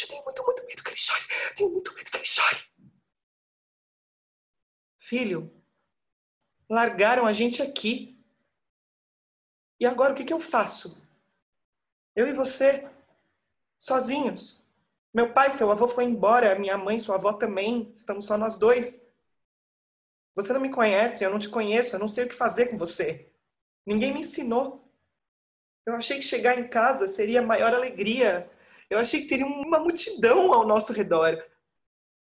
Eu 0.00 0.08
tenho 0.08 0.24
muito, 0.24 0.44
muito 0.44 0.66
medo 0.66 0.82
que 0.82 0.90
ele 0.90 0.96
chore. 0.96 1.24
Tenho 1.56 1.70
muito 1.70 1.92
medo 1.92 2.08
que 2.08 2.16
ele 2.16 2.24
chore. 2.24 2.64
Filho, 4.96 5.52
largaram 6.70 7.26
a 7.26 7.32
gente 7.32 7.60
aqui. 7.60 8.16
E 9.80 9.86
agora 9.86 10.12
o 10.12 10.16
que, 10.16 10.24
que 10.24 10.32
eu 10.32 10.40
faço? 10.40 11.04
Eu 12.14 12.28
e 12.28 12.32
você, 12.32 12.88
sozinhos. 13.76 14.64
Meu 15.12 15.32
pai, 15.32 15.56
seu 15.58 15.70
avô 15.70 15.88
foi 15.88 16.04
embora, 16.04 16.58
minha 16.58 16.78
mãe, 16.78 16.98
sua 17.00 17.16
avó 17.16 17.32
também. 17.32 17.92
Estamos 17.94 18.24
só 18.24 18.38
nós 18.38 18.56
dois. 18.56 19.12
Você 20.34 20.52
não 20.52 20.60
me 20.60 20.70
conhece, 20.70 21.24
eu 21.24 21.30
não 21.30 21.38
te 21.38 21.48
conheço, 21.48 21.94
eu 21.94 22.00
não 22.00 22.08
sei 22.08 22.24
o 22.24 22.28
que 22.28 22.34
fazer 22.34 22.66
com 22.66 22.76
você. 22.76 23.32
Ninguém 23.86 24.12
me 24.12 24.20
ensinou. 24.20 24.92
Eu 25.86 25.94
achei 25.94 26.16
que 26.16 26.24
chegar 26.24 26.58
em 26.58 26.68
casa 26.68 27.06
seria 27.06 27.40
a 27.40 27.46
maior 27.46 27.72
alegria. 27.72 28.50
Eu 28.90 28.98
achei 28.98 29.20
que 29.20 29.28
teria 29.28 29.46
uma 29.46 29.78
multidão 29.78 30.52
ao 30.52 30.66
nosso 30.66 30.92
redor. 30.92 31.44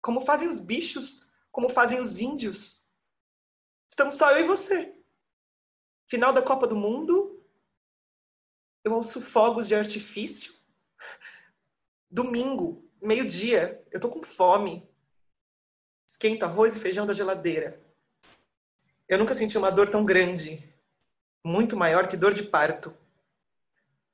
Como 0.02 0.22
fazem 0.22 0.48
os 0.48 0.60
bichos, 0.60 1.26
como 1.52 1.70
fazem 1.70 2.00
os 2.00 2.20
índios. 2.20 2.86
Estamos 3.90 4.16
só 4.16 4.32
eu 4.32 4.44
e 4.44 4.48
você. 4.48 4.94
Final 6.08 6.34
da 6.34 6.42
Copa 6.42 6.68
do 6.68 6.76
Mundo. 6.76 7.44
Eu 8.84 8.94
ouço 8.94 9.20
fogos 9.20 9.68
de 9.68 9.74
artifício. 9.74 10.54
Domingo, 12.12 12.88
meio-dia, 13.02 13.84
eu 13.92 14.00
tô 14.00 14.10
com 14.10 14.22
fome. 14.22 14.88
Esquento 16.08 16.44
arroz 16.44 16.76
e 16.76 16.80
feijão 16.80 17.08
da 17.08 17.14
geladeira. 17.14 17.85
Eu 19.08 19.20
nunca 19.20 19.36
senti 19.36 19.58
uma 19.58 19.72
dor 19.72 19.88
tão 19.88 20.04
grande, 20.04 20.64
muito 21.44 21.78
maior 21.78 22.08
que 22.08 22.18
dor 22.18 22.34
de 22.34 22.42
parto. 22.42 22.92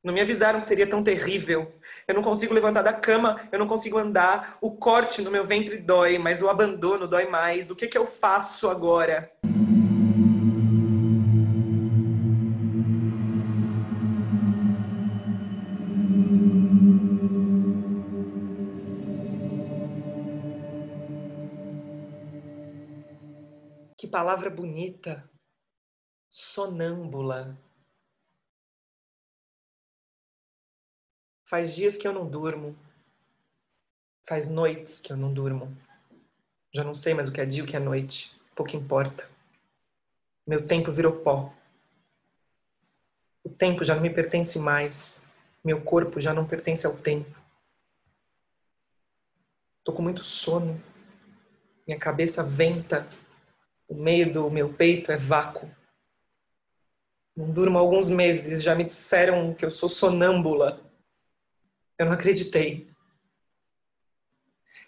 Não 0.04 0.14
me 0.14 0.20
avisaram 0.20 0.60
que 0.60 0.66
seria 0.66 0.88
tão 0.88 1.04
terrível. 1.04 1.72
Eu 2.08 2.16
não 2.16 2.22
consigo 2.22 2.54
levantar 2.54 2.82
da 2.82 2.92
cama, 2.92 3.40
eu 3.52 3.60
não 3.60 3.68
consigo 3.68 3.98
andar. 3.98 4.58
O 4.60 4.72
corte 4.72 5.22
no 5.22 5.32
meu 5.32 5.46
ventre 5.46 5.78
dói, 5.78 6.18
mas 6.18 6.42
o 6.42 6.50
abandono 6.50 7.08
dói 7.08 7.28
mais. 7.30 7.72
O 7.72 7.76
que, 7.76 7.88
que 7.88 7.98
eu 7.98 8.06
faço 8.06 8.70
agora? 8.70 9.32
Palavra 24.12 24.50
bonita. 24.50 25.28
Sonâmbula. 26.30 27.58
Faz 31.46 31.74
dias 31.74 31.98
que 31.98 32.08
eu 32.08 32.14
não 32.14 32.30
durmo. 32.30 32.78
Faz 34.28 34.50
noites 34.50 35.00
que 35.00 35.12
eu 35.12 35.18
não 35.18 35.34
durmo. 35.34 35.76
Já 36.74 36.84
não 36.84 36.94
sei 36.94 37.14
mais 37.14 37.30
o 37.30 37.32
que 37.32 37.42
é 37.42 37.46
dia 37.46 37.62
e 37.62 37.64
o 37.64 37.68
que 37.68 37.76
é 37.76 37.80
noite. 37.80 38.40
Pouco 38.54 38.76
importa. 38.76 39.30
Meu 40.46 40.68
tempo 40.68 40.92
virou 40.92 41.22
pó. 41.22 41.54
O 43.44 43.50
tempo 43.50 43.84
já 43.84 43.96
não 43.96 44.02
me 44.02 44.10
pertence 44.10 44.60
mais. 44.60 45.26
Meu 45.64 45.82
corpo 45.82 46.20
já 46.20 46.34
não 46.34 46.48
pertence 46.48 46.86
ao 46.86 46.98
tempo. 46.98 47.40
Tô 49.84 49.94
com 49.94 50.02
muito 50.02 50.24
sono. 50.24 50.82
Minha 51.88 52.00
cabeça 52.00 52.44
venta 52.44 53.08
o 53.92 53.94
meio 53.94 54.32
do 54.32 54.50
meu 54.50 54.74
peito 54.74 55.12
é 55.12 55.18
vácuo. 55.18 55.70
Não 57.36 57.52
durmo 57.52 57.78
alguns 57.78 58.08
meses, 58.08 58.64
já 58.64 58.74
me 58.74 58.86
disseram 58.86 59.54
que 59.54 59.66
eu 59.66 59.70
sou 59.70 59.90
sonâmbula. 59.90 60.82
Eu 62.00 62.06
não 62.06 62.14
acreditei. 62.14 62.90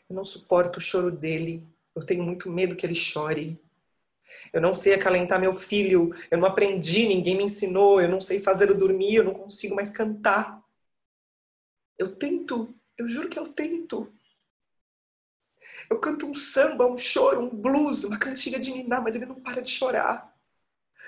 Eu 0.09 0.15
não 0.15 0.23
suporto 0.23 0.77
o 0.77 0.81
choro 0.81 1.11
dele. 1.11 1.67
Eu 1.93 2.05
tenho 2.05 2.23
muito 2.23 2.49
medo 2.49 2.77
que 2.77 2.85
ele 2.85 2.95
chore. 2.95 3.61
Eu 4.53 4.61
não 4.61 4.73
sei 4.73 4.93
acalentar 4.93 5.37
meu 5.37 5.53
filho. 5.53 6.15
Eu 6.31 6.37
não 6.37 6.47
aprendi, 6.47 7.05
ninguém 7.05 7.35
me 7.35 7.43
ensinou. 7.43 7.99
Eu 7.99 8.07
não 8.07 8.21
sei 8.21 8.39
fazer 8.39 8.71
o 8.71 8.77
dormir. 8.77 9.15
Eu 9.15 9.25
não 9.25 9.33
consigo 9.33 9.75
mais 9.75 9.91
cantar. 9.91 10.63
Eu 11.97 12.15
tento. 12.15 12.73
Eu 12.97 13.05
juro 13.05 13.29
que 13.29 13.37
eu 13.37 13.49
tento. 13.49 14.13
Eu 15.93 15.99
canto 15.99 16.25
um 16.25 16.33
samba, 16.33 16.87
um 16.87 16.97
choro, 16.97 17.41
um 17.41 17.49
blues, 17.49 18.03
uma 18.03 18.17
cantiga 18.17 18.59
de 18.59 18.71
niná, 18.71 18.99
mas 18.99 19.15
ele 19.15 19.27
não 19.27 19.39
para 19.39 19.61
de 19.61 19.69
chorar. 19.69 20.35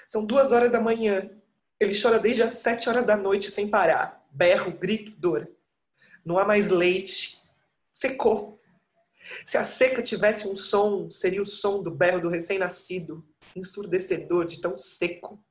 São 0.06 0.24
duas 0.24 0.52
horas 0.52 0.72
da 0.72 0.80
manhã. 0.80 1.28
Ele 1.80 2.00
chora 2.00 2.20
desde 2.20 2.44
as 2.44 2.60
sete 2.60 2.88
horas 2.88 3.04
da 3.04 3.18
noite 3.18 3.50
sem 3.50 3.68
parar. 3.68 4.24
Berro, 4.30 4.72
grito, 4.72 5.12
dor. 5.14 5.50
Não 6.24 6.38
há 6.38 6.46
mais 6.46 6.68
leite. 6.68 7.42
Secou. 7.92 8.62
Se 9.44 9.58
a 9.58 9.64
seca 9.64 10.04
tivesse 10.04 10.48
um 10.48 10.56
som, 10.56 11.10
seria 11.10 11.42
o 11.42 11.46
som 11.46 11.82
do 11.82 11.90
berro 11.90 12.22
do 12.22 12.30
recém-nascido, 12.30 13.26
ensurdecedor 13.56 14.46
de 14.46 14.62
tão 14.62 14.78
seco. 14.78 15.44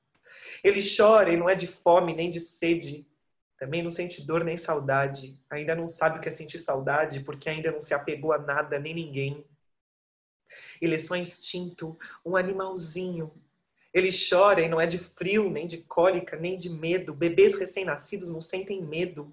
Ele 0.62 0.80
chora 0.80 1.32
e 1.32 1.36
não 1.36 1.50
é 1.50 1.56
de 1.56 1.66
fome 1.66 2.14
nem 2.14 2.30
de 2.30 2.38
sede, 2.38 3.04
também 3.58 3.82
não 3.82 3.90
sente 3.90 4.22
dor 4.26 4.44
nem 4.44 4.56
saudade. 4.56 5.38
Ainda 5.48 5.74
não 5.74 5.86
sabe 5.86 6.18
o 6.18 6.20
que 6.20 6.28
é 6.28 6.32
sentir 6.32 6.58
saudade 6.58 7.20
porque 7.20 7.48
ainda 7.48 7.70
não 7.70 7.80
se 7.80 7.94
apegou 7.94 8.32
a 8.32 8.38
nada 8.38 8.78
nem 8.78 8.94
ninguém. 8.94 9.44
Ele 10.80 10.94
é 10.94 10.98
só 10.98 11.16
instinto, 11.16 11.98
um 12.24 12.36
animalzinho. 12.36 13.32
Ele 13.92 14.10
chora 14.10 14.60
e 14.60 14.68
não 14.68 14.80
é 14.80 14.86
de 14.86 14.98
frio, 14.98 15.48
nem 15.48 15.66
de 15.66 15.78
cólica, 15.78 16.36
nem 16.36 16.56
de 16.56 16.68
medo. 16.68 17.14
Bebês 17.14 17.58
recém-nascidos 17.58 18.32
não 18.32 18.40
sentem 18.40 18.82
medo. 18.82 19.32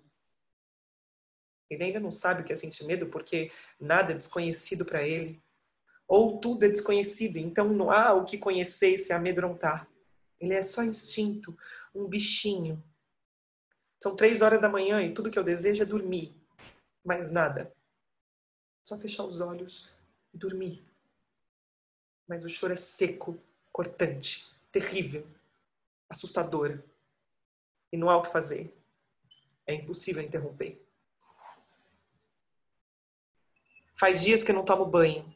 Ele 1.69 1.85
ainda 1.85 1.99
não 1.99 2.11
sabe 2.11 2.41
o 2.41 2.43
que 2.43 2.53
é 2.53 2.55
sentir 2.55 2.85
medo 2.85 3.07
porque 3.07 3.49
nada 3.79 4.11
é 4.11 4.15
desconhecido 4.15 4.85
para 4.85 5.07
ele. 5.07 5.41
Ou 6.07 6.39
tudo 6.39 6.65
é 6.65 6.67
desconhecido, 6.67 7.37
então 7.37 7.69
não 7.69 7.89
há 7.89 8.13
o 8.13 8.25
que 8.25 8.37
conhecer 8.37 8.95
e 8.95 8.97
se 8.97 9.13
amedrontar. 9.13 9.87
Ele 10.39 10.53
é 10.53 10.61
só 10.61 10.83
instinto, 10.83 11.57
um 11.95 12.07
bichinho. 12.07 12.83
São 14.01 14.15
três 14.15 14.41
horas 14.41 14.59
da 14.59 14.67
manhã 14.67 15.03
e 15.03 15.13
tudo 15.13 15.29
que 15.29 15.37
eu 15.37 15.43
desejo 15.43 15.83
é 15.83 15.85
dormir. 15.85 16.33
Mais 17.05 17.31
nada. 17.31 17.71
Só 18.83 18.97
fechar 18.97 19.23
os 19.23 19.39
olhos 19.39 19.93
e 20.33 20.37
dormir. 20.39 20.83
Mas 22.27 22.43
o 22.43 22.49
choro 22.49 22.73
é 22.73 22.77
seco, 22.77 23.37
cortante, 23.71 24.51
terrível, 24.71 25.27
assustador. 26.09 26.79
E 27.91 27.97
não 27.97 28.09
há 28.09 28.17
o 28.17 28.23
que 28.23 28.31
fazer. 28.31 28.75
É 29.67 29.75
impossível 29.75 30.23
interromper. 30.23 30.83
Faz 33.93 34.23
dias 34.23 34.41
que 34.41 34.49
eu 34.49 34.55
não 34.55 34.65
tomo 34.65 34.83
banho. 34.83 35.31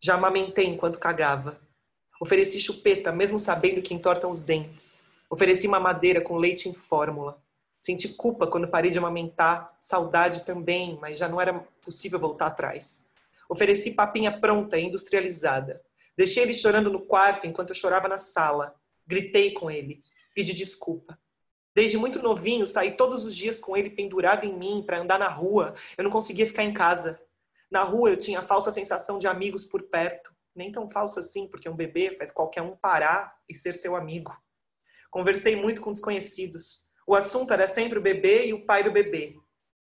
Já 0.00 0.16
amamentei 0.16 0.66
enquanto 0.66 0.98
cagava. 0.98 1.58
Ofereci 2.20 2.60
chupeta, 2.60 3.10
mesmo 3.10 3.40
sabendo 3.40 3.80
que 3.80 3.94
entortam 3.94 4.30
os 4.30 4.42
dentes. 4.42 5.00
Ofereci 5.30 5.66
mamadeira 5.66 6.20
com 6.20 6.36
leite 6.36 6.68
em 6.68 6.74
fórmula. 6.74 7.42
Senti 7.86 8.08
culpa 8.08 8.48
quando 8.48 8.66
parei 8.66 8.90
de 8.90 8.98
amamentar, 8.98 9.76
saudade 9.78 10.44
também, 10.44 10.98
mas 11.00 11.16
já 11.16 11.28
não 11.28 11.40
era 11.40 11.54
possível 11.80 12.18
voltar 12.18 12.46
atrás. 12.46 13.08
Ofereci 13.48 13.92
papinha 13.92 14.40
pronta 14.40 14.76
e 14.76 14.82
industrializada. 14.82 15.80
Deixei 16.16 16.42
ele 16.42 16.52
chorando 16.52 16.90
no 16.90 17.06
quarto 17.06 17.46
enquanto 17.46 17.68
eu 17.68 17.76
chorava 17.76 18.08
na 18.08 18.18
sala. 18.18 18.74
Gritei 19.06 19.52
com 19.52 19.70
ele. 19.70 20.02
Pedi 20.34 20.52
desculpa. 20.52 21.16
Desde 21.72 21.96
muito 21.96 22.20
novinho, 22.20 22.66
saí 22.66 22.90
todos 22.96 23.24
os 23.24 23.32
dias 23.32 23.60
com 23.60 23.76
ele 23.76 23.90
pendurado 23.90 24.44
em 24.44 24.52
mim 24.52 24.82
para 24.84 24.98
andar 24.98 25.20
na 25.20 25.28
rua. 25.28 25.72
Eu 25.96 26.02
não 26.02 26.10
conseguia 26.10 26.44
ficar 26.44 26.64
em 26.64 26.74
casa. 26.74 27.20
Na 27.70 27.84
rua 27.84 28.10
eu 28.10 28.16
tinha 28.16 28.40
a 28.40 28.42
falsa 28.42 28.72
sensação 28.72 29.16
de 29.16 29.28
amigos 29.28 29.64
por 29.64 29.84
perto. 29.84 30.34
Nem 30.56 30.72
tão 30.72 30.88
falsa 30.88 31.20
assim, 31.20 31.46
porque 31.46 31.68
um 31.68 31.76
bebê 31.76 32.16
faz 32.16 32.32
qualquer 32.32 32.62
um 32.62 32.74
parar 32.74 33.38
e 33.48 33.54
ser 33.54 33.74
seu 33.74 33.94
amigo. 33.94 34.36
Conversei 35.08 35.54
muito 35.54 35.80
com 35.80 35.92
desconhecidos. 35.92 36.84
O 37.06 37.14
assunto 37.14 37.52
era 37.52 37.68
sempre 37.68 37.98
o 37.98 38.02
bebê 38.02 38.46
e 38.46 38.52
o 38.52 38.66
pai 38.66 38.82
do 38.82 38.90
bebê. 38.90 39.38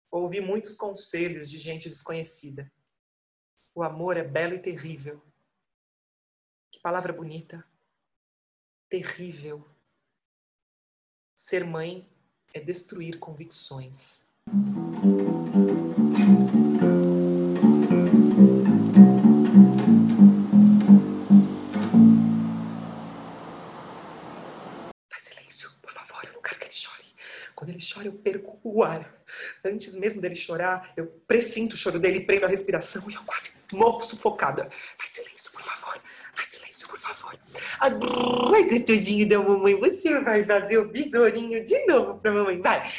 Ouvi 0.10 0.42
muitos 0.42 0.74
conselhos 0.74 1.50
de 1.50 1.60
gente 1.60 1.88
desconhecida. 1.88 2.72
O 3.76 3.84
amor 3.84 4.18
é 4.18 4.24
belo 4.24 4.56
e 4.56 4.60
terrível. 4.60 5.22
Que 6.72 6.80
palavra 6.80 7.14
bonita. 7.14 7.64
Terrível. 8.90 9.64
Ser 11.36 11.64
mãe 11.64 12.10
é 12.54 12.60
destruir 12.60 13.20
convicções. 13.20 14.30
Chora, 27.94 28.08
eu 28.08 28.14
perco 28.14 28.60
o 28.64 28.84
ar. 28.84 29.14
Antes 29.64 29.96
mesmo 29.96 30.22
dele 30.22 30.36
chorar, 30.36 30.94
eu 30.98 31.08
presinto 31.28 31.76
o 31.76 31.78
choro 31.78 32.00
dele, 32.00 32.22
prendo 32.22 32.46
a 32.46 32.50
respiração 32.50 33.04
e 33.10 33.14
eu 33.14 33.22
quase 33.24 33.52
morro 33.74 34.02
sufocada. 34.02 34.70
Faz 34.98 35.10
silêncio, 35.12 35.52
por 35.52 35.62
favor. 35.62 36.02
Faz 36.34 36.48
silêncio, 36.48 36.88
por 36.88 37.00
favor. 37.00 37.40
Ai, 37.80 38.64
gostosinho 38.70 39.28
da 39.28 39.40
mamãe, 39.40 39.76
você 39.76 40.20
vai 40.20 40.46
fazer 40.46 40.78
o 40.78 40.88
besourinho 40.88 41.66
de 41.66 41.86
novo 41.86 42.20
pra 42.20 42.32
mamãe. 42.32 42.60
Vai. 42.62 42.92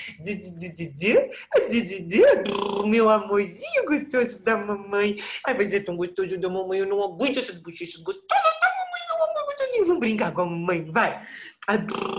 Meu 2.86 3.08
amorzinho 3.08 3.84
gostoso 3.86 4.42
da 4.44 4.56
mamãe. 4.56 5.16
Ai, 5.46 5.54
mas 5.54 5.74
é 5.74 5.80
tão 5.80 5.96
gostoso 5.96 6.38
da 6.38 6.48
mamãe, 6.48 6.80
eu 6.80 6.86
não 6.86 7.02
aguento 7.02 7.38
essas 7.38 7.58
bochechas 7.58 8.00
gostosas 8.02 8.28
da 8.28 8.68
mamãe, 8.68 9.00
meu. 9.08 9.86
Vamos 9.86 10.00
brincar 10.00 10.32
com 10.32 10.42
a 10.42 10.46
mamãe, 10.46 10.90
vai. 10.90 11.26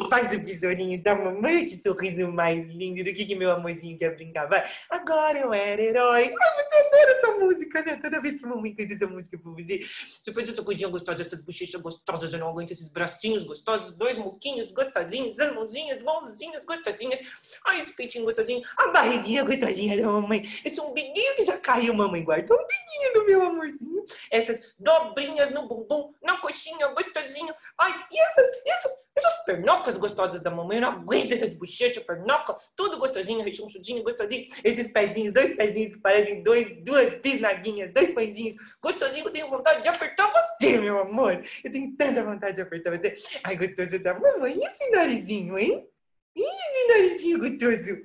Faz 0.10 0.32
o 0.32 0.40
besourinho 0.40 1.04
da 1.04 1.16
mamãe, 1.16 1.66
que 1.66 1.76
sorriso 1.76 2.30
mais 2.30 2.66
lindo. 2.66 3.04
Do 3.04 3.14
que, 3.14 3.26
que 3.26 3.36
meu 3.36 3.52
amorzinho 3.52 3.98
quer 3.98 4.16
brincar? 4.16 4.48
Vai. 4.48 4.64
Agora 4.90 5.38
eu 5.38 5.54
era 5.54 5.82
herói. 5.82 6.34
Ai, 6.40 6.64
você 6.64 6.76
adora 6.78 7.12
essa 7.12 7.32
música, 7.40 7.84
né? 7.84 8.00
Toda 8.02 8.22
vez 8.22 8.38
que 8.38 8.46
a 8.46 8.48
mamãe 8.48 8.74
canta 8.74 8.94
essa 8.94 9.06
música 9.06 9.38
pra 9.38 9.52
você. 9.52 9.80
Você 9.80 10.34
faz 10.34 10.50
essa 10.50 10.64
coisinha 10.64 10.88
gostosa, 10.88 11.22
essas 11.22 11.42
bochechas 11.42 11.82
gostosas. 11.82 12.32
Eu 12.32 12.40
não 12.40 12.50
aguento 12.50 12.72
esses 12.72 12.88
bracinhos 12.88 13.44
gostosos, 13.44 13.94
dois 13.96 14.18
muquinhos 14.18 14.72
gostosinhos, 14.72 15.38
as 15.38 15.54
mãozinhas, 15.54 16.02
mãozinhas 16.02 16.64
gostosinhas. 16.64 17.20
Ai, 17.66 17.82
esse 17.82 17.94
peitinho 17.94 18.24
gostosinho. 18.24 18.64
A 18.78 18.88
barriguinha 18.90 19.44
gostosinha 19.44 19.98
da 20.02 20.08
mamãe. 20.08 20.42
Esse 20.64 20.80
umbiguinho 20.80 21.36
que 21.36 21.44
já 21.44 21.58
caiu, 21.58 21.94
mamãe 21.94 22.24
guardou. 22.24 22.58
Um 22.58 22.64
umbiguinho 22.64 23.14
do 23.14 23.26
meu 23.26 23.46
amorzinho. 23.46 24.06
Essas 24.32 24.74
dobrinhas 24.80 25.52
no 25.52 25.68
bumbum, 25.68 26.14
na 26.22 26.38
coxinha 26.38 26.88
gostosinho. 26.88 27.54
Ai, 27.78 28.06
e 28.10 28.20
essas, 28.20 28.48
e 28.66 28.70
essas 28.70 29.04
essas 29.34 29.46
pernocas 29.46 29.98
gostosas 29.98 30.42
da 30.42 30.52
mamãe, 30.52 30.78
eu 30.78 30.82
não 30.82 30.92
aguento 30.92 31.32
essas 31.32 31.54
bochechas, 31.54 32.04
pernoca, 32.04 32.56
tudo 32.76 33.00
gostosinho, 33.00 33.44
rechonchudinho, 33.44 34.04
gostosinho. 34.04 34.48
Esses 34.64 34.92
pezinhos, 34.92 35.34
dois 35.34 35.56
pezinhos 35.56 35.96
que 35.96 36.00
parecem 36.00 36.44
dois, 36.44 36.84
duas 36.84 37.16
bisnaguinhas, 37.16 37.92
dois 37.94 38.14
pãezinhos, 38.14 38.56
gostosinho, 38.82 39.26
eu 39.26 39.32
tenho 39.32 39.50
vontade 39.50 39.82
de 39.82 39.90
apertar 39.90 40.32
você, 40.32 40.78
meu 40.78 41.00
amor. 41.00 41.44
Eu 41.64 41.72
tenho 41.72 41.96
tanta 41.96 42.24
vontade 42.24 42.56
de 42.56 42.62
apertar 42.62 42.98
você. 42.98 43.16
Ai, 43.44 43.56
gostoso 43.58 44.00
da 44.00 44.14
mamãe, 44.14 44.58
e 44.58 44.66
esse 44.66 44.90
narizinho, 44.92 45.58
hein? 45.58 45.88
E 46.36 46.42
esse 46.42 46.88
narizinho 46.88 47.40
gostoso? 47.40 48.02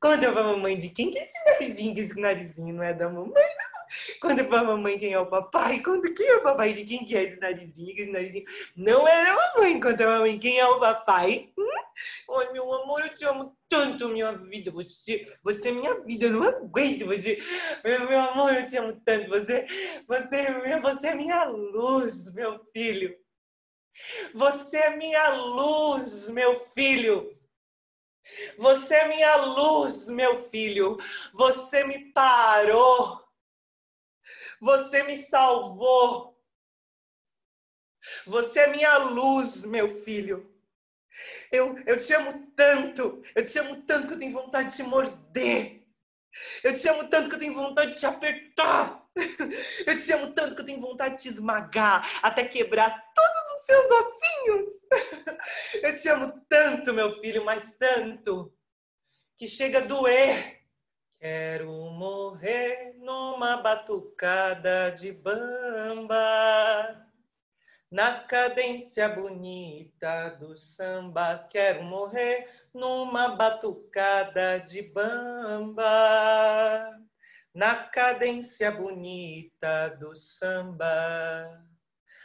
Conta 0.00 0.32
pra 0.32 0.42
mamãe 0.42 0.76
de 0.76 0.88
quem 0.88 1.10
que 1.10 1.18
é 1.18 1.22
esse 1.22 1.44
narizinho, 1.44 1.94
que 1.94 2.00
esse 2.00 2.20
narizinho 2.20 2.74
não 2.74 2.82
é 2.82 2.92
da 2.92 3.08
mamãe, 3.08 3.30
não. 3.32 3.71
Conta 4.20 4.44
pra 4.44 4.64
mamãe 4.64 4.98
quem 4.98 5.12
é 5.12 5.18
o 5.18 5.26
papai. 5.26 5.80
Conta 5.80 6.12
quem 6.12 6.26
é 6.26 6.36
o 6.36 6.42
papai 6.42 6.72
de 6.72 6.84
quem 6.84 7.04
que 7.04 7.16
é 7.16 7.24
esse 7.24 7.40
narizinho, 7.40 7.94
esse 7.96 8.10
narizinho. 8.10 8.44
Não 8.76 9.06
é 9.06 9.30
a 9.30 9.34
mamãe. 9.34 9.80
Conta 9.80 9.96
pra 9.96 10.18
mamãe 10.18 10.38
quem 10.38 10.58
é 10.58 10.66
o 10.66 10.80
papai. 10.80 11.50
Hum? 11.58 11.72
Ai, 12.36 12.52
meu 12.52 12.72
amor, 12.72 13.02
eu 13.02 13.14
te 13.14 13.24
amo 13.24 13.56
tanto, 13.68 14.08
minha 14.08 14.32
vida. 14.32 14.70
Você, 14.70 15.26
você 15.42 15.68
é 15.68 15.72
minha 15.72 16.00
vida, 16.00 16.26
eu 16.26 16.32
não 16.32 16.42
aguento 16.42 17.06
você. 17.06 17.42
Meu, 17.84 18.08
meu 18.08 18.20
amor, 18.20 18.54
eu 18.54 18.66
te 18.66 18.76
amo 18.76 19.00
tanto. 19.04 19.28
Você, 19.28 19.66
você, 20.08 20.78
você 20.80 21.06
é 21.08 21.14
minha 21.14 21.44
luz, 21.44 22.34
meu 22.34 22.64
filho. 22.72 23.16
Você 24.34 24.78
é 24.78 24.96
minha 24.96 25.28
luz, 25.34 26.30
meu 26.30 26.60
filho. 26.74 27.30
Você 28.56 28.94
é 28.94 29.08
minha 29.08 29.36
luz, 29.36 30.08
meu 30.08 30.48
filho. 30.48 30.96
Você 31.34 31.84
me 31.84 32.12
parou 32.12 33.21
você 34.62 35.02
me 35.02 35.16
salvou. 35.16 36.40
Você 38.24 38.60
é 38.60 38.66
minha 38.68 38.96
luz, 38.98 39.64
meu 39.64 39.88
filho. 39.88 40.48
Eu, 41.50 41.76
eu 41.84 41.98
te 41.98 42.14
amo 42.14 42.46
tanto, 42.54 43.20
eu 43.34 43.44
te 43.44 43.58
amo 43.58 43.82
tanto 43.82 44.06
que 44.06 44.14
eu 44.14 44.18
tenho 44.18 44.32
vontade 44.32 44.70
de 44.70 44.76
te 44.76 44.82
morder. 44.84 45.84
Eu 46.62 46.74
te 46.76 46.88
amo 46.88 47.08
tanto 47.08 47.28
que 47.28 47.34
eu 47.34 47.38
tenho 47.40 47.54
vontade 47.54 47.92
de 47.92 47.98
te 47.98 48.06
apertar. 48.06 49.02
Eu 49.86 49.98
te 49.98 50.10
amo 50.10 50.32
tanto 50.32 50.54
que 50.54 50.62
eu 50.62 50.64
tenho 50.64 50.80
vontade 50.80 51.16
de 51.16 51.22
te 51.24 51.28
esmagar 51.28 52.08
até 52.22 52.46
quebrar 52.46 53.12
todos 53.14 53.60
os 53.60 53.66
seus 53.66 53.90
ossinhos. 53.90 54.66
Eu 55.82 55.94
te 55.94 56.08
amo 56.08 56.46
tanto, 56.48 56.94
meu 56.94 57.20
filho, 57.20 57.44
mas 57.44 57.62
tanto 57.78 58.50
que 59.36 59.46
chega 59.46 59.80
a 59.80 59.82
doer. 59.82 60.61
Quero 61.22 61.70
morrer 61.92 62.96
numa 62.98 63.58
batucada 63.58 64.90
de 64.90 65.12
bamba, 65.12 67.06
na 67.88 68.24
cadência 68.24 69.08
bonita 69.08 70.30
do 70.30 70.56
samba. 70.56 71.46
Quero 71.48 71.84
morrer 71.84 72.50
numa 72.74 73.36
batucada 73.36 74.58
de 74.58 74.82
bamba, 74.82 75.80
na 77.54 77.76
cadência 77.84 78.72
bonita 78.72 79.90
do 79.90 80.16
samba. 80.16 81.62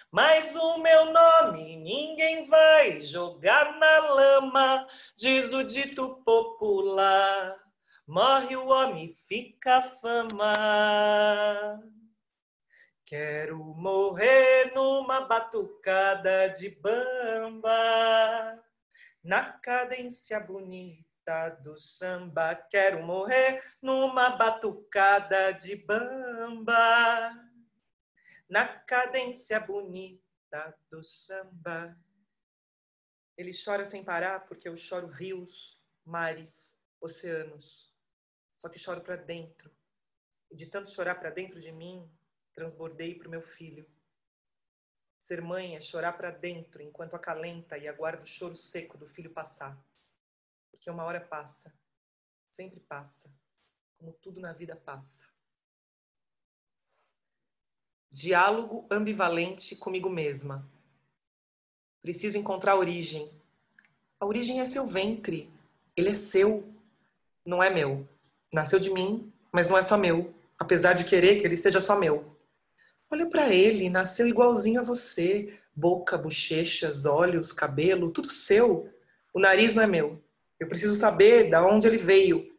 Mas 0.09 0.55
o 0.55 0.79
meu 0.79 1.13
nome 1.13 1.77
ninguém 1.77 2.47
vai 2.47 2.99
jogar 2.99 3.77
na 3.77 3.99
lama, 4.11 4.87
diz 5.15 5.53
o 5.53 5.63
dito 5.63 6.15
popular. 6.25 7.66
Morre 8.07 8.55
o 8.55 8.67
homem, 8.67 9.13
fica 9.27 9.79
a 9.79 9.81
fama. 9.81 10.53
Quero 13.05 13.57
morrer 13.57 14.73
numa 14.73 15.25
batucada 15.25 16.47
de 16.47 16.69
bamba, 16.69 18.63
na 19.21 19.51
cadência 19.59 20.39
bonita 20.39 21.49
do 21.61 21.75
samba. 21.75 22.55
Quero 22.55 23.05
morrer 23.05 23.61
numa 23.81 24.29
batucada 24.29 25.51
de 25.51 25.75
bamba, 25.75 27.33
na 28.49 28.67
cadência 28.67 29.59
bonita 29.59 30.73
do 30.89 31.03
samba. 31.03 31.93
Ele 33.35 33.51
chora 33.51 33.85
sem 33.85 34.01
parar 34.01 34.47
porque 34.47 34.69
eu 34.69 34.77
choro 34.77 35.07
rios, 35.07 35.77
mares, 36.05 36.81
oceanos. 37.01 37.96
Só 38.57 38.67
que 38.67 38.79
choro 38.79 39.01
para 39.01 39.15
dentro. 39.15 39.71
E 40.49 40.55
de 40.55 40.65
tanto 40.65 40.89
chorar 40.89 41.15
para 41.15 41.29
dentro 41.29 41.59
de 41.59 41.71
mim, 41.71 42.09
transbordei 42.53 43.15
para 43.15 43.27
o 43.27 43.31
meu 43.31 43.41
filho. 43.41 43.87
Ser 45.19 45.41
mãe 45.41 45.75
é 45.75 45.81
chorar 45.81 46.13
para 46.13 46.31
dentro 46.31 46.81
enquanto 46.81 47.15
acalenta 47.15 47.77
e 47.77 47.87
aguarda 47.87 48.23
o 48.23 48.25
choro 48.25 48.55
seco 48.55 48.97
do 48.97 49.07
filho 49.07 49.29
passar. 49.29 49.77
Porque 50.71 50.89
uma 50.89 51.03
hora 51.03 51.21
passa, 51.21 51.73
sempre 52.51 52.79
passa, 52.79 53.31
como 53.97 54.13
tudo 54.13 54.39
na 54.39 54.53
vida 54.53 54.75
passa. 54.75 55.27
Diálogo 58.09 58.87
ambivalente 58.89 59.75
comigo 59.75 60.09
mesma. 60.09 60.67
Preciso 62.01 62.37
encontrar 62.37 62.71
a 62.71 62.77
origem. 62.77 63.29
A 64.19 64.25
origem 64.25 64.61
é 64.61 64.65
seu 64.65 64.87
ventre. 64.87 65.51
Ele 65.95 66.09
é 66.09 66.13
seu, 66.13 66.73
não 67.45 67.61
é 67.61 67.69
meu. 67.69 68.07
Nasceu 68.57 68.79
de 68.79 68.89
mim, 68.89 69.31
mas 69.51 69.67
não 69.67 69.77
é 69.77 69.83
só 69.83 69.95
meu, 69.95 70.33
apesar 70.57 70.93
de 70.93 71.05
querer 71.05 71.39
que 71.39 71.45
ele 71.45 71.55
seja 71.55 71.79
só 71.79 71.95
meu. 71.95 72.35
Olha 73.07 73.27
para 73.27 73.53
ele, 73.53 73.87
nasceu 73.87 74.27
igualzinho 74.27 74.79
a 74.79 74.83
você. 74.83 75.53
Boca, 75.75 76.17
bochechas, 76.17 77.05
olhos, 77.05 77.53
cabelo, 77.53 78.09
tudo 78.09 78.31
seu. 78.31 78.91
O 79.31 79.39
nariz 79.39 79.75
não 79.75 79.83
é 79.83 79.85
meu. 79.85 80.19
Eu 80.59 80.67
preciso 80.67 80.95
saber 80.95 81.51
de 81.51 81.55
onde 81.57 81.87
ele 81.87 81.99
veio. 81.99 82.51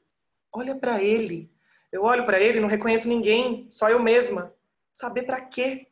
Olha 0.53 0.76
para 0.76 1.03
ele. 1.03 1.51
Eu 1.90 2.05
olho 2.05 2.24
para 2.24 2.38
ele 2.38 2.59
e 2.59 2.61
não 2.61 2.68
reconheço 2.68 3.09
ninguém, 3.09 3.66
só 3.68 3.90
eu 3.90 3.99
mesma. 3.99 4.55
Saber 4.92 5.24
para 5.24 5.40
quê? 5.40 5.88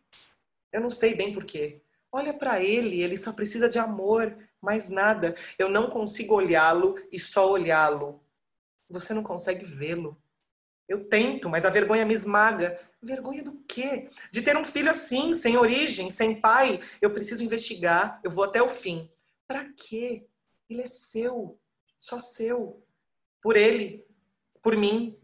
Eu 0.72 0.80
não 0.80 0.88
sei 0.88 1.16
bem 1.16 1.32
por 1.32 1.44
quê. 1.44 1.82
Olha 2.12 2.32
para 2.32 2.62
ele, 2.62 3.02
ele 3.02 3.16
só 3.16 3.32
precisa 3.32 3.68
de 3.68 3.80
amor, 3.80 4.36
mais 4.62 4.88
nada. 4.88 5.34
Eu 5.58 5.68
não 5.68 5.90
consigo 5.90 6.36
olhá-lo 6.36 6.94
e 7.10 7.18
só 7.18 7.50
olhá-lo. 7.50 8.24
Você 8.88 9.12
não 9.12 9.22
consegue 9.22 9.64
vê-lo. 9.64 10.16
Eu 10.88 11.08
tento, 11.08 11.48
mas 11.48 11.64
a 11.64 11.70
vergonha 11.70 12.04
me 12.04 12.14
esmaga. 12.14 12.78
Vergonha 13.02 13.42
do 13.42 13.52
quê? 13.68 14.08
De 14.30 14.42
ter 14.42 14.56
um 14.56 14.64
filho 14.64 14.90
assim, 14.90 15.34
sem 15.34 15.56
origem, 15.56 16.10
sem 16.10 16.40
pai. 16.40 16.80
Eu 17.00 17.10
preciso 17.10 17.42
investigar, 17.42 18.20
eu 18.22 18.30
vou 18.30 18.44
até 18.44 18.62
o 18.62 18.68
fim. 18.68 19.10
Para 19.48 19.64
quê? 19.76 20.26
Ele 20.68 20.82
é 20.82 20.86
seu, 20.86 21.58
só 21.98 22.18
seu. 22.18 22.84
Por 23.42 23.56
ele, 23.56 24.04
por 24.62 24.76
mim. 24.76 25.18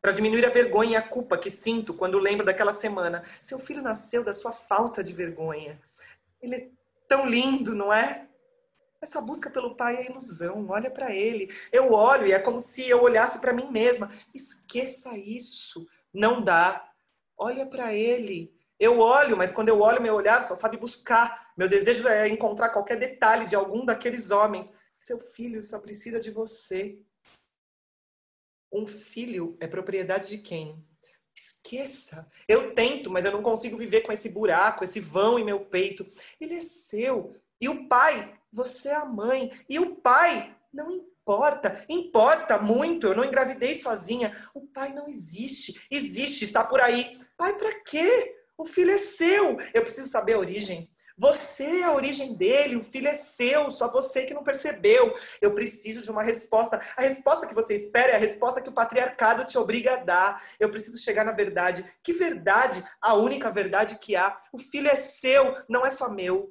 Para 0.00 0.12
diminuir 0.12 0.44
a 0.44 0.50
vergonha 0.50 0.92
e 0.92 0.96
a 0.96 1.08
culpa 1.08 1.38
que 1.38 1.50
sinto 1.50 1.94
quando 1.94 2.18
lembro 2.18 2.44
daquela 2.44 2.72
semana. 2.72 3.22
Seu 3.40 3.58
filho 3.58 3.82
nasceu 3.82 4.24
da 4.24 4.32
sua 4.32 4.50
falta 4.50 5.04
de 5.04 5.12
vergonha. 5.12 5.80
Ele 6.40 6.56
é 6.56 6.70
tão 7.06 7.26
lindo, 7.26 7.74
não 7.74 7.92
é? 7.92 8.28
Essa 9.02 9.20
busca 9.20 9.50
pelo 9.50 9.74
pai 9.74 9.96
é 9.96 10.06
ilusão. 10.08 10.68
Olha 10.70 10.88
para 10.88 11.12
ele. 11.12 11.52
Eu 11.72 11.92
olho 11.92 12.28
e 12.28 12.32
é 12.32 12.38
como 12.38 12.60
se 12.60 12.88
eu 12.88 13.02
olhasse 13.02 13.40
para 13.40 13.52
mim 13.52 13.68
mesma. 13.68 14.12
Esqueça 14.32 15.18
isso. 15.18 15.88
Não 16.14 16.40
dá. 16.40 16.88
Olha 17.36 17.66
para 17.66 17.92
ele. 17.92 18.54
Eu 18.78 19.00
olho, 19.00 19.36
mas 19.36 19.52
quando 19.52 19.70
eu 19.70 19.80
olho, 19.80 20.00
meu 20.00 20.14
olhar 20.14 20.40
só 20.40 20.54
sabe 20.54 20.76
buscar. 20.76 21.52
Meu 21.56 21.68
desejo 21.68 22.06
é 22.06 22.28
encontrar 22.28 22.70
qualquer 22.70 22.96
detalhe 22.96 23.44
de 23.44 23.56
algum 23.56 23.84
daqueles 23.84 24.30
homens. 24.30 24.72
Seu 25.04 25.18
filho 25.18 25.64
só 25.64 25.80
precisa 25.80 26.20
de 26.20 26.30
você. 26.30 26.96
Um 28.72 28.86
filho 28.86 29.56
é 29.58 29.66
propriedade 29.66 30.28
de 30.28 30.38
quem? 30.38 30.82
Esqueça. 31.34 32.30
Eu 32.46 32.72
tento, 32.72 33.10
mas 33.10 33.24
eu 33.24 33.32
não 33.32 33.42
consigo 33.42 33.76
viver 33.76 34.02
com 34.02 34.12
esse 34.12 34.28
buraco, 34.28 34.84
esse 34.84 35.00
vão 35.00 35.40
em 35.40 35.44
meu 35.44 35.60
peito. 35.60 36.06
Ele 36.40 36.54
é 36.54 36.60
seu. 36.60 37.34
E 37.60 37.68
o 37.68 37.88
pai 37.88 38.38
você 38.52 38.90
é 38.90 38.94
a 38.94 39.04
mãe. 39.04 39.50
E 39.68 39.78
o 39.78 39.96
pai 39.96 40.54
não 40.72 40.90
importa. 40.90 41.84
Importa 41.88 42.58
muito. 42.58 43.06
Eu 43.06 43.16
não 43.16 43.24
engravidei 43.24 43.74
sozinha. 43.74 44.36
O 44.54 44.66
pai 44.66 44.92
não 44.92 45.08
existe. 45.08 45.86
Existe, 45.90 46.44
está 46.44 46.62
por 46.62 46.80
aí. 46.80 47.18
Pai, 47.36 47.56
para 47.56 47.80
quê? 47.80 48.36
O 48.56 48.64
filho 48.64 48.92
é 48.92 48.98
seu. 48.98 49.58
Eu 49.72 49.82
preciso 49.82 50.08
saber 50.08 50.34
a 50.34 50.38
origem. 50.38 50.92
Você 51.16 51.80
é 51.80 51.82
a 51.84 51.92
origem 51.92 52.34
dele, 52.36 52.74
o 52.74 52.82
filho 52.82 53.06
é 53.06 53.12
seu, 53.12 53.70
só 53.70 53.88
você 53.88 54.24
que 54.24 54.32
não 54.34 54.42
percebeu. 54.42 55.12
Eu 55.40 55.54
preciso 55.54 56.02
de 56.02 56.10
uma 56.10 56.22
resposta. 56.22 56.80
A 56.96 57.02
resposta 57.02 57.46
que 57.46 57.54
você 57.54 57.74
espera 57.74 58.12
é 58.12 58.16
a 58.16 58.18
resposta 58.18 58.60
que 58.60 58.68
o 58.68 58.72
patriarcado 58.72 59.44
te 59.44 59.58
obriga 59.58 59.94
a 59.94 59.96
dar. 59.96 60.42
Eu 60.58 60.70
preciso 60.70 60.98
chegar 60.98 61.24
na 61.24 61.32
verdade. 61.32 61.84
Que 62.02 62.12
verdade? 62.12 62.82
A 63.00 63.14
única 63.14 63.50
verdade 63.50 63.98
que 63.98 64.16
há. 64.16 64.36
O 64.52 64.58
filho 64.58 64.88
é 64.88 64.96
seu, 64.96 65.56
não 65.68 65.84
é 65.84 65.90
só 65.90 66.10
meu. 66.10 66.50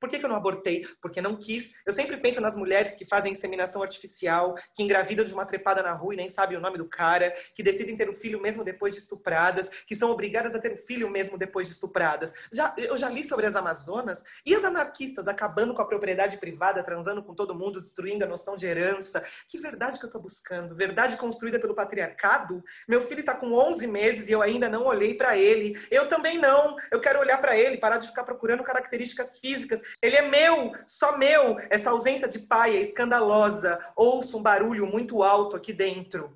Por 0.00 0.08
que, 0.08 0.18
que, 0.18 0.24
eu 0.24 0.28
não 0.28 0.36
abortei? 0.36 0.86
Porque 1.00 1.20
não 1.20 1.36
quis. 1.36 1.74
Eu 1.84 1.92
sempre 1.92 2.16
penso 2.16 2.40
nas 2.40 2.56
mulheres 2.56 2.94
que 2.94 3.06
fazem 3.06 3.32
inseminação 3.32 3.82
artificial, 3.82 4.54
que 4.74 4.82
engravidam 4.82 5.24
de 5.24 5.32
uma 5.32 5.46
trepada 5.46 5.82
na 5.82 5.92
rua 5.92 6.14
e 6.14 6.16
nem 6.16 6.28
sabem 6.28 6.56
o 6.56 6.60
nome 6.60 6.78
do 6.78 6.86
cara, 6.86 7.32
que 7.54 7.62
decidem 7.62 7.96
ter 7.96 8.08
um 8.08 8.14
filho 8.14 8.40
mesmo 8.40 8.64
depois 8.64 8.94
de 8.94 9.00
estupradas, 9.00 9.68
que 9.86 9.94
são 9.94 10.10
obrigadas 10.10 10.54
a 10.54 10.58
ter 10.58 10.72
um 10.72 10.76
filho 10.76 11.10
mesmo 11.10 11.38
depois 11.38 11.66
de 11.66 11.72
estupradas. 11.72 12.32
Já, 12.52 12.74
eu 12.78 12.96
já 12.96 13.08
li 13.08 13.22
sobre 13.22 13.46
as 13.46 13.56
Amazonas 13.56 14.22
e 14.44 14.54
as 14.54 14.64
anarquistas 14.64 15.28
acabando 15.28 15.74
com 15.74 15.82
a 15.82 15.86
propriedade 15.86 16.38
privada, 16.38 16.82
transando 16.82 17.22
com 17.22 17.34
todo 17.34 17.54
mundo, 17.54 17.80
destruindo 17.80 18.24
a 18.24 18.28
noção 18.28 18.56
de 18.56 18.66
herança. 18.66 19.22
Que 19.48 19.58
verdade 19.58 19.98
que 19.98 20.04
eu 20.04 20.08
estou 20.08 20.20
buscando? 20.20 20.74
Verdade 20.74 21.16
construída 21.16 21.58
pelo 21.58 21.74
patriarcado? 21.74 22.62
Meu 22.86 23.00
filho 23.00 23.20
está 23.20 23.34
com 23.34 23.52
11 23.52 23.86
meses 23.86 24.28
e 24.28 24.32
eu 24.32 24.42
ainda 24.42 24.68
não 24.68 24.84
olhei 24.84 25.14
para 25.14 25.36
ele. 25.36 25.78
Eu 25.90 26.08
também 26.08 26.38
não. 26.38 26.76
Eu 26.90 27.00
quero 27.00 27.20
olhar 27.20 27.38
para 27.38 27.56
ele, 27.56 27.78
parar 27.78 27.98
de 27.98 28.06
ficar 28.06 28.24
procurando 28.24 28.62
características 28.62 29.38
físicas 29.38 29.80
ele 30.02 30.16
é 30.16 30.22
meu, 30.22 30.72
só 30.86 31.16
meu. 31.16 31.56
Essa 31.70 31.90
ausência 31.90 32.28
de 32.28 32.38
pai 32.38 32.76
é 32.76 32.80
escandalosa. 32.80 33.78
Ouço 33.94 34.38
um 34.38 34.42
barulho 34.42 34.86
muito 34.86 35.22
alto 35.22 35.56
aqui 35.56 35.72
dentro. 35.72 36.30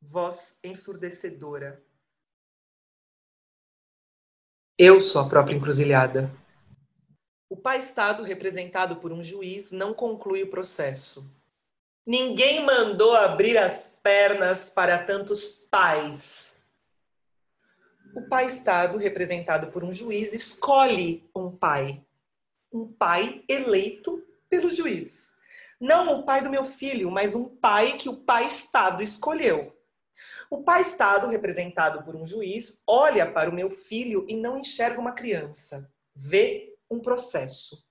Voz 0.00 0.58
ensurdecedora. 0.62 1.82
Eu 4.78 5.00
sou 5.00 5.22
a 5.22 5.28
própria 5.28 5.54
encruzilhada. 5.54 6.30
O 7.48 7.56
pai-estado, 7.56 8.22
representado 8.22 8.96
por 8.96 9.12
um 9.12 9.22
juiz, 9.22 9.72
não 9.72 9.92
conclui 9.92 10.42
o 10.42 10.50
processo. 10.50 11.30
Ninguém 12.04 12.64
mandou 12.64 13.14
abrir 13.14 13.56
as 13.56 13.96
pernas 14.02 14.68
para 14.68 15.04
tantos 15.04 15.66
pais. 15.70 16.60
O 18.14 18.28
pai-estado, 18.28 18.98
representado 18.98 19.70
por 19.70 19.84
um 19.84 19.92
juiz, 19.92 20.32
escolhe 20.32 21.30
um 21.34 21.50
pai. 21.50 22.04
Um 22.72 22.92
pai 22.92 23.44
eleito 23.48 24.20
pelo 24.48 24.68
juiz. 24.68 25.32
Não 25.80 26.18
o 26.18 26.22
pai 26.24 26.42
do 26.42 26.50
meu 26.50 26.64
filho, 26.64 27.10
mas 27.10 27.34
um 27.34 27.48
pai 27.48 27.96
que 27.96 28.08
o 28.08 28.16
pai-estado 28.16 29.02
escolheu. 29.02 29.76
O 30.50 30.62
pai-estado, 30.62 31.28
representado 31.28 32.04
por 32.04 32.16
um 32.16 32.26
juiz, 32.26 32.82
olha 32.86 33.30
para 33.30 33.48
o 33.48 33.54
meu 33.54 33.70
filho 33.70 34.26
e 34.28 34.36
não 34.36 34.58
enxerga 34.58 35.00
uma 35.00 35.12
criança. 35.12 35.90
Vê 36.14 36.74
um 36.90 37.00
processo. 37.00 37.86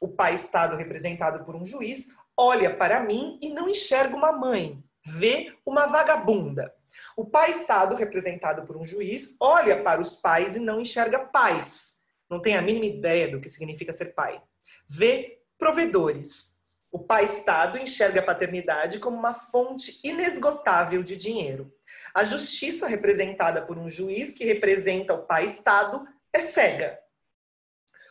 O 0.00 0.08
pai-estado, 0.08 0.76
representado 0.76 1.44
por 1.44 1.54
um 1.54 1.64
juiz, 1.64 2.08
olha 2.36 2.74
para 2.74 3.00
mim 3.00 3.38
e 3.40 3.48
não 3.48 3.68
enxerga 3.68 4.14
uma 4.14 4.32
mãe, 4.32 4.82
vê 5.04 5.54
uma 5.64 5.86
vagabunda. 5.86 6.74
O 7.16 7.24
pai-estado, 7.24 7.94
representado 7.94 8.66
por 8.66 8.76
um 8.76 8.84
juiz, 8.84 9.36
olha 9.40 9.82
para 9.82 10.00
os 10.00 10.16
pais 10.16 10.56
e 10.56 10.60
não 10.60 10.80
enxerga 10.80 11.18
pais. 11.18 11.96
Não 12.28 12.40
tem 12.40 12.56
a 12.56 12.62
mínima 12.62 12.86
ideia 12.86 13.28
do 13.28 13.40
que 13.40 13.48
significa 13.48 13.92
ser 13.92 14.14
pai. 14.14 14.42
Vê 14.88 15.40
provedores. 15.58 16.56
O 16.90 16.98
pai-estado 16.98 17.78
enxerga 17.78 18.20
a 18.20 18.24
paternidade 18.24 18.98
como 18.98 19.16
uma 19.16 19.34
fonte 19.34 20.00
inesgotável 20.02 21.02
de 21.02 21.16
dinheiro. 21.16 21.72
A 22.14 22.24
justiça, 22.24 22.86
representada 22.86 23.62
por 23.62 23.76
um 23.76 23.88
juiz 23.88 24.32
que 24.32 24.44
representa 24.44 25.12
o 25.12 25.26
pai-estado, 25.26 26.06
é 26.32 26.40
cega. 26.40 26.98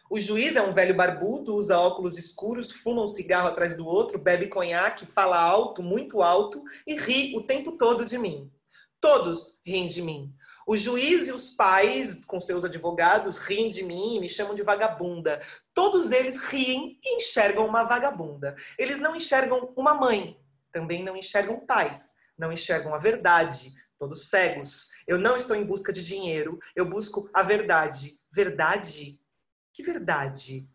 O 0.07 0.19
juiz 0.19 0.55
é 0.55 0.61
um 0.61 0.71
velho 0.71 0.95
barbudo, 0.95 1.55
usa 1.55 1.79
óculos 1.79 2.17
escuros, 2.17 2.71
fuma 2.71 3.01
um 3.01 3.07
cigarro 3.07 3.47
atrás 3.47 3.75
do 3.75 3.87
outro, 3.87 4.19
bebe 4.19 4.47
conhaque, 4.47 5.05
fala 5.05 5.39
alto, 5.39 5.81
muito 5.81 6.21
alto 6.21 6.63
e 6.85 6.95
ri 6.95 7.35
o 7.35 7.41
tempo 7.41 7.71
todo 7.71 8.05
de 8.05 8.17
mim. 8.17 8.51
Todos 9.01 9.61
riem 9.65 9.87
de 9.87 10.03
mim. 10.03 10.31
O 10.67 10.77
juiz 10.77 11.27
e 11.27 11.31
os 11.31 11.51
pais, 11.51 12.23
com 12.25 12.39
seus 12.39 12.63
advogados, 12.63 13.37
riem 13.37 13.69
de 13.69 13.83
mim 13.83 14.15
e 14.15 14.19
me 14.19 14.29
chamam 14.29 14.53
de 14.53 14.63
vagabunda. 14.63 15.39
Todos 15.73 16.11
eles 16.11 16.37
riem 16.37 16.99
e 17.03 17.17
enxergam 17.17 17.65
uma 17.65 17.83
vagabunda. 17.83 18.55
Eles 18.77 18.99
não 18.99 19.15
enxergam 19.15 19.73
uma 19.75 19.93
mãe, 19.93 20.39
também 20.71 21.03
não 21.03 21.15
enxergam 21.15 21.59
pais, 21.65 22.13
não 22.37 22.51
enxergam 22.51 22.93
a 22.93 22.99
verdade. 22.99 23.73
Todos 23.97 24.29
cegos. 24.29 24.89
Eu 25.07 25.17
não 25.17 25.35
estou 25.35 25.55
em 25.55 25.63
busca 25.63 25.91
de 25.91 26.03
dinheiro, 26.03 26.59
eu 26.75 26.85
busco 26.85 27.29
a 27.33 27.41
verdade. 27.41 28.19
Verdade 28.31 29.19
que 29.75 29.83
verdade? 29.83 30.65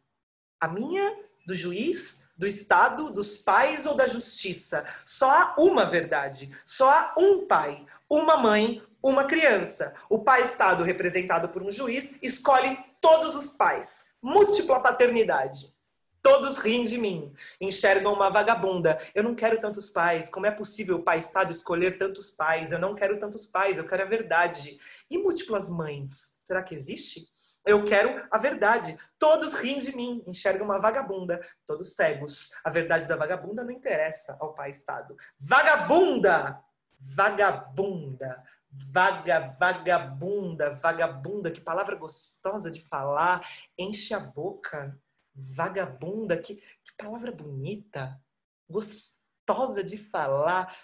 A 0.60 0.68
minha, 0.68 1.16
Do 1.46 1.54
juiz? 1.54 2.22
Do 2.36 2.46
Estado? 2.46 3.10
Dos 3.10 3.38
pais 3.38 3.86
ou 3.86 3.94
da 3.94 4.06
justiça? 4.06 4.84
Só 5.06 5.30
há 5.30 5.54
uma 5.58 5.86
verdade. 5.86 6.50
Só 6.66 6.88
há 6.90 7.14
um 7.16 7.46
pai, 7.46 7.86
uma 8.08 8.36
mãe, 8.36 8.82
uma 9.02 9.24
criança. 9.24 9.94
O 10.08 10.18
pai-Estado, 10.18 10.84
representado 10.84 11.48
por 11.48 11.62
um 11.62 11.70
juiz, 11.70 12.14
escolhe 12.22 12.78
todos 13.00 13.34
os 13.34 13.56
pais. 13.56 14.04
Múltipla 14.22 14.80
paternidade. 14.80 15.74
Todos 16.22 16.58
riem 16.58 16.84
de 16.84 16.98
mim, 16.98 17.32
enxergam 17.58 18.12
uma 18.12 18.28
vagabunda. 18.28 18.98
Eu 19.14 19.22
não 19.22 19.34
quero 19.34 19.58
tantos 19.58 19.88
pais. 19.88 20.28
Como 20.28 20.44
é 20.44 20.50
possível 20.50 20.96
o 20.96 21.02
pai-estado 21.02 21.50
escolher 21.50 21.96
tantos 21.96 22.30
pais? 22.30 22.70
Eu 22.70 22.78
não 22.78 22.94
quero 22.94 23.18
tantos 23.18 23.46
pais, 23.46 23.78
eu 23.78 23.86
quero 23.86 24.02
a 24.02 24.06
verdade. 24.06 24.78
E 25.10 25.16
múltiplas 25.16 25.70
mães? 25.70 26.34
Será 26.44 26.62
que 26.62 26.74
existe? 26.74 27.26
Eu 27.64 27.84
quero 27.84 28.26
a 28.30 28.38
verdade. 28.38 28.98
Todos 29.18 29.54
riem 29.54 29.78
de 29.78 29.94
mim, 29.94 30.22
enxergam 30.26 30.64
uma 30.64 30.78
vagabunda. 30.78 31.40
Todos 31.66 31.94
cegos. 31.94 32.50
A 32.64 32.70
verdade 32.70 33.06
da 33.06 33.16
vagabunda 33.16 33.62
não 33.62 33.70
interessa 33.70 34.36
ao 34.40 34.54
pai-estado. 34.54 35.16
Vagabunda! 35.38 36.62
Vagabunda! 36.98 38.42
Vaga, 38.72 39.56
vagabunda, 39.58 40.74
vagabunda, 40.74 41.50
que 41.50 41.60
palavra 41.60 41.96
gostosa 41.96 42.70
de 42.70 42.80
falar, 42.80 43.44
enche 43.76 44.14
a 44.14 44.20
boca. 44.20 44.96
Vagabunda, 45.34 46.36
que, 46.36 46.56
que 46.56 46.96
palavra 46.96 47.32
bonita, 47.32 48.20
gostosa 48.68 49.82
de 49.82 49.98
falar. 49.98 50.76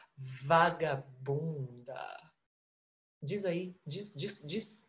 Vagabunda. 0.45 1.95
Diz 3.23 3.45
aí, 3.45 3.77
diz, 3.87 4.13
diz, 4.15 4.43
diz. 4.45 4.86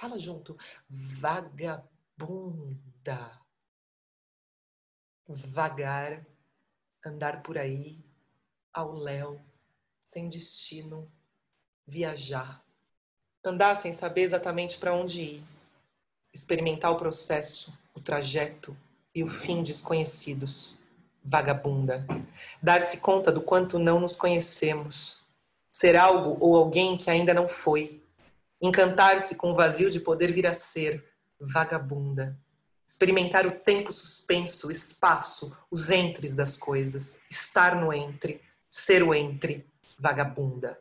Fala 0.00 0.18
junto. 0.18 0.56
Vagabunda. 0.88 1.90
Vagar, 5.28 6.26
andar 7.04 7.42
por 7.42 7.58
aí, 7.58 8.02
ao 8.72 8.92
léu, 8.92 9.38
sem 10.02 10.30
destino, 10.30 11.06
viajar. 11.86 12.64
Andar 13.44 13.76
sem 13.76 13.92
saber 13.92 14.22
exatamente 14.22 14.78
para 14.78 14.94
onde 14.94 15.22
ir. 15.22 15.42
Experimentar 16.32 16.90
o 16.92 16.96
processo, 16.96 17.78
o 17.94 18.00
trajeto 18.00 18.74
e 19.14 19.22
o 19.22 19.28
fim 19.28 19.62
desconhecidos. 19.62 20.78
Vagabunda. 21.22 22.06
Dar-se 22.62 23.00
conta 23.00 23.30
do 23.30 23.42
quanto 23.42 23.78
não 23.78 24.00
nos 24.00 24.16
conhecemos. 24.16 25.22
Ser 25.70 25.94
algo 25.94 26.38
ou 26.40 26.56
alguém 26.56 26.96
que 26.96 27.10
ainda 27.10 27.34
não 27.34 27.46
foi. 27.46 28.02
Encantar-se 28.60 29.34
com 29.36 29.52
o 29.52 29.54
vazio 29.54 29.90
de 29.90 30.00
poder 30.00 30.32
vir 30.32 30.46
a 30.46 30.54
ser. 30.54 31.04
Vagabunda. 31.40 32.38
Experimentar 32.86 33.46
o 33.46 33.52
tempo 33.52 33.92
suspenso, 33.92 34.68
o 34.68 34.70
espaço, 34.70 35.56
os 35.70 35.90
entres 35.90 36.34
das 36.34 36.56
coisas. 36.56 37.20
Estar 37.30 37.76
no 37.76 37.92
entre. 37.92 38.42
Ser 38.68 39.02
o 39.02 39.14
entre. 39.14 39.66
Vagabunda. 39.98 40.78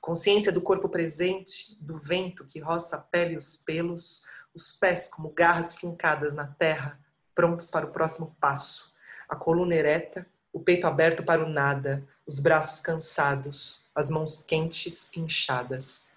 Consciência 0.00 0.50
do 0.50 0.60
corpo 0.60 0.88
presente, 0.88 1.76
do 1.80 1.96
vento 1.96 2.44
que 2.44 2.58
roça 2.58 2.96
a 2.96 3.00
pele 3.00 3.34
e 3.34 3.38
os 3.38 3.56
pelos, 3.56 4.26
os 4.54 4.72
pés 4.72 5.08
como 5.08 5.30
garras 5.30 5.74
fincadas 5.74 6.34
na 6.34 6.46
terra, 6.46 6.98
prontos 7.34 7.70
para 7.70 7.86
o 7.86 7.90
próximo 7.90 8.36
passo, 8.40 8.92
a 9.28 9.36
coluna 9.36 9.74
ereta, 9.74 10.26
o 10.52 10.60
peito 10.60 10.86
aberto 10.86 11.22
para 11.22 11.44
o 11.44 11.48
nada, 11.48 12.06
os 12.26 12.40
braços 12.40 12.80
cansados, 12.80 13.82
as 13.94 14.08
mãos 14.08 14.42
quentes 14.42 15.10
inchadas. 15.16 16.09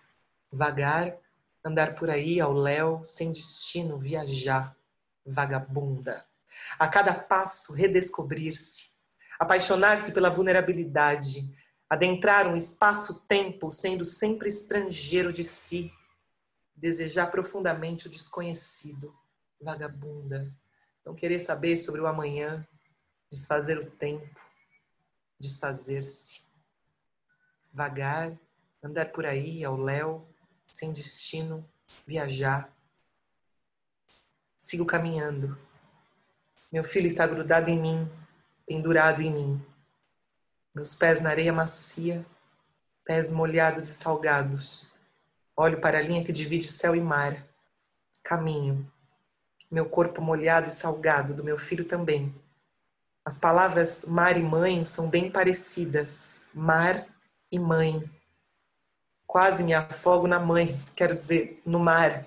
Vagar, 0.53 1.17
andar 1.65 1.95
por 1.95 2.09
aí 2.09 2.39
ao 2.39 2.53
léu, 2.53 3.03
sem 3.05 3.31
destino, 3.31 3.97
viajar, 3.97 4.77
vagabunda. 5.25 6.25
A 6.77 6.87
cada 6.87 7.13
passo, 7.13 7.73
redescobrir-se, 7.73 8.91
apaixonar-se 9.39 10.11
pela 10.11 10.29
vulnerabilidade, 10.29 11.51
adentrar 11.89 12.47
um 12.47 12.55
espaço-tempo 12.55 13.71
sendo 13.71 14.05
sempre 14.05 14.47
estrangeiro 14.47 15.33
de 15.33 15.43
si, 15.43 15.91
desejar 16.75 17.27
profundamente 17.27 18.07
o 18.07 18.09
desconhecido, 18.09 19.15
vagabunda, 19.59 20.53
não 21.05 21.15
querer 21.15 21.39
saber 21.39 21.77
sobre 21.77 22.01
o 22.01 22.07
amanhã, 22.07 22.67
desfazer 23.29 23.77
o 23.79 23.89
tempo, 23.89 24.29
desfazer-se, 25.39 26.43
vagar, 27.71 28.37
andar 28.81 29.11
por 29.11 29.25
aí 29.25 29.63
ao 29.63 29.75
léu, 29.75 30.32
sem 30.83 30.91
destino, 30.91 31.65
viajar. 32.05 32.69
Sigo 34.57 34.85
caminhando. 34.85 35.57
Meu 36.69 36.83
filho 36.83 37.07
está 37.07 37.25
grudado 37.25 37.69
em 37.69 37.79
mim, 37.79 38.11
pendurado 38.65 39.21
em 39.21 39.31
mim. 39.31 39.65
Meus 40.75 40.93
pés 40.93 41.21
na 41.21 41.29
areia 41.29 41.53
macia, 41.53 42.25
pés 43.05 43.31
molhados 43.31 43.87
e 43.87 43.93
salgados 43.93 44.91
Olho 45.55 45.79
para 45.79 45.99
a 45.99 46.01
linha 46.01 46.23
que 46.23 46.31
divide 46.31 46.67
céu 46.67 46.95
e 46.95 46.99
mar. 47.01 47.45
Caminho. 48.23 48.91
Meu 49.71 49.85
corpo 49.85 50.19
molhado 50.19 50.67
e 50.67 50.71
salgado, 50.71 51.33
do 51.35 51.43
meu 51.43 51.59
filho 51.59 51.85
também. 51.85 52.33
As 53.23 53.37
palavras 53.37 54.03
mar 54.05 54.35
e 54.35 54.41
mãe 54.41 54.83
são 54.83 55.07
bem 55.07 55.29
parecidas. 55.29 56.39
Mar 56.51 57.05
e 57.51 57.59
mãe. 57.59 58.03
Quase 59.33 59.63
me 59.63 59.73
afogo 59.73 60.27
na 60.27 60.39
mãe, 60.39 60.79
quero 60.95 61.15
dizer, 61.15 61.59
no 61.65 61.79
mar. 61.79 62.23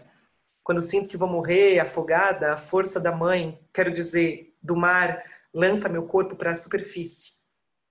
Quando 0.65 0.83
sinto 0.83 1.09
que 1.09 1.17
vou 1.17 1.29
morrer 1.29 1.79
afogada, 1.79 2.53
a 2.53 2.57
força 2.57 2.99
da 2.99 3.13
mãe, 3.13 3.65
quero 3.73 3.93
dizer, 3.93 4.53
do 4.61 4.75
mar, 4.75 5.23
lança 5.55 5.89
meu 5.89 6.05
corpo 6.09 6.35
para 6.35 6.51
a 6.51 6.55
superfície. 6.57 7.35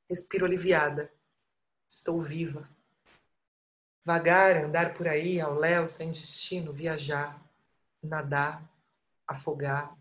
Respiro 0.09 0.45
aliviada. 0.45 1.09
Estou 1.87 2.21
viva. 2.21 2.67
Vagar, 4.03 4.65
andar 4.65 4.93
por 4.93 5.07
aí 5.07 5.39
ao 5.39 5.53
léu 5.53 5.87
sem 5.87 6.11
destino, 6.11 6.73
viajar, 6.73 7.41
nadar, 8.03 8.69
afogar, 9.25 9.95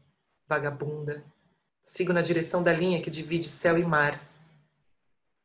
vagabunda. 0.48 1.24
Sigo 1.84 2.12
na 2.12 2.20
direção 2.20 2.64
da 2.64 2.72
linha 2.72 3.00
que 3.00 3.10
divide 3.10 3.48
céu 3.48 3.78
e 3.78 3.84
mar. 3.84 4.20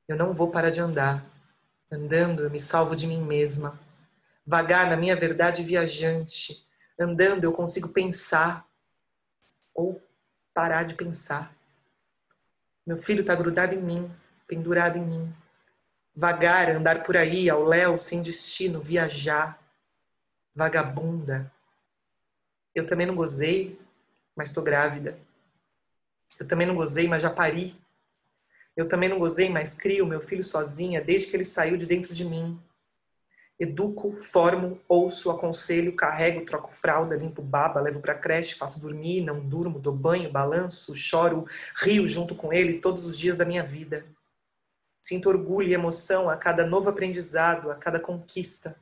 Eu 0.08 0.18
não 0.18 0.34
vou 0.34 0.50
parar 0.50 0.72
de 0.72 0.82
andar. 0.82 1.39
Andando, 1.92 2.44
eu 2.44 2.50
me 2.50 2.60
salvo 2.60 2.96
de 2.96 3.08
mim 3.08 3.22
mesma. 3.22 3.80
Vagar 4.46 4.90
na 4.90 4.96
minha 4.96 5.16
verdade 5.16 5.64
viajante. 5.64 6.68
Andando, 7.00 7.44
eu 7.44 7.54
consigo 7.54 7.90
pensar 7.90 8.68
ou 9.74 10.02
parar 10.54 10.84
de 10.84 10.94
pensar. 10.94 11.56
Meu 12.86 12.98
filho 12.98 13.22
está 13.22 13.36
grudado 13.36 13.76
em 13.76 13.82
mim, 13.82 14.12
pendurado 14.48 14.98
em 14.98 15.06
mim 15.06 15.36
vagar, 16.20 16.70
andar 16.70 17.04
por 17.04 17.16
aí, 17.16 17.50
ao 17.50 17.64
léu, 17.64 17.98
sem 17.98 18.22
destino, 18.22 18.82
viajar, 18.82 19.58
vagabunda. 20.54 21.50
Eu 22.76 22.86
também 22.86 23.08
não 23.08 23.16
gozei, 23.16 23.80
mas 24.36 24.50
estou 24.50 24.62
grávida. 24.62 25.18
Eu 26.38 26.46
também 26.46 26.68
não 26.68 26.76
gozei, 26.76 27.08
mas 27.08 27.22
já 27.22 27.30
pari. 27.30 27.80
Eu 28.80 28.88
também 28.88 29.10
não 29.10 29.18
gozei, 29.18 29.50
mas 29.50 29.76
crio 29.76 30.06
meu 30.06 30.22
filho 30.22 30.42
sozinha 30.42 31.02
desde 31.02 31.28
que 31.28 31.36
ele 31.36 31.44
saiu 31.44 31.76
de 31.76 31.86
dentro 31.86 32.14
de 32.14 32.24
mim. 32.24 32.58
Educo, 33.60 34.16
formo, 34.16 34.80
ouço, 34.88 35.30
aconselho, 35.30 35.94
carrego, 35.98 36.46
troco 36.46 36.72
fralda, 36.72 37.14
limpo 37.14 37.42
baba, 37.42 37.82
levo 37.82 38.00
para 38.00 38.16
creche, 38.16 38.56
faço 38.56 38.80
dormir, 38.80 39.20
não 39.20 39.42
durmo, 39.42 39.82
dou 39.82 39.92
banho, 39.92 40.32
balanço, 40.32 40.96
choro, 40.96 41.46
rio 41.76 42.08
junto 42.08 42.34
com 42.34 42.54
ele 42.54 42.80
todos 42.80 43.06
os 43.06 43.20
dias 43.20 43.36
da 43.36 43.44
minha 43.44 43.66
vida. 43.66 44.06
Sinto 45.02 45.28
orgulho 45.28 45.68
e 45.68 45.74
emoção 45.74 46.30
a 46.30 46.38
cada 46.38 46.66
novo 46.66 46.90
aprendizado, 46.90 47.70
a 47.70 47.76
cada 47.76 48.00
conquista. 48.00 48.80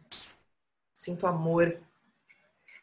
Sinto 0.94 1.26
amor. 1.26 1.76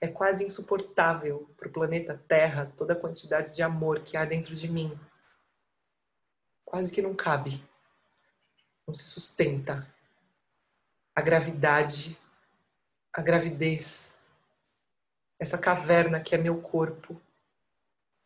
É 0.01 0.09
quase 0.09 0.45
insuportável 0.45 1.49
para 1.57 1.69
o 1.69 1.73
planeta 1.73 2.21
Terra 2.27 2.73
toda 2.77 2.93
a 2.93 2.97
quantidade 2.97 3.55
de 3.55 3.63
amor 3.63 4.01
que 4.01 4.17
há 4.17 4.25
dentro 4.25 4.53
de 4.53 4.69
mim. 4.69 4.99
Quase 6.75 6.91
que 6.91 7.01
não 7.01 7.15
cabe. 7.15 7.65
Não 8.85 8.93
se 8.93 9.05
sustenta. 9.05 9.89
A 11.15 11.23
gravidade, 11.23 12.19
a 13.13 13.23
gravidez, 13.23 14.21
essa 15.39 15.57
caverna 15.57 16.21
que 16.21 16.35
é 16.35 16.39
meu 16.39 16.61
corpo, 16.61 17.23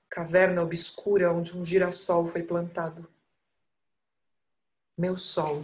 caverna 0.08 0.62
obscura 0.62 1.30
onde 1.30 1.58
um 1.58 1.62
girassol 1.62 2.26
foi 2.26 2.42
plantado 2.42 3.06
meu 4.96 5.18
sol, 5.18 5.62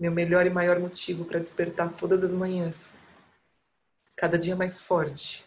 meu 0.00 0.10
melhor 0.10 0.46
e 0.46 0.50
maior 0.50 0.80
motivo 0.80 1.26
para 1.26 1.38
despertar 1.38 1.92
todas 1.92 2.24
as 2.24 2.30
manhãs, 2.30 3.02
cada 4.16 4.38
dia 4.38 4.56
mais 4.56 4.80
forte. 4.80 5.46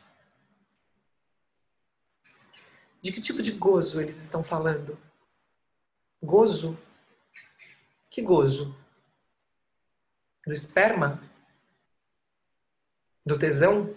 De 3.02 3.12
que 3.12 3.20
tipo 3.20 3.42
de 3.42 3.54
gozo 3.54 4.00
eles 4.00 4.22
estão 4.22 4.44
falando? 4.44 5.09
Gozo? 6.22 6.80
Que 8.10 8.22
gozo? 8.22 8.78
Do 10.46 10.54
esperma? 10.54 11.22
Do 13.26 13.38
tesão? 13.38 13.96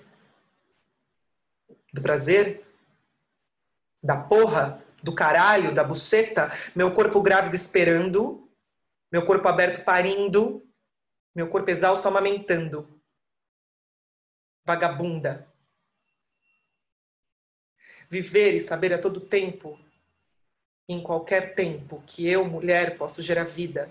Do 1.92 2.02
prazer? 2.02 2.64
Da 4.02 4.16
porra? 4.16 4.82
do 5.02 5.14
caralho, 5.14 5.74
da 5.74 5.82
buceta, 5.82 6.48
meu 6.74 6.94
corpo 6.94 7.20
grávido 7.20 7.56
esperando, 7.56 8.48
meu 9.10 9.24
corpo 9.24 9.48
aberto 9.48 9.84
parindo, 9.84 10.62
meu 11.34 11.48
corpo 11.48 11.68
exausto 11.70 12.06
amamentando. 12.06 12.88
Vagabunda. 14.64 15.52
Viver 18.08 18.54
e 18.54 18.60
saber 18.60 18.92
a 18.92 19.00
todo 19.00 19.20
tempo, 19.20 19.78
em 20.88 21.02
qualquer 21.02 21.54
tempo, 21.54 22.02
que 22.06 22.28
eu, 22.28 22.44
mulher, 22.44 22.96
posso 22.96 23.22
gerar 23.22 23.44
vida, 23.44 23.90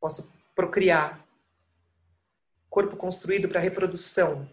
posso 0.00 0.32
procriar. 0.54 1.24
Corpo 2.68 2.96
construído 2.96 3.48
para 3.48 3.60
reprodução, 3.60 4.48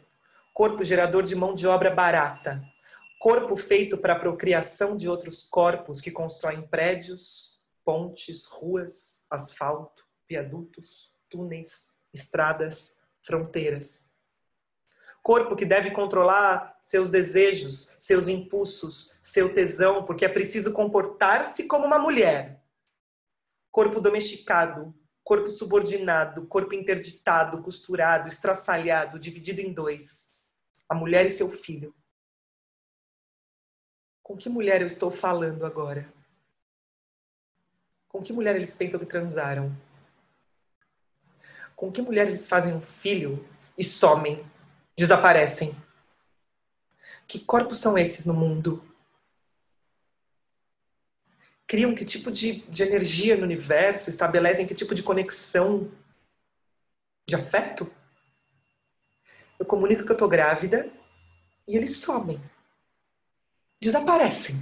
corpo 0.54 0.84
gerador 0.84 1.24
de 1.24 1.36
mão 1.36 1.54
de 1.54 1.68
obra 1.68 1.94
barata, 1.94 2.64
corpo 3.20 3.56
feito 3.56 3.98
para 3.98 4.14
a 4.14 4.20
procriação 4.20 4.98
de 4.98 5.08
outros 5.08 5.44
corpos 5.44 6.02
que 6.02 6.12
constroem 6.12 6.68
prédios, 6.68 7.62
pontes, 7.86 8.46
ruas, 8.46 9.24
asfalto, 9.30 10.06
viadutos, 10.28 11.14
túneis, 11.30 11.96
estradas, 12.14 12.98
fronteiras. 13.22 14.12
Corpo 15.28 15.58
que 15.58 15.66
deve 15.66 15.92
controlar 15.92 16.80
seus 16.82 17.10
desejos, 17.10 17.98
seus 18.00 18.30
impulsos, 18.30 19.20
seu 19.22 19.54
tesão, 19.54 20.06
porque 20.06 20.24
é 20.24 20.30
preciso 20.30 20.72
comportar-se 20.72 21.68
como 21.68 21.86
uma 21.86 22.00
mulher. 22.00 22.64
Corpo 23.70 24.00
domesticado, 24.00 24.96
corpo 25.26 25.52
subordinado, 25.52 26.48
corpo 26.48 26.74
interditado, 26.74 27.62
costurado, 27.62 28.30
estraçalhado, 28.30 29.20
dividido 29.20 29.60
em 29.60 29.74
dois. 29.74 30.34
A 30.88 30.96
mulher 30.96 31.26
e 31.26 31.30
seu 31.30 31.52
filho. 31.52 31.94
Com 34.24 34.38
que 34.38 34.48
mulher 34.48 34.80
eu 34.80 34.88
estou 34.88 35.12
falando 35.12 35.66
agora? 35.66 36.10
Com 38.08 38.24
que 38.24 38.32
mulher 38.32 38.56
eles 38.56 38.74
pensam 38.74 38.98
que 38.98 39.06
transaram? 39.06 39.76
Com 41.76 41.92
que 41.92 42.02
mulher 42.02 42.28
eles 42.28 42.48
fazem 42.48 42.74
um 42.74 42.82
filho 42.82 43.46
e 43.78 43.84
somem, 43.84 44.50
desaparecem? 44.98 45.76
Que 47.28 47.40
corpos 47.40 47.78
são 47.78 47.98
esses 47.98 48.26
no 48.26 48.34
mundo? 48.34 48.84
Criam 51.68 51.94
que 51.94 52.04
tipo 52.04 52.32
de, 52.32 52.62
de 52.62 52.84
energia 52.84 53.38
no 53.38 53.44
universo? 53.44 54.10
Estabelecem 54.10 54.66
que 54.66 54.74
tipo 54.74 54.96
de 54.96 55.04
conexão 55.04 55.92
de 57.28 57.36
afeto? 57.36 57.92
Eu 59.60 59.66
comunico 59.66 60.06
que 60.06 60.12
eu 60.12 60.18
tô 60.18 60.28
grávida 60.28 60.90
e 61.68 61.76
eles 61.76 61.98
somem. 61.98 62.42
Desaparecem. 63.80 64.56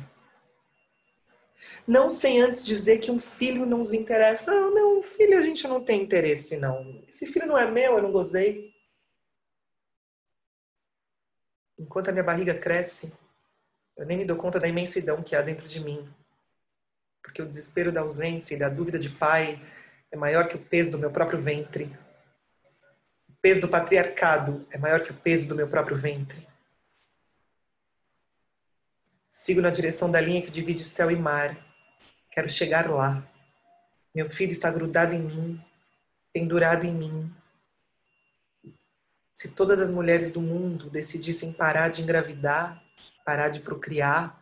Não 1.88 2.10
sem 2.10 2.42
antes 2.42 2.66
dizer 2.66 2.98
que 2.98 3.12
um 3.12 3.20
filho 3.20 3.66
não 3.66 3.78
nos 3.78 3.94
interessa. 3.94 4.52
Ah, 4.52 4.72
não, 4.72 5.00
um 5.00 5.02
filho 5.04 5.38
a 5.38 5.42
gente 5.42 5.68
não 5.68 5.84
tem 5.84 6.02
interesse, 6.02 6.58
não. 6.58 7.04
Esse 7.08 7.28
filho 7.28 7.46
não 7.46 7.58
é 7.58 7.70
meu, 7.70 7.98
eu 7.98 8.02
não 8.02 8.12
gozei. 8.12 8.75
Enquanto 11.78 12.10
a 12.10 12.12
minha 12.12 12.24
barriga 12.24 12.54
cresce, 12.54 13.14
eu 13.98 14.06
nem 14.06 14.18
me 14.18 14.26
dou 14.26 14.38
conta 14.38 14.60
da 14.60 14.68
imensidão 14.68 15.22
que 15.22 15.36
há 15.36 15.42
dentro 15.42 15.68
de 15.68 15.80
mim. 15.80 16.08
Porque 17.22 17.42
o 17.42 17.48
desespero 17.48 17.92
da 17.92 18.02
ausência 18.02 18.56
e 18.56 18.60
da 18.60 18.70
dúvida 18.70 19.00
de 19.00 19.10
pai 19.10 19.62
é 20.12 20.18
maior 20.18 20.48
que 20.48 20.56
o 20.56 20.62
peso 20.62 20.92
do 20.92 21.00
meu 21.00 21.12
próprio 21.12 21.40
ventre. 21.40 21.86
O 23.30 23.34
peso 23.42 23.62
do 23.62 23.68
patriarcado 23.68 24.66
é 24.70 24.78
maior 24.78 25.02
que 25.02 25.12
o 25.12 25.16
peso 25.16 25.48
do 25.48 25.56
meu 25.56 25.68
próprio 25.68 25.98
ventre. 25.98 26.48
Sigo 29.30 29.62
na 29.62 29.70
direção 29.70 30.10
da 30.10 30.22
linha 30.22 30.42
que 30.42 30.50
divide 30.50 30.84
céu 30.84 31.12
e 31.12 31.16
mar. 31.16 31.58
Quero 32.32 32.48
chegar 32.48 32.90
lá. 32.90 33.22
Meu 34.14 34.30
filho 34.30 34.54
está 34.54 34.72
grudado 34.72 35.14
em 35.14 35.22
mim, 35.22 35.62
pendurado 36.32 36.86
em 36.86 36.94
mim. 36.94 37.36
Se 39.36 39.50
todas 39.50 39.82
as 39.82 39.92
mulheres 39.92 40.32
do 40.32 40.40
mundo 40.40 40.90
decidissem 40.90 41.52
parar 41.52 41.90
de 41.90 42.02
engravidar, 42.02 42.82
parar 43.26 43.50
de 43.50 43.60
procriar, 43.60 44.42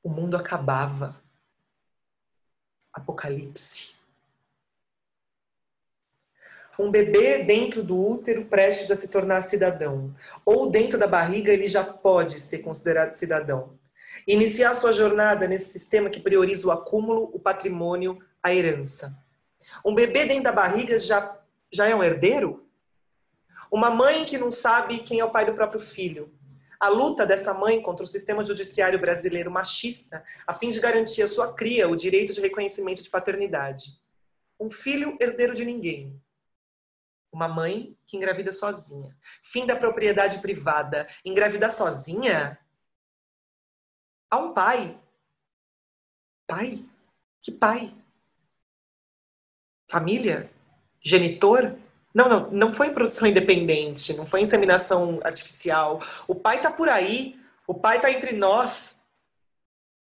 o 0.00 0.08
mundo 0.08 0.36
acabava. 0.36 1.20
Apocalipse. 2.92 3.96
Um 6.78 6.88
bebê 6.88 7.42
dentro 7.42 7.82
do 7.82 8.00
útero 8.00 8.44
prestes 8.44 8.92
a 8.92 8.96
se 8.96 9.08
tornar 9.08 9.42
cidadão, 9.42 10.14
ou 10.46 10.70
dentro 10.70 10.96
da 10.96 11.08
barriga 11.08 11.52
ele 11.52 11.66
já 11.66 11.82
pode 11.82 12.38
ser 12.38 12.58
considerado 12.58 13.16
cidadão. 13.16 13.76
Iniciar 14.24 14.76
sua 14.76 14.92
jornada 14.92 15.48
nesse 15.48 15.72
sistema 15.72 16.08
que 16.08 16.20
prioriza 16.20 16.68
o 16.68 16.70
acúmulo, 16.70 17.28
o 17.34 17.40
patrimônio, 17.40 18.24
a 18.40 18.54
herança. 18.54 19.18
Um 19.84 19.96
bebê 19.96 20.26
dentro 20.26 20.44
da 20.44 20.52
barriga 20.52 20.96
já, 20.96 21.36
já 21.72 21.88
é 21.88 21.94
um 21.94 22.04
herdeiro? 22.04 22.62
Uma 23.72 23.90
mãe 23.90 24.24
que 24.26 24.36
não 24.36 24.50
sabe 24.50 24.98
quem 24.98 25.18
é 25.18 25.24
o 25.24 25.30
pai 25.30 25.46
do 25.46 25.54
próprio 25.54 25.80
filho. 25.80 26.32
A 26.78 26.88
luta 26.88 27.24
dessa 27.24 27.54
mãe 27.54 27.80
contra 27.80 28.04
o 28.04 28.08
sistema 28.08 28.44
judiciário 28.44 29.00
brasileiro 29.00 29.50
machista, 29.50 30.22
a 30.46 30.52
fim 30.52 30.70
de 30.70 30.78
garantir 30.78 31.22
à 31.22 31.26
sua 31.26 31.54
cria 31.54 31.88
o 31.88 31.96
direito 31.96 32.32
de 32.32 32.40
reconhecimento 32.40 33.02
de 33.02 33.08
paternidade. 33.08 33.98
Um 34.60 34.70
filho 34.70 35.16
herdeiro 35.18 35.54
de 35.54 35.64
ninguém. 35.64 36.20
Uma 37.32 37.48
mãe 37.48 37.96
que 38.06 38.16
engravida 38.16 38.52
sozinha. 38.52 39.16
Fim 39.42 39.64
da 39.64 39.74
propriedade 39.74 40.40
privada. 40.40 41.06
Engravidar 41.24 41.70
sozinha? 41.70 42.58
a 44.32 44.38
um 44.38 44.54
pai. 44.54 44.98
Pai? 46.46 46.82
Que 47.42 47.52
pai? 47.52 47.94
Família? 49.90 50.50
Genitor? 51.04 51.78
Não, 52.14 52.28
não, 52.28 52.50
não 52.50 52.72
foi 52.72 52.90
produção 52.90 53.26
independente, 53.26 54.14
não 54.14 54.26
foi 54.26 54.42
inseminação 54.42 55.20
artificial. 55.24 56.00
O 56.28 56.34
pai 56.34 56.56
está 56.56 56.70
por 56.70 56.88
aí, 56.88 57.40
o 57.66 57.74
pai 57.74 57.96
está 57.96 58.10
entre 58.10 58.32
nós. 58.32 59.06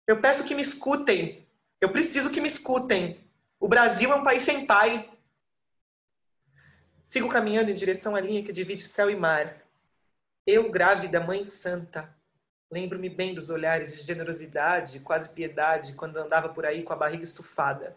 Eu 0.06 0.20
peço 0.20 0.43
que 0.43 0.56
me 0.56 0.62
escutem. 0.62 1.47
Eu 1.80 1.91
preciso 1.91 2.30
que 2.30 2.41
me 2.41 2.47
escutem. 2.47 3.20
O 3.60 3.68
Brasil 3.68 4.12
é 4.12 4.16
um 4.16 4.24
país 4.24 4.43
sem 4.43 4.66
pai. 4.66 5.10
Sigo 7.01 7.30
caminhando 7.30 7.72
em 7.72 7.74
direção 7.74 8.16
à 8.16 8.22
linha 8.22 8.43
que 8.43 8.51
divide 8.51 8.84
céu 8.84 9.10
e 9.10 9.16
mar. 9.16 9.62
Eu, 10.45 10.70
grávida, 10.70 11.22
mãe 11.22 11.43
santa, 11.43 12.14
Lembro-me 12.74 13.08
bem 13.08 13.36
dos 13.36 13.51
olhares 13.51 13.95
de 13.95 14.01
generosidade, 14.01 14.99
quase 15.01 15.30
piedade, 15.30 15.93
quando 15.93 16.18
andava 16.18 16.49
por 16.49 16.66
aí 16.66 16.82
com 16.82 16.91
a 16.91 16.95
barriga 16.95 17.22
estufada. 17.22 17.95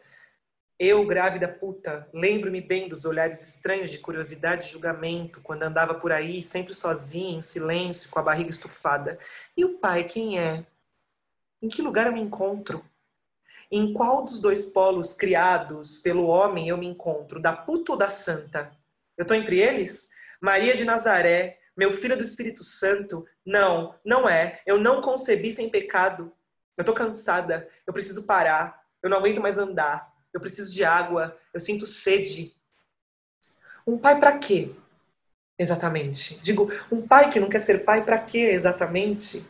Eu, 0.78 1.06
grávida 1.06 1.48
puta, 1.48 2.06
lembro-me 2.12 2.60
bem 2.60 2.86
dos 2.86 3.06
olhares 3.06 3.42
estranhos 3.42 3.90
de 3.90 3.98
curiosidade 3.98 4.66
e 4.66 4.72
julgamento, 4.72 5.40
quando 5.40 5.62
andava 5.62 5.94
por 5.94 6.12
aí, 6.12 6.42
sempre 6.42 6.74
sozinha, 6.74 7.38
em 7.38 7.40
silêncio, 7.40 8.10
com 8.10 8.18
a 8.18 8.22
barriga 8.22 8.50
estufada. 8.50 9.18
E 9.56 9.64
o 9.64 9.78
pai, 9.78 10.04
quem 10.04 10.38
é? 10.38 10.66
Em 11.62 11.68
que 11.70 11.80
lugar 11.80 12.06
eu 12.06 12.12
me 12.12 12.20
encontro? 12.20 12.84
Em 13.70 13.94
qual 13.94 14.22
dos 14.22 14.38
dois 14.38 14.66
polos 14.66 15.14
criados 15.14 15.98
pelo 15.98 16.26
homem 16.26 16.68
eu 16.68 16.76
me 16.76 16.86
encontro? 16.86 17.40
Da 17.40 17.54
puta 17.54 17.92
ou 17.92 17.98
da 17.98 18.10
santa? 18.10 18.70
Eu 19.16 19.22
estou 19.22 19.36
entre 19.36 19.58
eles? 19.58 20.10
Maria 20.42 20.76
de 20.76 20.84
Nazaré, 20.84 21.58
meu 21.74 21.90
filho 21.90 22.18
do 22.18 22.22
Espírito 22.22 22.62
Santo. 22.62 23.26
Não, 23.44 23.94
não 24.04 24.28
é. 24.28 24.60
Eu 24.66 24.78
não 24.78 25.00
concebi 25.00 25.50
sem 25.50 25.70
pecado. 25.70 26.30
Eu 26.76 26.84
tô 26.84 26.92
cansada. 26.92 27.66
Eu 27.86 27.94
preciso 27.94 28.26
parar. 28.26 28.78
Eu 29.02 29.08
não 29.08 29.16
aguento 29.16 29.40
mais 29.40 29.56
andar. 29.56 30.15
Eu 30.36 30.40
preciso 30.40 30.74
de 30.74 30.84
água. 30.84 31.34
Eu 31.52 31.58
sinto 31.58 31.86
sede. 31.86 32.54
Um 33.86 33.96
pai 33.96 34.20
para 34.20 34.36
quê? 34.36 34.70
Exatamente. 35.58 36.38
Digo, 36.42 36.70
um 36.92 37.06
pai 37.06 37.30
que 37.30 37.40
não 37.40 37.48
quer 37.48 37.60
ser 37.60 37.86
pai 37.86 38.04
para 38.04 38.18
quê 38.18 38.50
exatamente? 38.50 39.48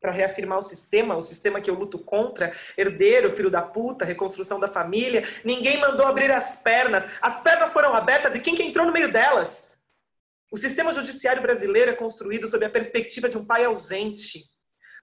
Para 0.00 0.12
reafirmar 0.12 0.58
o 0.58 0.62
sistema, 0.62 1.16
o 1.16 1.22
sistema 1.22 1.60
que 1.60 1.68
eu 1.68 1.74
luto 1.74 1.98
contra, 1.98 2.52
herdeiro, 2.78 3.32
filho 3.32 3.50
da 3.50 3.60
puta, 3.60 4.04
reconstrução 4.04 4.60
da 4.60 4.68
família. 4.68 5.24
Ninguém 5.44 5.80
mandou 5.80 6.06
abrir 6.06 6.30
as 6.30 6.54
pernas. 6.54 7.04
As 7.20 7.40
pernas 7.40 7.72
foram 7.72 7.92
abertas 7.92 8.36
e 8.36 8.40
quem 8.40 8.54
que 8.54 8.62
entrou 8.62 8.86
no 8.86 8.92
meio 8.92 9.10
delas? 9.10 9.68
O 10.48 10.56
sistema 10.56 10.92
judiciário 10.92 11.42
brasileiro 11.42 11.90
é 11.90 11.94
construído 11.94 12.46
sob 12.46 12.64
a 12.64 12.70
perspectiva 12.70 13.28
de 13.28 13.36
um 13.36 13.44
pai 13.44 13.64
ausente. 13.64 14.44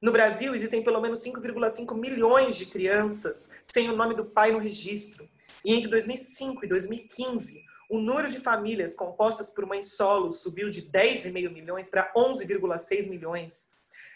No 0.02 0.12
Brasil, 0.12 0.56
existem 0.56 0.84
pelo 0.84 1.00
menos 1.00 1.24
5,5 1.24 1.96
milhões 1.96 2.56
de 2.56 2.66
crianças 2.66 3.48
sem 3.64 3.88
o 3.88 3.96
nome 3.96 4.16
do 4.16 4.26
pai 4.26 4.52
no 4.52 4.58
registro. 4.58 5.30
E 5.64 5.76
entre 5.76 5.92
2005 5.92 6.66
e 6.66 6.68
2015, 6.68 7.64
o 7.88 8.00
número 8.00 8.32
de 8.32 8.40
famílias 8.40 8.96
compostas 8.96 9.52
por 9.52 9.66
mães 9.66 9.96
solos 9.96 10.42
subiu 10.42 10.72
de 10.72 10.82
10,5 10.90 11.52
milhões 11.52 11.88
para 11.88 12.12
11,6 12.14 13.10
milhões. 13.10 13.70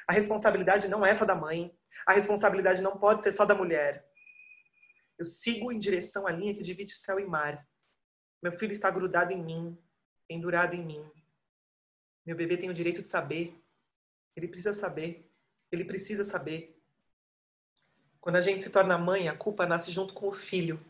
A 0.07 0.13
responsabilidade 0.13 0.87
não 0.87 1.05
é 1.05 1.13
só 1.13 1.23
da 1.23 1.35
mãe. 1.35 1.71
A 2.07 2.13
responsabilidade 2.13 2.81
não 2.81 2.97
pode 2.97 3.21
ser 3.21 3.31
só 3.31 3.45
da 3.45 3.53
mulher. 3.53 4.09
Eu 5.19 5.25
sigo 5.25 5.71
em 5.71 5.77
direção 5.77 6.25
à 6.25 6.31
linha 6.31 6.55
que 6.55 6.63
divide 6.63 6.93
céu 6.93 7.19
e 7.19 7.25
mar. 7.25 7.63
Meu 8.41 8.51
filho 8.51 8.71
está 8.71 8.89
grudado 8.89 9.31
em 9.33 9.43
mim, 9.43 9.77
pendurado 10.27 10.73
em 10.73 10.83
mim. 10.83 11.05
Meu 12.25 12.35
bebê 12.35 12.57
tem 12.57 12.69
o 12.71 12.73
direito 12.73 13.03
de 13.03 13.07
saber. 13.07 13.53
Ele 14.35 14.47
precisa 14.47 14.73
saber. 14.73 15.31
Ele 15.71 15.83
precisa 15.83 16.23
saber. 16.23 16.75
Quando 18.19 18.37
a 18.37 18.41
gente 18.41 18.63
se 18.63 18.69
torna 18.69 18.97
mãe, 18.97 19.27
a 19.29 19.35
culpa 19.35 19.65
nasce 19.65 19.91
junto 19.91 20.13
com 20.13 20.27
o 20.27 20.33
filho. 20.33 20.83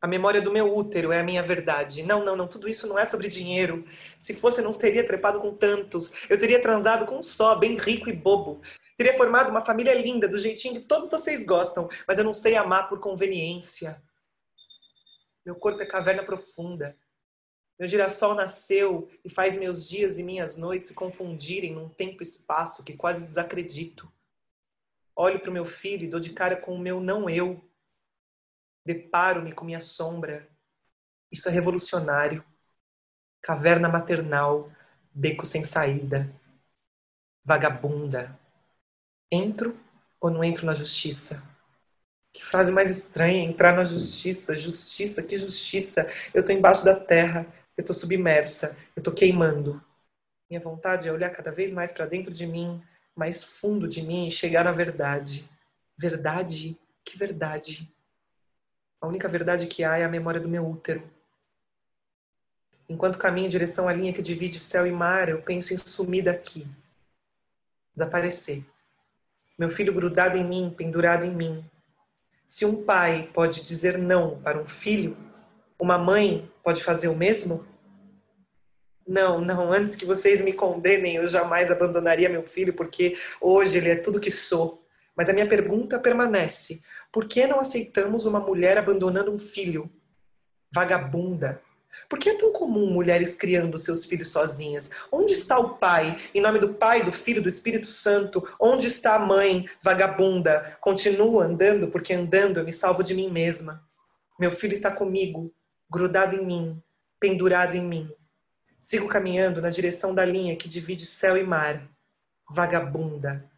A 0.00 0.08
memória 0.08 0.42
do 0.42 0.50
meu 0.50 0.76
útero 0.76 1.12
é 1.12 1.20
a 1.20 1.22
minha 1.22 1.44
verdade. 1.44 2.02
Não, 2.02 2.24
não, 2.24 2.34
não, 2.34 2.48
tudo 2.48 2.68
isso 2.68 2.88
não 2.88 2.98
é 2.98 3.04
sobre 3.04 3.28
dinheiro. 3.28 3.86
Se 4.18 4.34
fosse, 4.34 4.60
eu 4.60 4.64
não 4.64 4.74
teria 4.74 5.06
trepado 5.06 5.40
com 5.40 5.54
tantos. 5.54 6.28
Eu 6.28 6.36
teria 6.36 6.60
transado 6.60 7.06
com 7.06 7.18
um 7.18 7.22
só, 7.22 7.54
bem 7.54 7.76
rico 7.76 8.08
e 8.08 8.12
bobo. 8.12 8.60
Teria 8.96 9.16
formado 9.16 9.50
uma 9.50 9.60
família 9.60 9.94
linda, 9.94 10.26
do 10.26 10.40
jeitinho 10.40 10.74
que 10.74 10.88
todos 10.88 11.08
vocês 11.08 11.46
gostam, 11.46 11.88
mas 12.08 12.18
eu 12.18 12.24
não 12.24 12.34
sei 12.34 12.56
amar 12.56 12.88
por 12.88 12.98
conveniência. 12.98 14.02
Meu 15.46 15.54
corpo 15.54 15.80
é 15.80 15.86
caverna 15.86 16.24
profunda. 16.24 16.96
Meu 17.78 17.88
girassol 17.88 18.34
nasceu 18.34 19.08
e 19.24 19.30
faz 19.30 19.56
meus 19.56 19.88
dias 19.88 20.18
e 20.18 20.22
minhas 20.22 20.56
noites 20.56 20.88
se 20.88 20.94
confundirem 20.94 21.72
num 21.72 21.88
tempo 21.88 22.22
e 22.22 22.26
espaço 22.26 22.84
que 22.84 22.96
quase 22.96 23.26
desacredito. 23.26 24.12
Olho 25.14 25.40
para 25.40 25.50
o 25.50 25.52
meu 25.52 25.64
filho 25.64 26.04
e 26.04 26.08
dou 26.08 26.20
de 26.20 26.32
cara 26.32 26.56
com 26.56 26.74
o 26.74 26.78
meu 26.78 27.00
não 27.00 27.28
eu. 27.28 27.62
Deparo-me 28.84 29.52
com 29.52 29.64
minha 29.64 29.80
sombra. 29.80 30.48
Isso 31.30 31.48
é 31.48 31.52
revolucionário. 31.52 32.44
Caverna 33.40 33.88
maternal, 33.88 34.70
beco 35.12 35.44
sem 35.44 35.64
saída. 35.64 36.32
Vagabunda. 37.44 38.38
Entro 39.30 39.78
ou 40.20 40.30
não 40.30 40.44
entro 40.44 40.66
na 40.66 40.74
justiça? 40.74 41.42
Que 42.32 42.42
frase 42.42 42.72
mais 42.72 42.90
estranha, 42.90 43.44
entrar 43.44 43.74
na 43.76 43.84
justiça, 43.84 44.54
justiça, 44.54 45.22
que 45.22 45.36
justiça. 45.36 46.06
Eu 46.32 46.44
tô 46.44 46.52
embaixo 46.52 46.84
da 46.84 46.98
terra, 46.98 47.46
eu 47.76 47.84
tô 47.84 47.92
submersa, 47.92 48.76
eu 48.94 49.02
tô 49.02 49.12
queimando. 49.12 49.82
Minha 50.48 50.60
vontade 50.60 51.08
é 51.08 51.12
olhar 51.12 51.30
cada 51.30 51.50
vez 51.50 51.72
mais 51.72 51.92
para 51.92 52.06
dentro 52.06 52.32
de 52.32 52.46
mim, 52.46 52.82
mais 53.16 53.42
fundo 53.42 53.88
de 53.88 54.02
mim 54.02 54.26
e 54.26 54.30
chegar 54.30 54.64
na 54.64 54.72
verdade. 54.72 55.48
Verdade? 55.96 56.78
Que 57.04 57.16
verdade? 57.16 57.92
A 59.00 59.06
única 59.06 59.28
verdade 59.28 59.66
que 59.66 59.82
há 59.82 59.98
é 59.98 60.04
a 60.04 60.08
memória 60.08 60.40
do 60.40 60.48
meu 60.48 60.66
útero. 60.68 61.02
Enquanto 62.88 63.18
caminho 63.18 63.46
em 63.46 63.50
direção 63.50 63.88
à 63.88 63.92
linha 63.92 64.12
que 64.12 64.20
divide 64.20 64.58
céu 64.58 64.86
e 64.86 64.92
mar, 64.92 65.28
eu 65.28 65.40
penso 65.40 65.72
em 65.72 65.78
sumir 65.78 66.22
daqui. 66.22 66.66
Desaparecer. 67.94 68.64
Meu 69.58 69.70
filho 69.70 69.94
grudado 69.94 70.36
em 70.36 70.44
mim, 70.44 70.74
pendurado 70.76 71.24
em 71.24 71.34
mim. 71.34 71.64
Se 72.46 72.66
um 72.66 72.84
pai 72.84 73.30
pode 73.32 73.64
dizer 73.64 73.96
não 73.96 74.40
para 74.42 74.60
um 74.60 74.66
filho, 74.66 75.16
uma 75.82 75.98
mãe 75.98 76.48
pode 76.62 76.84
fazer 76.84 77.08
o 77.08 77.16
mesmo? 77.16 77.66
Não, 79.04 79.40
não, 79.40 79.72
antes 79.72 79.96
que 79.96 80.06
vocês 80.06 80.40
me 80.40 80.52
condenem, 80.52 81.16
eu 81.16 81.26
jamais 81.26 81.72
abandonaria 81.72 82.28
meu 82.28 82.46
filho, 82.46 82.72
porque 82.72 83.16
hoje 83.40 83.78
ele 83.78 83.90
é 83.90 83.96
tudo 83.96 84.20
que 84.20 84.30
sou. 84.30 84.86
Mas 85.16 85.28
a 85.28 85.32
minha 85.32 85.48
pergunta 85.48 85.98
permanece: 85.98 86.80
por 87.10 87.26
que 87.26 87.48
não 87.48 87.58
aceitamos 87.58 88.26
uma 88.26 88.38
mulher 88.38 88.78
abandonando 88.78 89.34
um 89.34 89.40
filho? 89.40 89.90
Vagabunda. 90.72 91.60
Por 92.08 92.18
que 92.18 92.30
é 92.30 92.38
tão 92.38 92.52
comum 92.52 92.88
mulheres 92.88 93.34
criando 93.34 93.76
seus 93.76 94.04
filhos 94.04 94.30
sozinhas? 94.30 94.88
Onde 95.10 95.32
está 95.32 95.58
o 95.58 95.76
pai? 95.78 96.16
Em 96.32 96.40
nome 96.40 96.60
do 96.60 96.74
Pai, 96.74 97.04
do 97.04 97.12
Filho, 97.12 97.42
do 97.42 97.48
Espírito 97.48 97.88
Santo. 97.88 98.48
Onde 98.58 98.86
está 98.86 99.16
a 99.16 99.18
mãe, 99.18 99.68
vagabunda? 99.82 100.78
Continuo 100.80 101.40
andando, 101.40 101.88
porque 101.88 102.14
andando 102.14 102.60
eu 102.60 102.64
me 102.64 102.72
salvo 102.72 103.02
de 103.02 103.14
mim 103.14 103.28
mesma. 103.28 103.82
Meu 104.38 104.52
filho 104.52 104.72
está 104.72 104.90
comigo, 104.90 105.52
grudado 105.92 106.34
em 106.34 106.44
mim, 106.44 106.82
pendurado 107.20 107.74
em 107.74 107.84
mim. 107.84 108.10
Sigo 108.80 109.06
caminhando 109.06 109.60
na 109.60 109.68
direção 109.68 110.14
da 110.14 110.24
linha 110.24 110.56
que 110.56 110.68
divide 110.68 111.04
céu 111.04 111.36
e 111.36 111.44
mar. 111.44 111.86
Vagabunda. 112.50 113.48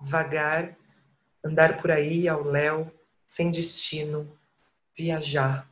Vagar, 0.00 0.74
andar 1.44 1.76
por 1.76 1.90
aí 1.90 2.26
ao 2.26 2.42
léu, 2.42 2.90
sem 3.26 3.50
destino, 3.50 4.38
viajar. 4.96 5.68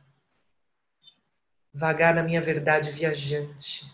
Vagar 1.73 2.13
na 2.13 2.23
minha 2.23 2.41
verdade 2.41 2.91
viajante. 2.91 3.91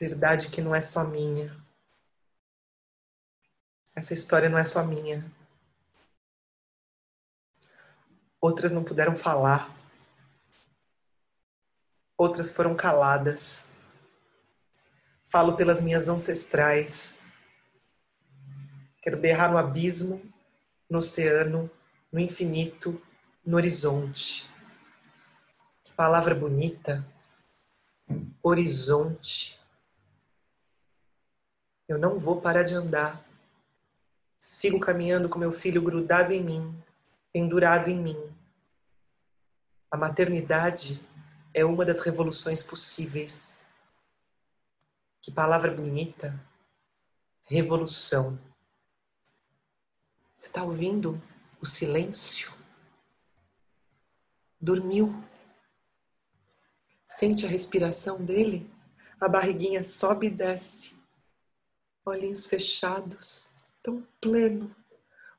Verdade 0.00 0.50
que 0.50 0.62
não 0.62 0.74
é 0.74 0.80
só 0.80 1.04
minha. 1.04 1.54
Essa 3.94 4.14
história 4.14 4.48
não 4.48 4.58
é 4.58 4.64
só 4.64 4.82
minha. 4.82 5.24
Outras 8.40 8.72
não 8.72 8.84
puderam 8.84 9.14
falar. 9.14 9.77
Outras 12.18 12.50
foram 12.50 12.74
caladas. 12.74 13.76
Falo 15.28 15.56
pelas 15.56 15.80
minhas 15.80 16.08
ancestrais. 16.08 17.24
Quero 19.00 19.16
berrar 19.16 19.52
no 19.52 19.56
abismo, 19.56 20.20
no 20.90 20.98
oceano, 20.98 21.70
no 22.10 22.18
infinito, 22.18 23.00
no 23.46 23.56
horizonte. 23.56 24.50
Que 25.84 25.92
palavra 25.92 26.34
bonita. 26.34 27.06
Horizonte. 28.42 29.60
Eu 31.86 31.98
não 31.98 32.18
vou 32.18 32.40
parar 32.40 32.64
de 32.64 32.74
andar. 32.74 33.24
Sigo 34.40 34.80
caminhando 34.80 35.28
com 35.28 35.38
meu 35.38 35.52
filho 35.52 35.80
grudado 35.80 36.32
em 36.32 36.42
mim, 36.42 36.82
pendurado 37.32 37.88
em 37.88 37.96
mim. 37.96 38.36
A 39.88 39.96
maternidade 39.96 41.00
é 41.58 41.64
uma 41.64 41.84
das 41.84 42.02
revoluções 42.02 42.62
possíveis. 42.62 43.66
Que 45.20 45.32
palavra 45.32 45.74
bonita. 45.74 46.38
Revolução. 47.46 48.38
Você 50.36 50.46
está 50.46 50.62
ouvindo 50.62 51.20
o 51.60 51.66
silêncio? 51.66 52.52
Dormiu. 54.60 55.12
Sente 57.08 57.44
a 57.44 57.48
respiração 57.48 58.24
dele? 58.24 58.70
A 59.20 59.28
barriguinha 59.28 59.82
sobe 59.82 60.28
e 60.28 60.30
desce. 60.30 60.96
Olhinhos 62.04 62.46
fechados, 62.46 63.50
tão 63.82 64.06
pleno. 64.20 64.74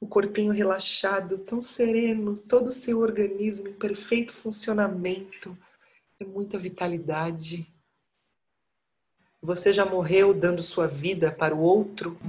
O 0.02 0.08
corpinho 0.08 0.52
relaxado, 0.52 1.40
tão 1.40 1.62
sereno, 1.62 2.38
todo 2.38 2.68
o 2.68 2.74
seu 2.74 3.00
organismo 3.00 3.70
em 3.70 3.74
perfeito 3.74 4.34
funcionamento. 4.34 5.58
É 6.22 6.26
muita 6.26 6.60
vitalidade. 6.60 7.74
Você 9.42 9.72
já 9.72 9.86
morreu 9.86 10.34
dando 10.34 10.62
sua 10.62 10.86
vida 10.86 11.32
para 11.32 11.56
o 11.56 11.62
outro? 11.62 12.20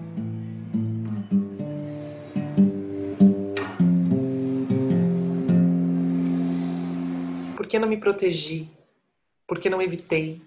Por 7.57 7.67
que 7.67 7.81
não 7.81 7.89
me 7.89 7.97
protegi? 7.97 8.71
Por 9.45 9.59
que 9.59 9.69
não 9.69 9.83
evitei? 9.83 10.41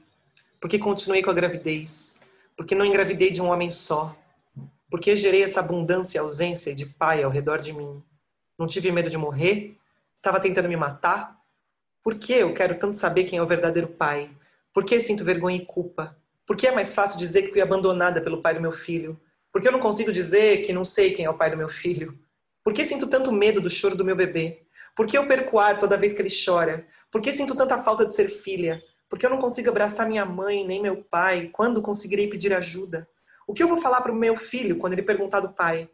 Por 0.57 0.69
que 0.69 0.79
continuei 0.79 1.21
com 1.21 1.29
a 1.29 1.33
gravidez? 1.33 2.21
Por 2.55 2.65
que 2.65 2.73
não 2.73 2.85
engravidei 2.85 3.29
de 3.29 3.41
um 3.41 3.49
homem 3.49 3.69
só? 3.69 4.15
Por 4.89 5.01
que 5.01 5.17
gerei 5.17 5.43
essa 5.43 5.59
abundância 5.59 6.17
e 6.17 6.21
ausência 6.21 6.73
de 6.73 6.85
pai 6.85 7.23
ao 7.23 7.29
redor 7.29 7.57
de 7.57 7.73
mim? 7.73 8.01
Não 8.57 8.67
tive 8.67 8.89
medo 8.89 9.09
de 9.09 9.17
morrer? 9.17 9.77
Estava 10.15 10.39
tentando 10.39 10.69
me 10.69 10.77
matar? 10.77 11.42
Por 12.03 12.15
que 12.15 12.33
eu 12.33 12.53
quero 12.53 12.75
tanto 12.77 12.97
saber 12.97 13.23
quem 13.23 13.39
é 13.39 13.41
o 13.41 13.47
verdadeiro 13.47 13.87
pai? 13.87 14.29
Por 14.73 14.83
que 14.83 14.99
sinto 14.99 15.23
vergonha 15.23 15.55
e 15.55 15.65
culpa? 15.65 16.17
Por 16.45 16.57
que 16.57 16.67
é 16.67 16.71
mais 16.71 16.93
fácil 16.93 17.17
dizer 17.17 17.43
que 17.43 17.51
fui 17.53 17.61
abandonada 17.61 18.19
pelo 18.19 18.41
pai 18.41 18.53
do 18.53 18.59
meu 18.59 18.73
filho? 18.73 19.17
Por 19.49 19.61
que 19.61 19.69
eu 19.69 19.71
não 19.71 19.79
consigo 19.79 20.11
dizer 20.11 20.63
que 20.65 20.73
não 20.73 20.83
sei 20.83 21.13
quem 21.13 21.23
é 21.23 21.29
o 21.29 21.37
pai 21.37 21.49
do 21.49 21.55
meu 21.55 21.69
filho? 21.69 22.19
Por 22.61 22.73
que 22.73 22.83
sinto 22.83 23.07
tanto 23.07 23.31
medo 23.31 23.61
do 23.61 23.69
choro 23.69 23.95
do 23.95 24.03
meu 24.03 24.17
bebê? 24.17 24.63
Por 24.93 25.07
que 25.07 25.17
eu 25.17 25.25
perco 25.25 25.59
ar 25.59 25.79
toda 25.79 25.95
vez 25.95 26.13
que 26.13 26.21
ele 26.21 26.29
chora? 26.29 26.85
Por 27.09 27.21
que 27.21 27.31
sinto 27.31 27.55
tanta 27.55 27.81
falta 27.81 28.05
de 28.05 28.13
ser 28.13 28.27
filha? 28.27 28.83
Por 29.07 29.17
que 29.17 29.25
eu 29.25 29.29
não 29.29 29.37
consigo 29.37 29.69
abraçar 29.69 30.05
minha 30.05 30.25
mãe 30.25 30.67
nem 30.67 30.81
meu 30.81 30.97
pai? 30.97 31.49
Quando 31.53 31.81
conseguirei 31.81 32.27
pedir 32.27 32.53
ajuda? 32.53 33.07
O 33.47 33.53
que 33.53 33.63
eu 33.63 33.67
vou 33.67 33.77
falar 33.77 34.01
para 34.01 34.11
o 34.11 34.15
meu 34.15 34.35
filho 34.35 34.77
quando 34.77 34.91
ele 34.91 35.03
perguntar 35.03 35.39
do 35.39 35.53
pai? 35.53 35.89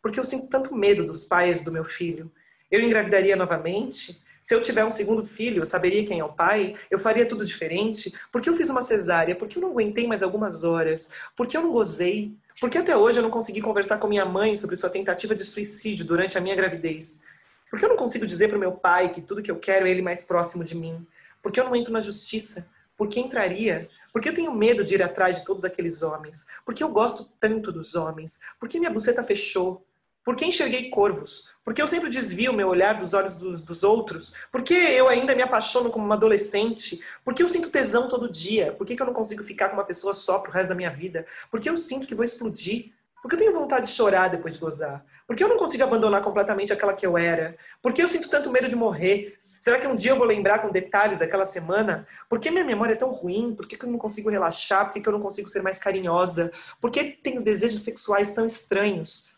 Por 0.00 0.10
que 0.10 0.18
eu 0.18 0.24
sinto 0.24 0.48
tanto 0.48 0.74
medo 0.74 1.06
dos 1.06 1.24
pais 1.24 1.62
do 1.62 1.70
meu 1.70 1.84
filho? 1.84 2.32
Eu 2.68 2.80
engravidaria 2.80 3.36
novamente? 3.36 4.20
Se 4.42 4.54
eu 4.54 4.60
tiver 4.60 4.84
um 4.84 4.90
segundo 4.90 5.24
filho, 5.24 5.62
eu 5.62 5.66
saberia 5.66 6.04
quem 6.04 6.18
é 6.18 6.24
o 6.24 6.32
pai, 6.32 6.74
eu 6.90 6.98
faria 6.98 7.24
tudo 7.24 7.44
diferente. 7.46 8.12
Por 8.30 8.40
que 8.40 8.50
eu 8.50 8.54
fiz 8.54 8.68
uma 8.70 8.82
cesárea? 8.82 9.36
Por 9.36 9.46
que 9.46 9.56
eu 9.56 9.62
não 9.62 9.70
aguentei 9.70 10.06
mais 10.06 10.22
algumas 10.22 10.64
horas? 10.64 11.10
Por 11.36 11.46
que 11.46 11.56
eu 11.56 11.62
não 11.62 11.70
gozei? 11.70 12.34
Por 12.60 12.68
que 12.68 12.76
até 12.76 12.96
hoje 12.96 13.18
eu 13.18 13.22
não 13.22 13.30
consegui 13.30 13.60
conversar 13.60 13.98
com 13.98 14.08
minha 14.08 14.24
mãe 14.24 14.56
sobre 14.56 14.76
sua 14.76 14.90
tentativa 14.90 15.34
de 15.34 15.44
suicídio 15.44 16.04
durante 16.04 16.36
a 16.36 16.40
minha 16.40 16.56
gravidez? 16.56 17.22
Por 17.70 17.78
que 17.78 17.84
eu 17.84 17.88
não 17.88 17.96
consigo 17.96 18.26
dizer 18.26 18.48
para 18.48 18.56
o 18.56 18.60
meu 18.60 18.72
pai 18.72 19.10
que 19.10 19.22
tudo 19.22 19.42
que 19.42 19.50
eu 19.50 19.58
quero 19.58 19.86
é 19.86 19.90
ele 19.90 20.02
mais 20.02 20.22
próximo 20.22 20.64
de 20.64 20.76
mim? 20.76 21.06
Por 21.40 21.50
que 21.50 21.58
eu 21.58 21.64
não 21.64 21.74
entro 21.74 21.92
na 21.92 22.00
justiça? 22.00 22.68
Por 22.96 23.08
que 23.08 23.18
entraria? 23.18 23.88
Por 24.12 24.20
que 24.20 24.28
eu 24.28 24.34
tenho 24.34 24.52
medo 24.54 24.84
de 24.84 24.94
ir 24.94 25.02
atrás 25.02 25.38
de 25.38 25.44
todos 25.44 25.64
aqueles 25.64 26.02
homens? 26.02 26.46
Por 26.64 26.74
que 26.74 26.84
eu 26.84 26.88
gosto 26.88 27.24
tanto 27.40 27.72
dos 27.72 27.94
homens? 27.94 28.38
Por 28.60 28.68
que 28.68 28.78
minha 28.78 28.90
buceta 28.90 29.22
fechou? 29.22 29.84
Por 30.24 30.36
que 30.36 30.44
enxerguei 30.44 30.88
corvos? 30.88 31.50
Por 31.64 31.74
que 31.74 31.82
eu 31.82 31.88
sempre 31.88 32.08
desvio 32.08 32.52
meu 32.52 32.68
olhar 32.68 32.98
dos 32.98 33.12
olhos 33.12 33.34
dos, 33.34 33.62
dos, 33.62 33.82
outros? 33.82 34.32
Por 34.50 34.62
que 34.62 34.74
eu 34.74 35.08
ainda 35.08 35.34
me 35.34 35.42
apaixono 35.42 35.90
como 35.90 36.04
uma 36.04 36.14
adolescente? 36.14 37.00
Por 37.24 37.34
que 37.34 37.42
eu 37.42 37.48
sinto 37.48 37.70
tesão 37.70 38.08
todo 38.08 38.30
dia? 38.30 38.72
Por 38.72 38.86
que, 38.86 38.94
que 38.94 39.02
eu 39.02 39.06
não 39.06 39.12
consigo 39.12 39.42
ficar 39.42 39.68
com 39.68 39.74
uma 39.74 39.84
pessoa 39.84 40.14
só 40.14 40.38
pro 40.38 40.52
resto 40.52 40.68
da 40.68 40.74
minha 40.74 40.90
vida? 40.90 41.26
Por 41.50 41.60
que 41.60 41.68
eu 41.68 41.76
sinto 41.76 42.06
que 42.06 42.14
vou 42.14 42.24
explodir? 42.24 42.92
Porque 43.20 43.36
eu 43.36 43.38
tenho 43.38 43.52
vontade 43.52 43.86
de 43.86 43.92
chorar 43.92 44.28
depois 44.28 44.54
de 44.54 44.60
gozar? 44.60 45.04
Porque 45.26 45.42
eu 45.42 45.48
não 45.48 45.56
consigo 45.56 45.84
abandonar 45.84 46.22
completamente 46.22 46.72
aquela 46.72 46.94
que 46.94 47.06
eu 47.06 47.16
era? 47.18 47.56
Porque 47.80 48.02
eu 48.02 48.08
sinto 48.08 48.28
tanto 48.28 48.50
medo 48.50 48.68
de 48.68 48.76
morrer? 48.76 49.38
Será 49.60 49.78
que 49.78 49.86
um 49.86 49.94
dia 49.94 50.10
eu 50.10 50.16
vou 50.16 50.26
lembrar 50.26 50.58
com 50.58 50.70
detalhes 50.70 51.18
daquela 51.18 51.44
semana? 51.44 52.04
Por 52.28 52.40
que 52.40 52.50
minha 52.50 52.64
memória 52.64 52.94
é 52.94 52.96
tão 52.96 53.10
ruim? 53.10 53.54
Por 53.54 53.66
que 53.66 53.80
eu 53.80 53.88
não 53.88 53.98
consigo 53.98 54.28
relaxar? 54.28 54.92
Por 54.92 55.00
que 55.00 55.08
eu 55.08 55.12
não 55.12 55.20
consigo 55.20 55.48
ser 55.48 55.62
mais 55.62 55.78
carinhosa? 55.78 56.50
Por 56.80 56.90
que 56.90 57.04
tenho 57.04 57.40
desejos 57.40 57.80
sexuais 57.80 58.32
tão 58.32 58.44
estranhos? 58.44 59.32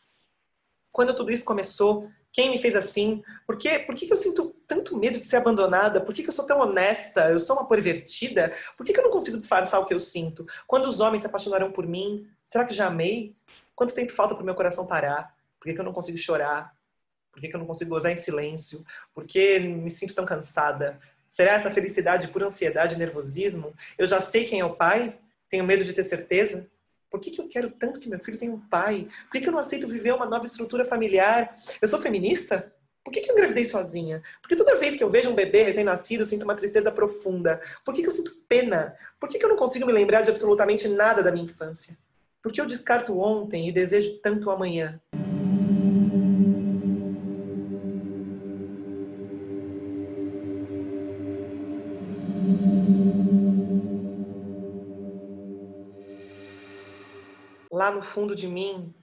Quando 0.95 1.13
tudo 1.13 1.33
isso 1.33 1.45
começou, 1.45 2.09
quem 2.33 2.53
me 2.53 2.63
fez 2.63 2.77
assim? 2.77 3.21
Por, 3.45 3.59
que, 3.59 3.81
por 3.81 3.97
que 3.97 4.09
eu 4.13 4.17
sinto 4.17 4.55
tanto 4.65 4.97
medo 4.97 5.19
de 5.19 5.25
ser 5.25 5.39
abandonada? 5.39 6.01
Por 6.01 6.15
que 6.15 6.25
eu 6.25 6.33
sou 6.33 6.47
tão 6.47 6.61
honesta? 6.61 7.31
Eu 7.31 7.41
sou 7.41 7.57
uma 7.57 7.67
pervertida? 7.67 8.53
Por 8.77 8.87
que 8.87 8.97
eu 8.97 9.03
não 9.03 9.11
consigo 9.11 9.37
disfarçar 9.37 9.81
o 9.81 9.87
que 9.87 9.93
eu 9.93 9.99
sinto? 9.99 10.47
Quando 10.69 10.87
os 10.87 11.01
homens 11.01 11.23
se 11.23 11.27
apaixonaram 11.27 11.73
por 11.73 11.85
mim, 11.85 12.29
será 12.47 12.65
que 12.65 12.73
já 12.73 12.87
amei? 12.87 13.35
Quanto 13.75 13.93
tempo 13.93 14.13
falta 14.13 14.37
para 14.37 14.43
o 14.43 14.45
meu 14.45 14.55
coração 14.55 14.87
parar? 14.87 15.35
Por 15.59 15.75
que 15.75 15.81
eu 15.81 15.85
não 15.85 15.93
consigo 15.93 16.17
chorar? 16.17 16.73
Por 17.33 17.41
que, 17.41 17.49
que 17.49 17.57
eu 17.57 17.59
não 17.59 17.67
consigo 17.67 17.91
gozar 17.91 18.13
em 18.13 18.17
silêncio? 18.17 18.87
Por 19.13 19.27
que 19.27 19.59
me 19.59 19.91
sinto 19.91 20.15
tão 20.15 20.25
cansada? 20.25 21.01
Será 21.29 21.55
essa 21.55 21.73
felicidade 21.73 22.29
por 22.29 22.41
ansiedade 22.45 22.95
e 22.95 22.99
nervosismo? 22.99 23.75
Eu 23.99 24.07
já 24.07 24.21
sei 24.21 24.45
quem 24.45 24.61
é 24.61 24.65
o 24.65 24.77
pai? 24.77 25.19
Tenho 25.49 25.65
medo 25.65 25.83
de 25.83 25.93
ter 25.93 26.05
certeza? 26.05 26.69
Por 27.15 27.21
que, 27.21 27.31
que 27.31 27.41
eu 27.41 27.47
quero 27.47 27.71
tanto 27.71 28.01
que 28.01 28.09
meu 28.09 28.19
filho 28.19 28.37
tenha 28.37 28.53
um 28.53 28.59
pai? 28.59 29.07
Por 29.27 29.31
que, 29.35 29.41
que 29.43 29.49
eu 29.49 29.53
não 29.53 29.61
aceito 29.61 29.87
viver 29.87 30.13
uma 30.13 30.27
nova 30.27 30.47
estrutura 30.47 30.85
familiar? 30.85 31.57
Eu 31.81 31.87
sou 31.87 32.01
feminista? 32.01 32.73
Por 33.05 33.13
que, 33.13 33.21
que 33.21 33.31
eu 33.31 33.35
engravidei 33.35 33.65
sozinha? 33.65 34.21
Porque 34.43 34.57
toda 34.57 34.75
vez 34.75 34.97
que 34.97 35.05
eu 35.05 35.09
vejo 35.09 35.31
um 35.31 35.35
bebê 35.35 35.63
recém-nascido, 35.63 36.25
eu 36.25 36.27
sinto 36.27 36.43
uma 36.43 36.57
tristeza 36.57 36.91
profunda. 36.91 37.61
Por 37.85 37.95
que, 37.95 38.03
que 38.03 38.09
eu 38.09 38.13
sinto 38.13 38.37
pena? 38.49 38.97
Por 39.21 39.29
que, 39.29 39.39
que 39.39 39.45
eu 39.45 39.49
não 39.49 39.57
consigo 39.57 39.87
me 39.87 39.93
lembrar 39.93 40.23
de 40.23 40.31
absolutamente 40.33 40.89
nada 40.89 41.23
da 41.23 41.31
minha 41.31 41.45
infância? 41.45 41.97
Por 42.43 42.51
que 42.51 42.61
eu 42.61 42.67
descarto 42.67 43.17
ontem 43.17 43.69
e 43.69 43.73
desejo 43.73 44.19
tanto 44.19 44.51
amanhã? 44.51 45.01
Lá 57.85 57.91
no 57.91 58.01
fundo 58.01 58.35
de 58.35 58.49
mim, 58.49 58.95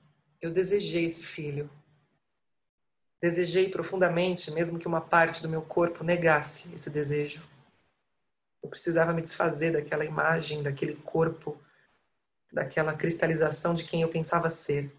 eu 0.41 0.49
desejei 0.52 1.06
esse 1.06 1.22
filho. 1.22 1.70
Desejei 3.22 3.70
profundamente, 3.70 4.49
mesmo 4.49 4.80
que 4.80 4.88
uma 4.88 4.99
parte 4.99 5.44
do 5.44 5.49
meu 5.49 5.62
corpo 5.62 6.03
negasse 6.03 6.74
esse 6.74 6.90
desejo. 6.90 7.48
Eu 8.64 8.70
precisava 8.70 9.14
me 9.14 9.22
desfazer 9.22 9.74
daquela 9.74 10.03
imagem, 10.03 10.64
daquele 10.64 10.95
corpo, 10.95 11.62
daquela 12.52 12.95
cristalização 12.95 13.76
de 13.76 13.84
quem 13.84 14.02
eu 14.02 14.10
pensava 14.10 14.49
ser. 14.49 14.91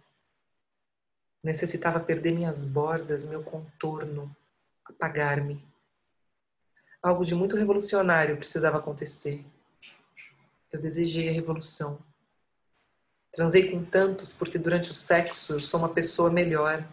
Necessitava 1.43 1.99
perder 1.99 2.31
minhas 2.31 2.65
bordas, 2.65 3.25
meu 3.25 3.43
contorno, 3.43 4.35
apagar-me. 4.85 5.61
Algo 7.03 7.25
de 7.25 7.35
muito 7.35 7.57
revolucionário 7.57 8.37
precisava 8.37 8.79
acontecer. 8.79 9.45
Eu 10.71 10.81
desejei 10.81 11.29
a 11.29 11.33
revolução. 11.33 11.99
Transei 13.33 13.71
com 13.71 13.83
tantos 13.83 14.33
porque 14.33 14.59
durante 14.59 14.91
o 14.91 14.95
sexo 14.95 15.55
eu 15.55 15.61
sou 15.61 15.81
uma 15.81 15.89
pessoa 15.89 16.31
melhor. 16.31 16.87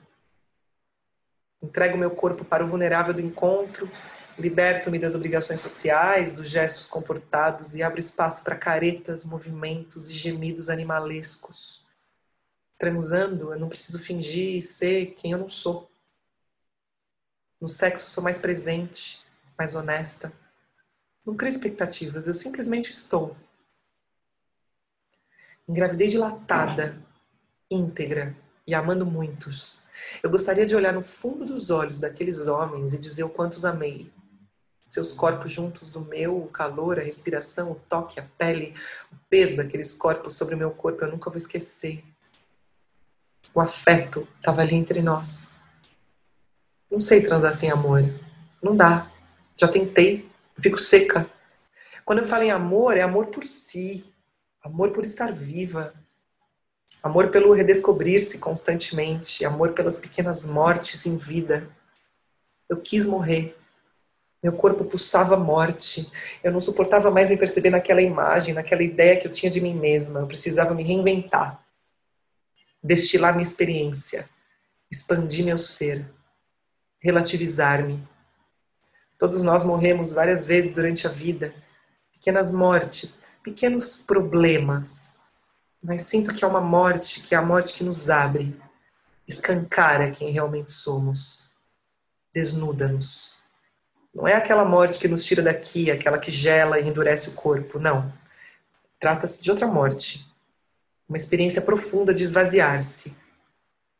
Entrego 1.61 1.97
meu 1.97 2.11
corpo 2.11 2.45
para 2.45 2.63
o 2.63 2.67
vulnerável 2.67 3.13
do 3.13 3.19
encontro, 3.19 3.91
liberto-me 4.37 4.97
das 4.97 5.13
obrigações 5.13 5.59
sociais, 5.59 6.31
dos 6.31 6.49
gestos 6.49 6.87
comportados 6.87 7.75
e 7.75 7.83
abro 7.83 7.99
espaço 7.99 8.41
para 8.45 8.55
caretas, 8.55 9.25
movimentos 9.25 10.09
e 10.09 10.13
gemidos 10.13 10.69
animalescos. 10.69 11.85
Transando, 12.77 13.51
eu 13.51 13.59
não 13.59 13.67
preciso 13.67 13.99
fingir 13.99 14.61
ser 14.61 15.07
quem 15.17 15.33
eu 15.33 15.37
não 15.37 15.49
sou. 15.49 15.91
No 17.59 17.67
sexo, 17.67 18.09
sou 18.09 18.23
mais 18.23 18.39
presente, 18.39 19.25
mais 19.57 19.75
honesta. 19.75 20.31
Não 21.25 21.35
crio 21.35 21.49
expectativas, 21.49 22.27
eu 22.27 22.33
simplesmente 22.33 22.91
estou. 22.91 23.35
Engravidei 25.69 26.07
dilatada, 26.07 26.97
íntegra 27.69 28.35
e 28.65 28.73
amando 28.73 29.05
muitos. 29.05 29.85
Eu 30.23 30.27
gostaria 30.27 30.65
de 30.65 30.75
olhar 30.75 30.91
no 30.91 31.03
fundo 31.03 31.45
dos 31.45 31.69
olhos 31.69 31.99
daqueles 31.99 32.47
homens 32.47 32.91
e 32.91 32.97
dizer 32.97 33.23
o 33.23 33.29
quanto 33.29 33.53
os 33.53 33.65
amei. 33.65 34.11
Seus 34.87 35.13
corpos 35.13 35.51
juntos 35.51 35.91
do 35.91 36.01
meu, 36.01 36.35
o 36.35 36.47
calor, 36.47 36.99
a 36.99 37.03
respiração, 37.03 37.71
o 37.71 37.75
toque, 37.87 38.19
a 38.19 38.25
pele, 38.35 38.73
o 39.13 39.15
peso 39.29 39.57
daqueles 39.57 39.93
corpos 39.93 40.35
sobre 40.35 40.55
o 40.55 40.57
meu 40.57 40.71
corpo, 40.71 41.03
eu 41.03 41.11
nunca 41.11 41.29
vou 41.29 41.37
esquecer. 41.37 42.03
O 43.53 43.61
afeto 43.61 44.27
estava 44.37 44.61
ali 44.61 44.73
entre 44.73 45.03
nós. 45.03 45.53
Não 46.89 46.99
sei 46.99 47.21
transar 47.21 47.53
sem 47.53 47.69
amor. 47.69 48.01
Não 48.59 48.75
dá. 48.75 49.07
Já 49.55 49.67
tentei. 49.67 50.27
Fico 50.57 50.79
seca. 50.79 51.29
Quando 52.03 52.19
eu 52.19 52.25
falo 52.25 52.41
em 52.41 52.49
amor, 52.49 52.97
é 52.97 53.01
amor 53.01 53.27
por 53.27 53.43
si, 53.43 54.08
amor 54.63 54.91
por 54.91 55.03
estar 55.05 55.31
viva, 55.31 55.93
amor 57.01 57.29
pelo 57.29 57.53
redescobrir-se 57.53 58.39
constantemente, 58.39 59.45
amor 59.45 59.73
pelas 59.73 59.97
pequenas 59.97 60.45
mortes 60.45 61.05
em 61.05 61.17
vida. 61.17 61.69
Eu 62.67 62.77
quis 62.77 63.05
morrer. 63.05 63.57
Meu 64.41 64.53
corpo 64.53 64.85
pulsava 64.85 65.35
morte. 65.35 66.11
Eu 66.43 66.51
não 66.51 66.61
suportava 66.61 67.11
mais 67.11 67.29
me 67.29 67.37
perceber 67.37 67.69
naquela 67.69 68.01
imagem, 68.01 68.53
naquela 68.53 68.83
ideia 68.83 69.19
que 69.19 69.27
eu 69.27 69.31
tinha 69.31 69.51
de 69.51 69.59
mim 69.59 69.73
mesma. 69.73 70.21
Eu 70.21 70.27
precisava 70.27 70.73
me 70.73 70.83
reinventar, 70.83 71.63
destilar 72.81 73.33
minha 73.33 73.43
experiência, 73.43 74.29
expandir 74.91 75.43
meu 75.43 75.57
ser, 75.57 76.05
relativizar-me. 77.01 78.07
Todos 79.17 79.41
nós 79.43 79.63
morremos 79.63 80.13
várias 80.13 80.45
vezes 80.45 80.73
durante 80.73 81.05
a 81.05 81.09
vida, 81.09 81.53
pequenas 82.13 82.53
mortes, 82.53 83.28
pequenos 83.49 84.03
problemas, 84.03 85.19
mas 85.81 86.03
sinto 86.03 86.33
que 86.33 86.43
é 86.43 86.47
uma 86.47 86.61
morte, 86.61 87.21
que 87.21 87.33
é 87.33 87.37
a 87.37 87.41
morte 87.41 87.73
que 87.73 87.83
nos 87.83 88.09
abre, 88.09 88.59
escancara 89.27 90.11
quem 90.11 90.31
realmente 90.31 90.71
somos, 90.71 91.51
desnuda-nos. 92.33 93.39
Não 94.13 94.27
é 94.27 94.35
aquela 94.35 94.65
morte 94.65 94.99
que 94.99 95.07
nos 95.07 95.25
tira 95.25 95.41
daqui, 95.41 95.89
aquela 95.89 96.17
que 96.17 96.31
gela 96.31 96.79
e 96.79 96.87
endurece 96.87 97.29
o 97.29 97.33
corpo, 97.33 97.79
não. 97.79 98.11
Trata-se 98.99 99.41
de 99.41 99.49
outra 99.49 99.67
morte, 99.67 100.31
uma 101.07 101.17
experiência 101.17 101.61
profunda 101.61 102.13
de 102.13 102.23
esvaziar-se, 102.23 103.15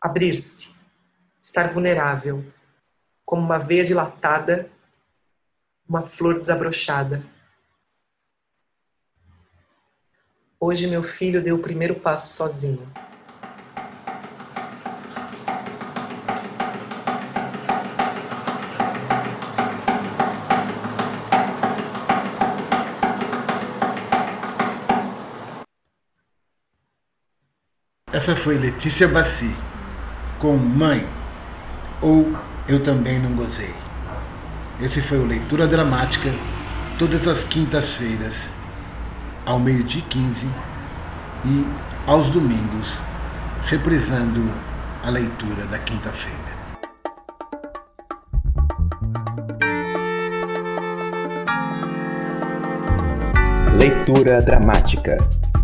abrir-se, 0.01 0.73
estar 1.41 1.67
vulnerável, 1.69 2.45
como 3.25 3.41
uma 3.41 3.57
veia 3.57 3.85
dilatada, 3.85 4.69
uma 5.87 6.03
flor 6.03 6.39
desabrochada. 6.39 7.23
Hoje 10.61 10.87
meu 10.87 11.01
filho 11.01 11.41
deu 11.41 11.55
o 11.55 11.59
primeiro 11.59 11.95
passo 11.95 12.35
sozinho. 12.35 12.85
Essa 28.11 28.35
foi 28.35 28.57
Letícia 28.57 29.07
Bassi 29.07 29.55
com 30.39 30.57
Mãe 30.57 31.07
ou 32.01 32.27
Eu 32.67 32.83
Também 32.83 33.17
Não 33.17 33.33
Gozei. 33.33 33.73
Esse 34.81 35.01
foi 35.01 35.19
o 35.19 35.25
Leitura 35.25 35.65
Dramática, 35.65 36.29
todas 36.97 37.29
as 37.29 37.45
quintas-feiras, 37.45 38.49
ao 39.49 39.59
meio-dia 39.59 40.03
15 40.07 40.45
e 41.43 41.65
aos 42.05 42.29
domingos, 42.29 42.99
reprisando 43.65 44.47
a 45.03 45.09
leitura 45.09 45.65
da 45.65 45.79
quinta-feira. 45.79 46.37
Leitura 53.75 54.39
dramática. 54.39 55.17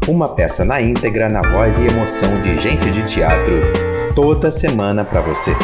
Uma 0.08 0.30
peça 0.30 0.66
na 0.66 0.82
íntegra, 0.82 1.30
na 1.30 1.42
voz 1.44 1.78
e 1.78 1.86
emoção 1.86 2.42
de 2.42 2.60
gente 2.60 2.90
de 2.90 3.04
teatro, 3.04 3.62
toda 4.16 4.52
semana 4.52 5.06
para 5.06 5.22
você. 5.22 5.56